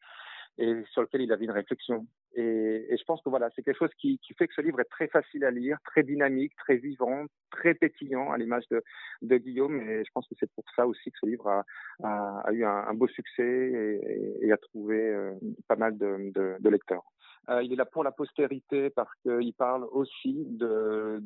et 0.57 0.73
sur 0.91 1.01
lequel 1.01 1.21
il 1.21 1.31
avait 1.31 1.45
une 1.45 1.51
réflexion. 1.51 2.07
Et, 2.35 2.95
je 2.97 3.03
pense 3.05 3.21
que 3.21 3.29
voilà, 3.29 3.49
c'est 3.55 3.63
quelque 3.63 3.77
chose 3.77 3.93
qui, 3.97 4.19
fait 4.37 4.47
que 4.47 4.53
ce 4.53 4.61
livre 4.61 4.79
est 4.79 4.89
très 4.89 5.07
facile 5.07 5.43
à 5.45 5.51
lire, 5.51 5.77
très 5.85 6.03
dynamique, 6.03 6.53
très 6.57 6.77
vivant, 6.77 7.25
très 7.51 7.73
pétillant 7.73 8.31
à 8.31 8.37
l'image 8.37 8.63
de, 8.69 9.37
Guillaume. 9.37 9.81
Et 9.81 10.03
je 10.03 10.11
pense 10.13 10.27
que 10.27 10.35
c'est 10.39 10.51
pour 10.53 10.65
ça 10.75 10.87
aussi 10.87 11.11
que 11.11 11.17
ce 11.19 11.25
livre 11.25 11.63
a, 12.03 12.51
eu 12.51 12.63
un, 12.63 12.93
beau 12.93 13.07
succès 13.07 13.99
et, 14.41 14.51
a 14.51 14.57
trouvé 14.57 14.97
euh, 14.97 15.33
pas 15.67 15.75
mal 15.75 15.97
de 15.97 16.69
lecteurs. 16.69 17.03
Euh, 17.49 17.63
il 17.63 17.73
est 17.73 17.75
là 17.75 17.85
pour 17.85 18.03
la 18.03 18.11
postérité 18.11 18.89
parce 18.89 19.13
qu'il 19.21 19.53
parle 19.53 19.85
aussi 19.91 20.45
de, 20.47 21.21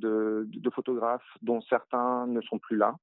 photographes 0.73 1.38
dont 1.41 1.62
certains 1.62 2.27
ne 2.27 2.41
sont 2.41 2.60
plus 2.60 2.77
là. 2.77 2.95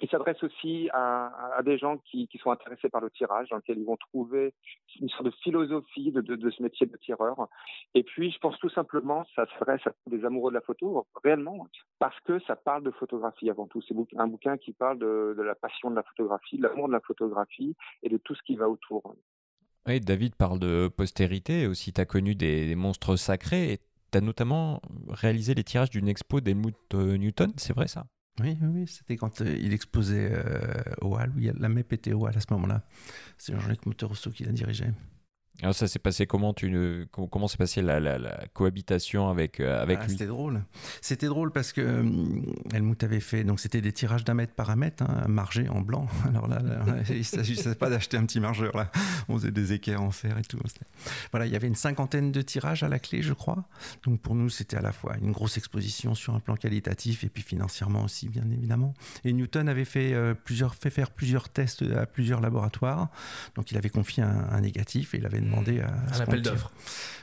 Il 0.00 0.08
s'adresse 0.08 0.40
aussi 0.44 0.88
à, 0.92 1.60
des 1.64 1.76
gens 1.76 1.98
qui, 1.98 2.28
sont 2.40 2.52
intéressés 2.52 2.88
par 2.88 3.00
le 3.00 3.10
tirage, 3.10 3.48
dans 3.48 3.56
lequel 3.56 3.78
ils 3.78 3.84
vont 3.84 3.96
trouver 3.96 4.54
une 5.00 5.08
sorte 5.08 5.24
de 5.24 5.32
philosophie 5.42 6.12
de, 6.12 6.50
ce 6.50 6.62
métier 6.62 6.86
de 6.86 6.96
tireur. 6.98 7.48
Et 7.94 8.04
puis, 8.04 8.30
je 8.30 8.38
pense 8.38 8.56
tout 8.58 8.70
simplement, 8.70 9.26
ça 9.34 9.44
s'adresse 9.58 9.84
à 9.88 9.92
des 10.06 10.24
amoureux 10.24 10.52
de 10.52 10.54
la 10.54 10.60
photo, 10.60 11.04
réellement, 11.24 11.66
parce 11.98 12.18
que 12.20 12.38
ça 12.40 12.54
parle 12.54 12.84
de 12.84 12.92
photographie 12.92 13.50
avant 13.50 13.66
tout. 13.66 13.82
C'est 13.82 13.94
un 14.16 14.28
bouquin 14.28 14.56
qui 14.56 14.72
parle 14.72 15.00
de 15.00 15.42
la 15.42 15.56
passion 15.56 15.90
de 15.90 15.96
la 15.96 16.04
photographie, 16.04 16.58
de 16.58 16.62
l'amour 16.62 16.86
de 16.86 16.92
la 16.92 17.00
photographie 17.00 17.74
et 18.04 18.08
de 18.08 18.18
tout 18.18 18.36
ce 18.36 18.42
qui 18.42 18.54
va 18.54 18.68
autour. 18.68 19.16
Oui, 19.88 20.00
David 20.00 20.34
parle 20.34 20.58
de 20.58 20.88
postérité, 20.94 21.66
aussi 21.66 21.94
tu 21.94 22.00
as 22.00 22.04
connu 22.04 22.34
des, 22.34 22.74
monstres 22.74 23.16
sacrés, 23.16 23.72
et 23.72 23.78
tu 24.12 24.18
as 24.18 24.20
notamment 24.20 24.82
réalisé 25.08 25.54
les 25.54 25.64
tirages 25.64 25.88
d'une 25.88 26.08
expo 26.08 26.40
d'Helmut 26.40 26.76
Newton, 26.92 27.52
c'est 27.56 27.72
vrai 27.72 27.88
ça? 27.88 28.06
Oui, 28.40 28.56
oui, 28.62 28.86
c'était 28.86 29.16
quand 29.16 29.40
euh, 29.40 29.56
il 29.58 29.72
exposait 29.72 30.30
euh, 30.30 30.94
au 31.00 31.16
Hall, 31.16 31.32
où 31.36 31.40
la 31.40 31.68
MEP 31.68 31.94
était 31.94 32.12
au 32.12 32.26
Hall 32.26 32.36
à 32.36 32.40
ce 32.40 32.46
moment-là. 32.50 32.82
C'est 33.36 33.58
Jean-Luc 33.58 33.86
Motorosso 33.86 34.30
qui 34.30 34.44
l'a 34.44 34.52
dirigé. 34.52 34.84
Alors 35.62 35.74
ça 35.74 35.88
s'est 35.88 35.98
passé 35.98 36.26
comment 36.26 36.54
tu 36.54 37.08
comment 37.10 37.48
s'est 37.48 37.56
passée 37.56 37.82
la, 37.82 37.98
la, 37.98 38.16
la, 38.16 38.44
cohabitation 38.52 39.28
avec 39.28 39.58
euh, 39.58 39.82
avec 39.82 39.98
ah, 40.00 40.04
lui? 40.04 40.12
C'était 40.12 40.26
drôle. 40.26 40.62
C'était 41.00 41.26
drôle 41.26 41.50
parce 41.50 41.72
que 41.72 41.80
euh, 41.80 42.04
Helmut 42.72 43.02
avait 43.02 43.18
fait 43.18 43.42
donc 43.42 43.58
c'était 43.58 43.80
des 43.80 43.90
tirages 43.90 44.22
d'un 44.22 44.34
mètre 44.34 44.54
par 44.54 44.70
un 44.70 44.76
mètre, 44.76 45.02
hein, 45.02 45.26
margé 45.26 45.68
en 45.68 45.80
blanc. 45.80 46.06
Alors 46.28 46.46
là, 46.46 46.60
là 46.60 46.84
il 47.10 47.24
s'agissait 47.24 47.74
pas 47.74 47.90
d'acheter 47.90 48.16
un 48.16 48.24
petit 48.24 48.38
margeur 48.38 48.76
là. 48.76 48.92
On 49.28 49.36
faisait 49.36 49.50
des 49.50 49.72
équerres 49.72 50.00
en 50.00 50.12
fer 50.12 50.38
et 50.38 50.42
tout. 50.42 50.58
Voilà, 51.32 51.46
il 51.46 51.52
y 51.52 51.56
avait 51.56 51.66
une 51.66 51.74
cinquantaine 51.74 52.30
de 52.30 52.40
tirages 52.40 52.84
à 52.84 52.88
la 52.88 53.00
clé, 53.00 53.22
je 53.22 53.32
crois. 53.32 53.64
Donc 54.04 54.20
pour 54.20 54.36
nous, 54.36 54.50
c'était 54.50 54.76
à 54.76 54.80
la 54.80 54.92
fois 54.92 55.16
une 55.20 55.32
grosse 55.32 55.56
exposition 55.56 56.14
sur 56.14 56.36
un 56.36 56.40
plan 56.40 56.54
qualitatif 56.54 57.24
et 57.24 57.28
puis 57.28 57.42
financièrement 57.42 58.04
aussi, 58.04 58.28
bien 58.28 58.48
évidemment. 58.52 58.94
Et 59.24 59.32
Newton 59.32 59.68
avait 59.68 59.84
fait 59.84 60.14
euh, 60.14 60.34
plusieurs 60.34 60.76
fait 60.76 60.90
faire 60.90 61.10
plusieurs 61.10 61.48
tests 61.48 61.82
à 61.82 62.06
plusieurs 62.06 62.40
laboratoires. 62.40 63.08
Donc 63.56 63.72
il 63.72 63.76
avait 63.76 63.90
confié 63.90 64.22
un, 64.22 64.46
un 64.50 64.60
négatif 64.60 65.14
et 65.14 65.18
il 65.18 65.26
avait 65.26 65.47
à, 65.54 65.86
à 65.86 66.16
un 66.16 66.20
appel 66.20 66.42
d'offres. 66.42 66.70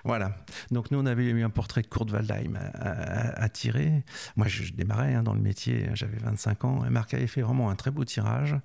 Voilà. 0.05 0.37
Donc 0.69 0.91
nous, 0.91 0.99
on 0.99 1.05
avait 1.07 1.25
eu 1.25 1.43
un 1.43 1.49
portrait 1.49 1.81
de 1.81 1.87
Kurt 1.87 2.11
Waldheim 2.11 2.55
à, 2.55 2.89
à, 2.89 3.43
à 3.43 3.49
tirer. 3.49 4.03
Moi, 4.35 4.47
je, 4.47 4.61
je 4.61 4.73
démarrais 4.73 5.15
hein, 5.15 5.23
dans 5.23 5.33
le 5.33 5.41
métier, 5.41 5.89
j'avais 5.95 6.17
25 6.17 6.63
ans. 6.63 6.85
Et 6.85 6.91
Marc 6.91 7.15
avait 7.15 7.25
fait 7.25 7.41
vraiment 7.41 7.71
un 7.71 7.75
très 7.75 7.89
beau 7.89 8.05
tirage. 8.05 8.55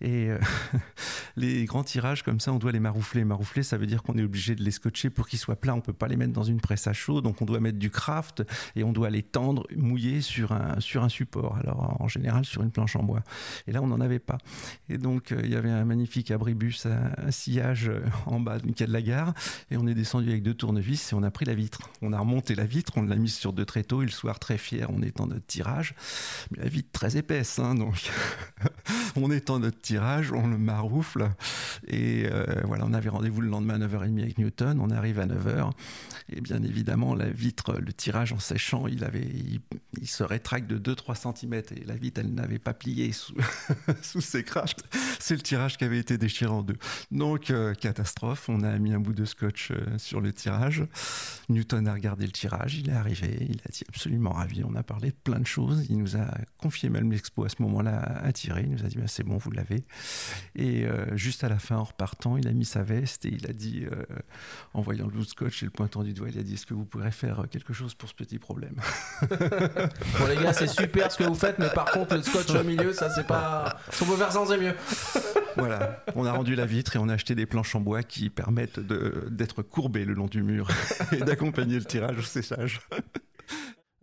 Et 0.00 0.30
euh, 0.30 0.38
les 1.36 1.64
grands 1.64 1.82
tirages 1.82 2.22
comme 2.22 2.38
ça, 2.38 2.52
on 2.52 2.58
doit 2.58 2.70
les 2.70 2.78
maroufler. 2.78 3.24
Maroufler, 3.24 3.64
ça 3.64 3.76
veut 3.76 3.86
dire 3.86 4.04
qu'on 4.04 4.16
est 4.16 4.22
obligé 4.22 4.54
de 4.54 4.62
les 4.62 4.70
scotcher 4.70 5.10
pour 5.10 5.26
qu'ils 5.26 5.40
soient 5.40 5.56
plats. 5.56 5.74
On 5.74 5.80
peut 5.80 5.92
pas 5.92 6.06
les 6.06 6.16
mettre 6.16 6.32
dans 6.32 6.44
une 6.44 6.60
presse 6.60 6.86
à 6.86 6.92
chaud, 6.92 7.20
donc 7.20 7.42
on 7.42 7.46
doit 7.46 7.58
mettre 7.58 7.78
du 7.78 7.90
craft 7.90 8.44
et 8.76 8.84
on 8.84 8.92
doit 8.92 9.10
les 9.10 9.24
tendre, 9.24 9.66
mouiller 9.74 10.20
sur 10.20 10.52
un 10.52 10.78
sur 10.78 11.02
un 11.02 11.08
support. 11.08 11.56
Alors 11.56 12.00
en 12.00 12.06
général 12.06 12.44
sur 12.44 12.62
une 12.62 12.70
planche 12.70 12.94
en 12.94 13.02
bois. 13.02 13.24
Et 13.66 13.72
là, 13.72 13.82
on 13.82 13.88
n'en 13.88 14.00
avait 14.00 14.20
pas. 14.20 14.38
Et 14.88 14.98
donc 14.98 15.32
euh, 15.32 15.40
il 15.42 15.50
y 15.50 15.56
avait 15.56 15.70
un 15.70 15.84
magnifique 15.84 16.30
abribus 16.30 16.86
à, 16.86 17.08
à 17.26 17.32
sillage 17.32 17.90
en 18.26 18.38
bas 18.38 18.60
d'une 18.60 18.74
gare 19.02 19.34
et 19.70 19.76
on 19.76 19.86
est 19.86 19.94
descendu 19.94 20.30
avec 20.30 20.42
deux 20.42 20.54
tournevis 20.54 21.12
et 21.12 21.14
on 21.14 21.22
a 21.22 21.30
pris 21.30 21.44
la 21.44 21.54
vitre. 21.54 21.80
On 22.02 22.12
a 22.12 22.18
remonté 22.18 22.54
la 22.54 22.64
vitre, 22.64 22.92
on 22.96 23.02
l'a 23.02 23.16
mise 23.16 23.34
sur 23.34 23.52
deux 23.52 23.64
tréteaux 23.64 24.02
et 24.02 24.06
le 24.06 24.10
soir 24.10 24.38
très 24.38 24.58
fier, 24.58 24.88
on 24.90 25.02
est 25.02 25.20
en 25.20 25.26
notre 25.26 25.46
tirage. 25.46 25.94
Mais 26.50 26.62
la 26.62 26.68
vitre 26.68 26.88
très 26.92 27.16
épaisse, 27.16 27.58
hein, 27.58 27.74
donc 27.74 28.10
on 29.16 29.30
est 29.30 29.50
en 29.50 29.58
notre 29.58 29.80
tirage, 29.80 30.32
on 30.32 30.46
le 30.46 30.58
maroufle 30.58 31.30
et 31.86 32.26
euh, 32.30 32.44
voilà, 32.64 32.84
on 32.86 32.92
avait 32.92 33.08
rendez-vous 33.08 33.40
le 33.40 33.48
lendemain 33.48 33.80
à 33.80 33.86
9h30 33.86 34.20
avec 34.22 34.38
Newton, 34.38 34.78
on 34.80 34.90
arrive 34.90 35.18
à 35.18 35.26
9h 35.26 35.70
et 36.28 36.40
bien 36.40 36.62
évidemment 36.62 37.14
la 37.14 37.28
vitre, 37.28 37.78
le 37.78 37.92
tirage 37.92 38.32
en 38.32 38.38
séchant, 38.38 38.86
il 38.86 39.04
avait 39.04 39.22
il, 39.22 39.60
il 40.00 40.08
se 40.08 40.22
rétracte 40.22 40.68
de 40.68 40.94
2-3 40.94 41.34
cm 41.34 41.54
et 41.54 41.84
la 41.84 41.94
vitre 41.94 42.20
elle 42.20 42.34
n'avait 42.34 42.58
pas 42.58 42.74
plié 42.74 43.12
sous, 43.12 43.34
sous 44.02 44.20
ses 44.20 44.44
crashs. 44.44 44.76
C'est 45.18 45.34
le 45.34 45.42
tirage 45.42 45.76
qui 45.76 45.84
avait 45.84 45.98
été 45.98 46.18
déchiré 46.18 46.50
en 46.50 46.62
deux. 46.62 46.76
Donc 47.10 47.50
euh, 47.50 47.74
catastrophe, 47.74 48.48
on 48.48 48.62
a 48.62 48.78
mis 48.78 48.92
un 48.92 49.00
bout 49.00 49.12
de 49.12 49.24
scotch 49.24 49.70
euh, 49.70 49.98
sur 49.98 50.20
le 50.20 50.32
tirage. 50.32 50.84
Newton 51.48 51.86
a 51.86 51.92
regardé 51.92 52.26
le 52.26 52.32
tirage, 52.32 52.76
il 52.76 52.88
est 52.88 52.94
arrivé, 52.94 53.36
il 53.40 53.60
a 53.66 53.70
dit 53.70 53.84
absolument 53.88 54.30
ravi. 54.30 54.62
On 54.64 54.74
a 54.74 54.82
parlé 54.82 55.10
de 55.10 55.16
plein 55.16 55.40
de 55.40 55.46
choses. 55.46 55.86
Il 55.88 55.98
nous 55.98 56.16
a 56.16 56.26
confié 56.66 56.88
même 56.90 57.12
l'expo 57.12 57.44
à 57.44 57.48
ce 57.48 57.62
moment-là 57.62 58.20
à 58.24 58.32
tirer. 58.32 58.62
Il 58.62 58.72
nous 58.72 58.84
a 58.84 58.88
dit 58.88 58.98
bah, 58.98 59.04
c'est 59.06 59.22
bon, 59.22 59.36
vous 59.36 59.52
l'avez. 59.52 59.84
Et 60.56 60.84
euh, 60.84 61.16
juste 61.16 61.44
à 61.44 61.48
la 61.48 61.60
fin, 61.60 61.76
en 61.76 61.84
repartant, 61.84 62.36
il 62.36 62.48
a 62.48 62.52
mis 62.52 62.64
sa 62.64 62.82
veste 62.82 63.24
et 63.24 63.28
il 63.28 63.48
a 63.48 63.52
dit, 63.52 63.84
euh, 63.84 64.02
en 64.74 64.80
voyant 64.80 65.04
le 65.04 65.12
bout 65.12 65.22
de 65.22 65.28
scotch 65.28 65.62
et 65.62 65.66
le 65.66 65.70
pointant 65.70 66.02
du 66.02 66.12
doigt, 66.12 66.28
il 66.28 66.36
a 66.40 66.42
dit 66.42 66.54
est-ce 66.54 66.66
que 66.66 66.74
vous 66.74 66.84
pourrez 66.84 67.12
faire 67.12 67.44
quelque 67.52 67.72
chose 67.72 67.94
pour 67.94 68.08
ce 68.08 68.14
petit 68.14 68.40
problème? 68.40 68.74
Bon 70.18 70.26
les 70.26 70.36
gars, 70.42 70.52
c'est 70.52 70.66
super 70.66 71.12
ce 71.12 71.18
que 71.18 71.24
vous 71.24 71.36
faites, 71.36 71.60
mais 71.60 71.68
par 71.68 71.92
contre 71.92 72.16
le 72.16 72.22
scotch 72.22 72.50
au 72.50 72.64
milieu, 72.64 72.92
ça 72.92 73.10
c'est 73.10 73.26
pas. 73.26 73.78
Si 73.90 74.02
on 74.02 74.06
peut 74.06 74.16
faire 74.16 74.32
sans, 74.32 74.46
c'est 74.46 74.58
mieux. 74.58 74.74
voilà, 75.56 76.02
on 76.16 76.24
a 76.24 76.32
rendu 76.32 76.56
la 76.56 76.66
vitre 76.66 76.96
et 76.96 76.98
on 76.98 77.08
a 77.08 77.14
acheté 77.14 77.34
des 77.36 77.46
planches 77.46 77.76
en 77.76 77.80
bois 77.80 78.02
qui 78.02 78.28
permettent 78.28 78.80
d'être 78.80 79.62
courbées 79.62 80.04
le 80.04 80.14
long 80.14 80.26
du 80.26 80.42
mur 80.42 80.68
et 81.12 81.18
d'accompagner 81.18 81.78
le 81.78 81.84
tirage 81.84 82.18
au 82.18 82.22
séchage. 82.22 82.80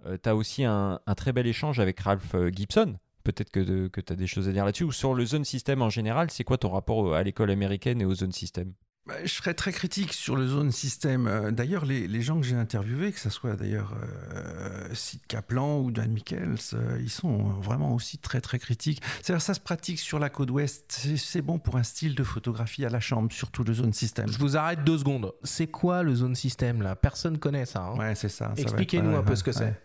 Euh, 0.05 0.17
tu 0.21 0.29
as 0.29 0.35
aussi 0.35 0.63
un, 0.63 0.99
un, 1.05 1.15
très 1.15 1.33
bel 1.33 1.47
échange 1.47 1.79
avec 1.79 1.99
Ralph 1.99 2.35
Gibson. 2.51 2.97
Peut-être 3.23 3.51
que, 3.51 3.87
que 3.87 4.01
tu 4.01 4.11
as 4.11 4.15
des 4.15 4.27
choses 4.27 4.49
à 4.49 4.51
dire 4.51 4.65
là-dessus. 4.65 4.83
Ou 4.83 4.91
sur 4.91 5.13
le 5.13 5.25
zone 5.25 5.45
system 5.45 5.81
en 5.81 5.89
général, 5.89 6.29
c'est 6.29 6.43
quoi 6.43 6.57
ton 6.57 6.69
rapport 6.69 7.15
à 7.15 7.23
l'école 7.23 7.51
américaine 7.51 8.01
et 8.01 8.05
au 8.05 8.13
zone 8.13 8.33
system 8.33 8.73
bah, 9.05 9.15
je 9.25 9.33
serais 9.33 9.53
très 9.53 9.73
critique 9.73 10.13
sur 10.13 10.37
le 10.37 10.47
zone 10.47 10.71
système. 10.71 11.51
D'ailleurs, 11.51 11.83
les, 11.83 12.07
les, 12.07 12.21
gens 12.21 12.39
que 12.39 12.45
j'ai 12.47 12.55
interviewés, 12.55 13.11
que 13.11 13.19
ce 13.19 13.29
soit 13.29 13.57
d'ailleurs 13.57 13.93
euh, 14.33 14.87
Sid 14.93 15.19
Kaplan 15.27 15.79
ou 15.79 15.91
Dan 15.91 16.09
Michels, 16.11 16.55
euh, 16.73 16.97
ils 17.01 17.09
sont 17.09 17.37
vraiment 17.59 17.93
aussi 17.93 18.17
très 18.17 18.39
très 18.39 18.59
critiques. 18.59 19.01
C'est-à-dire 19.21 19.41
ça 19.41 19.53
se 19.53 19.59
pratique 19.59 19.99
sur 19.99 20.19
la 20.19 20.29
côte 20.29 20.51
ouest. 20.51 20.85
C'est 21.17 21.41
bon 21.41 21.59
pour 21.59 21.75
un 21.75 21.83
style 21.83 22.15
de 22.15 22.23
photographie 22.23 22.85
à 22.85 22.89
la 22.89 23.01
chambre, 23.01 23.29
surtout 23.33 23.65
le 23.65 23.73
zone 23.73 23.91
système. 23.91 24.29
Je 24.29 24.37
vous 24.37 24.55
arrête 24.55 24.85
deux 24.85 24.99
secondes. 24.99 25.33
C'est 25.43 25.67
quoi 25.67 26.01
le 26.01 26.15
zone 26.15 26.35
système 26.35 26.81
là? 26.81 26.95
Personne 26.95 27.39
connaît 27.39 27.65
ça. 27.65 27.81
Hein? 27.81 27.97
Ouais, 27.97 28.15
c'est 28.15 28.29
ça. 28.29 28.53
ça 28.55 28.61
Expliquez-nous 28.61 29.17
un 29.17 29.23
peu 29.23 29.35
ce 29.35 29.43
que 29.43 29.51
c'est. 29.51 29.77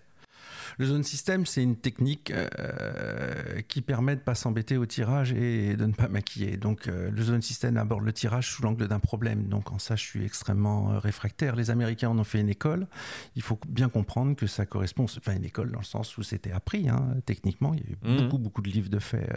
Le 0.79 0.87
zone 0.87 1.03
system, 1.03 1.45
c'est 1.45 1.63
une 1.63 1.75
technique 1.75 2.31
euh, 2.31 3.61
qui 3.67 3.83
permet 3.83 4.15
de 4.15 4.21
ne 4.21 4.25
pas 4.25 4.37
s'embêter 4.37 4.77
au 4.77 4.87
tirage 4.87 5.33
et 5.33 5.77
de 5.77 5.87
ne 5.87 5.93
pas 5.93 6.07
maquiller. 6.07 6.57
Donc, 6.57 6.87
euh, 6.87 7.11
le 7.11 7.23
zone 7.23 7.43
system 7.43 7.77
aborde 7.77 8.05
le 8.05 8.13
tirage 8.13 8.53
sous 8.53 8.63
l'angle 8.63 8.87
d'un 8.87 9.01
problème. 9.01 9.49
Donc, 9.49 9.73
en 9.73 9.81
ça, 9.81 9.97
je 9.97 10.05
suis 10.05 10.25
extrêmement 10.25 10.93
euh, 10.93 10.99
réfractaire. 11.01 11.57
Les 11.57 11.71
Américains 11.71 12.11
en 12.11 12.19
ont 12.19 12.25
fait 12.25 12.41
une 12.41 12.49
école. 12.49 12.87
Il 13.35 13.43
faut 13.43 13.59
bien 13.69 13.89
comprendre 13.89 14.37
que 14.37 14.47
ça 14.47 14.67
correspond, 14.67 15.05
enfin, 15.05 15.35
une 15.35 15.45
école 15.45 15.73
dans 15.73 15.81
le 15.81 15.85
sens 15.85 16.17
où 16.17 16.23
c'était 16.23 16.53
appris, 16.53 16.89
hein, 16.89 17.17
techniquement. 17.27 17.75
Il 17.75 17.81
y 17.81 17.83
a 17.83 17.91
eu 17.91 17.97
mmh. 18.15 18.23
beaucoup, 18.23 18.39
beaucoup 18.39 18.63
de 18.63 18.71
livres 18.71 18.89
de 18.89 19.01
faits 19.01 19.29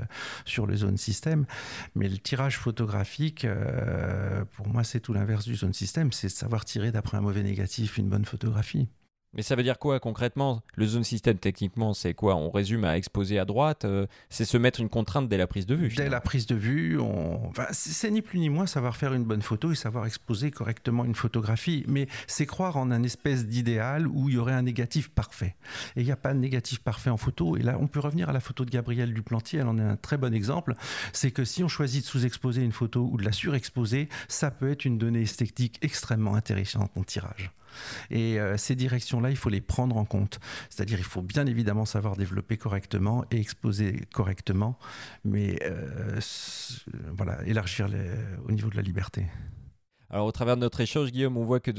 sur 0.46 0.68
le 0.68 0.76
zone 0.76 0.98
system. 0.98 1.48
Mais 1.96 2.08
le 2.08 2.20
tirage 2.20 2.60
photographique, 2.60 3.48
pour 4.52 4.68
moi, 4.68 4.84
c'est 4.84 5.00
tout 5.00 5.14
l'inverse 5.14 5.46
du 5.46 5.56
zone 5.56 5.74
system. 5.74 6.12
C'est 6.12 6.30
savoir 6.30 6.66
tirer 6.66 6.92
d'après 6.92 7.18
un 7.18 7.22
mauvais 7.22 7.42
négatif 7.42 7.98
une 7.98 8.10
bonne 8.10 8.26
photographie. 8.26 8.88
Mais 9.34 9.44
ça 9.44 9.56
veut 9.56 9.64
dire 9.64 9.80
quoi 9.80 10.00
concrètement? 10.00 10.62
Le 10.76 10.86
zone 10.86 11.04
system, 11.04 11.38
techniquement, 11.38 11.94
c'est 11.94 12.14
quoi? 12.14 12.36
On 12.36 12.50
résume 12.50 12.84
à 12.84 12.98
exposer 12.98 13.40
à 13.40 13.46
droite. 13.46 13.86
euh, 13.86 14.06
c'est 14.30 14.46
se 14.46 14.58
mettre 14.58 14.82
une 14.82 14.90
contrainte 14.90 15.30
dès 15.30 15.38
la 15.38 15.48
prise 15.48 15.66
de 15.66 15.76
vue. 15.76 15.88
Dès 15.88 15.90
finalement. 15.90 16.12
la 16.12 16.22
prise 16.22 16.46
de 16.48 16.56
vue, 16.56 17.00
on... 17.00 17.48
enfin, 17.48 17.68
c'est 17.72 18.12
ni 18.12 18.22
plus 18.22 18.40
ni 18.40 18.50
moins 18.50 18.66
savoir 18.66 18.98
faire 18.98 19.14
une 19.14 19.24
bonne 19.24 19.42
photo 19.42 19.72
et 19.72 19.76
savoir 19.76 20.06
exposer 20.06 20.52
correctement 20.52 21.06
une 21.06 21.16
photographie. 21.16 21.86
Mais 21.88 22.08
c'est 22.28 22.46
croire 22.46 22.76
en 22.76 22.92
un 22.92 23.04
espèce 23.04 23.46
d'idéal 23.46 24.08
où 24.08 24.28
il 24.28 24.36
y 24.36 24.38
aurait 24.38 24.54
un 24.54 24.64
négatif 24.64 25.10
parfait. 25.10 25.56
Et 25.96 26.02
il 26.02 26.06
n'y 26.06 26.12
a 26.12 26.18
pas 26.18 26.34
de 26.34 26.40
négatif 26.40 26.80
parfait 26.80 27.10
en 27.10 27.18
photo. 27.18 27.56
Et 27.56 27.62
là, 27.62 27.78
on 27.80 27.88
peut 27.88 28.00
revenir 28.02 28.30
à 28.30 28.34
la 28.34 28.42
photo 28.42 28.66
de 28.66 28.70
Gabriel 28.70 29.14
Duplantier. 29.14 29.60
Elle 29.60 29.68
en 29.68 29.78
est 29.78 29.82
un 29.82 29.96
très 29.96 30.18
bon 30.18 30.34
exemple. 30.34 30.76
C'est 31.14 31.32
que 31.32 31.46
si 31.46 31.64
on 31.64 31.70
choisit 31.70 32.04
de 32.04 32.08
sous-exposer 32.08 32.64
une 32.64 32.74
photo 32.74 33.08
ou 33.10 33.18
de 33.18 33.24
la 33.24 33.32
surexposer, 33.32 34.10
ça 34.28 34.52
peut 34.52 34.72
être 34.72 34.84
une 34.84 34.98
donnée 34.98 35.22
esthétique 35.22 35.78
extrêmement 35.82 36.36
intéressante 36.36 36.92
en 36.96 37.04
tirage. 37.04 37.52
Et 38.10 38.40
euh, 38.40 38.58
ces 38.58 38.76
directions-là, 38.76 39.30
il 39.30 39.38
faut 39.38 39.50
les 39.50 39.62
prendre 39.62 39.98
en 39.98 40.06
compte. 40.06 40.40
C'est-à-dire, 40.70 41.00
il 41.00 41.06
faut 41.06 41.22
bien 41.22 41.46
évidemment 41.46 41.86
savoir 41.86 42.16
développer 42.16 42.58
correctement 42.58 43.26
et 43.32 43.40
exposer 43.40 44.06
correctement, 44.14 44.78
mais 45.24 45.60
euh, 45.64 46.20
voilà, 47.16 47.46
élargir 47.46 47.90
au 48.48 48.52
niveau 48.52 48.70
de 48.70 48.76
la 48.76 48.82
liberté. 48.82 49.28
Alors, 50.10 50.26
au 50.26 50.32
travers 50.32 50.58
de 50.58 50.62
notre 50.62 50.82
échange, 50.82 51.12
Guillaume, 51.12 51.38
on 51.38 51.46
voit 51.46 51.62
que 51.62 51.72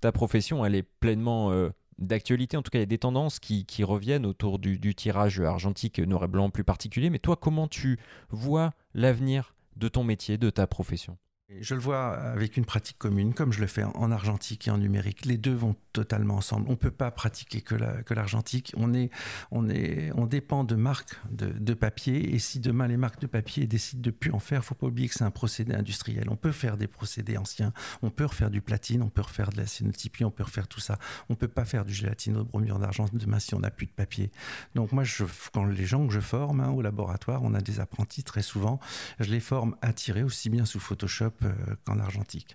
ta 0.00 0.10
profession, 0.10 0.64
elle 0.66 0.74
est 0.74 0.82
pleinement 0.82 1.52
euh, 1.52 1.70
d'actualité. 1.98 2.56
En 2.56 2.62
tout 2.62 2.70
cas, 2.70 2.78
il 2.78 2.82
y 2.82 2.84
a 2.84 2.86
des 2.86 2.98
tendances 2.98 3.38
qui, 3.38 3.64
reviennent 3.84 4.26
autour 4.26 4.58
du, 4.58 4.78
du 4.78 4.94
tirage 4.96 5.40
argentique 5.40 6.00
noir 6.00 6.24
et 6.24 6.28
blanc 6.28 6.50
plus 6.50 6.64
particulier. 6.64 7.10
Mais 7.10 7.20
toi, 7.20 7.36
comment 7.36 7.68
tu 7.68 7.98
vois 8.28 8.72
l'avenir 8.92 9.54
de 9.76 9.86
ton 9.86 10.02
métier, 10.02 10.36
de 10.36 10.50
ta 10.50 10.66
profession? 10.66 11.16
Je 11.48 11.76
le 11.76 11.80
vois 11.80 12.08
avec 12.16 12.56
une 12.56 12.64
pratique 12.64 12.98
commune, 12.98 13.32
comme 13.32 13.52
je 13.52 13.60
le 13.60 13.68
fais 13.68 13.84
en- 13.84 13.92
en 13.94 14.10
argentique 14.10 14.66
et 14.66 14.72
en 14.72 14.78
numérique. 14.78 15.24
Les 15.26 15.36
deux 15.38 15.54
vont 15.54 15.76
totalement 15.92 16.34
ensemble. 16.34 16.66
On 16.66 16.72
ne 16.72 16.76
peut 16.76 16.90
pas 16.90 17.12
pratiquer 17.12 17.60
que 17.60 17.76
la- 17.76 18.02
que 18.02 18.14
l'argentique. 18.14 18.74
on, 18.76 18.92
est, 18.92 19.10
on, 19.52 19.68
est, 19.68 20.10
on 20.16 20.26
dépend 20.26 20.64
de 20.64 20.74
marques 20.74 21.14
de, 21.30 21.46
de 21.50 21.74
papier. 21.74 22.34
Et 22.34 22.40
si 22.40 22.58
demain 22.58 22.88
les 22.88 22.96
marques 22.96 23.20
de 23.20 23.28
papier 23.28 23.68
décident 23.68 24.02
de 24.02 24.10
plus 24.10 24.32
en 24.32 24.40
faire, 24.40 24.56
il 24.58 24.62
ne 24.62 24.64
faut 24.64 24.74
pas 24.74 24.88
oublier 24.88 25.08
que 25.08 25.14
c'est 25.14 25.22
un 25.22 25.30
procédé 25.30 25.72
industriel. 25.72 26.26
On 26.30 26.36
peut 26.36 26.50
faire 26.50 26.76
des 26.76 26.88
procédés 26.88 27.36
anciens. 27.36 27.72
On 28.02 28.10
peut 28.10 28.24
refaire 28.26 28.50
du 28.50 28.60
platine, 28.60 29.00
on 29.02 29.08
peut 29.08 29.22
refaire 29.22 29.50
de 29.50 29.58
la 29.58 29.66
cénotypie, 29.66 30.24
on 30.24 30.32
peut 30.32 30.42
refaire 30.42 30.66
tout 30.66 30.80
ça. 30.80 30.98
On 31.28 31.34
ne 31.34 31.38
peut 31.38 31.46
pas 31.46 31.64
faire 31.64 31.84
du 31.84 31.94
gélatine 31.94 32.38
au 32.38 32.44
bromure 32.44 32.80
d'argent 32.80 33.06
demain 33.12 33.38
si 33.38 33.54
on 33.54 33.60
n'a 33.60 33.70
plus 33.70 33.86
de 33.86 33.92
papier. 33.92 34.32
Donc 34.74 34.90
moi, 34.90 35.04
quand 35.52 35.64
les 35.64 35.86
gens 35.86 36.04
que 36.08 36.12
je 36.12 36.20
forme 36.20 36.60
hein, 36.60 36.70
au 36.70 36.82
laboratoire, 36.82 37.44
on 37.44 37.54
a 37.54 37.60
des 37.60 37.78
apprentis 37.78 38.24
très 38.24 38.42
souvent. 38.42 38.80
Je 39.20 39.30
les 39.30 39.40
forme 39.40 39.76
à 39.80 39.92
tirer 39.92 40.24
aussi 40.24 40.50
bien 40.50 40.64
sous 40.64 40.80
Photoshop 40.80 41.30
euh, 41.42 41.52
qu'en 41.84 41.98
argentique. 41.98 42.54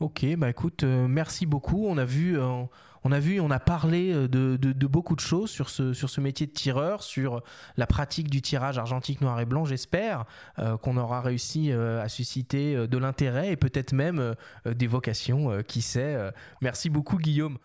Ok, 0.00 0.26
bah 0.36 0.50
écoute, 0.50 0.82
euh, 0.82 1.06
merci 1.06 1.46
beaucoup. 1.46 1.86
On 1.86 1.98
a 1.98 2.04
vu, 2.04 2.36
euh, 2.36 2.64
on 3.04 3.12
a 3.12 3.20
vu, 3.20 3.40
on 3.40 3.50
a 3.50 3.60
parlé 3.60 4.12
euh, 4.12 4.28
de, 4.28 4.86
beaucoup 4.88 5.14
de 5.14 5.20
choses 5.20 5.50
sur 5.50 5.70
ce, 5.70 5.92
sur 5.92 6.10
ce 6.10 6.20
métier 6.20 6.46
de 6.48 6.52
tireur, 6.52 7.04
sur 7.04 7.42
la 7.76 7.86
pratique 7.86 8.28
du 8.28 8.42
tirage 8.42 8.76
argentique 8.76 9.20
noir 9.20 9.40
et 9.40 9.46
blanc. 9.46 9.64
J'espère 9.64 10.24
qu'on 10.82 10.96
aura 10.96 11.20
réussi 11.20 11.72
à 11.72 12.08
susciter 12.08 12.86
de 12.86 12.98
l'intérêt 12.98 13.52
et 13.52 13.56
peut-être 13.56 13.92
même 13.92 14.34
des 14.66 14.86
vocations, 14.86 15.62
qui 15.62 15.80
sait. 15.80 16.32
Merci 16.60 16.90
beaucoup, 16.90 17.18
Guillaume. 17.18 17.58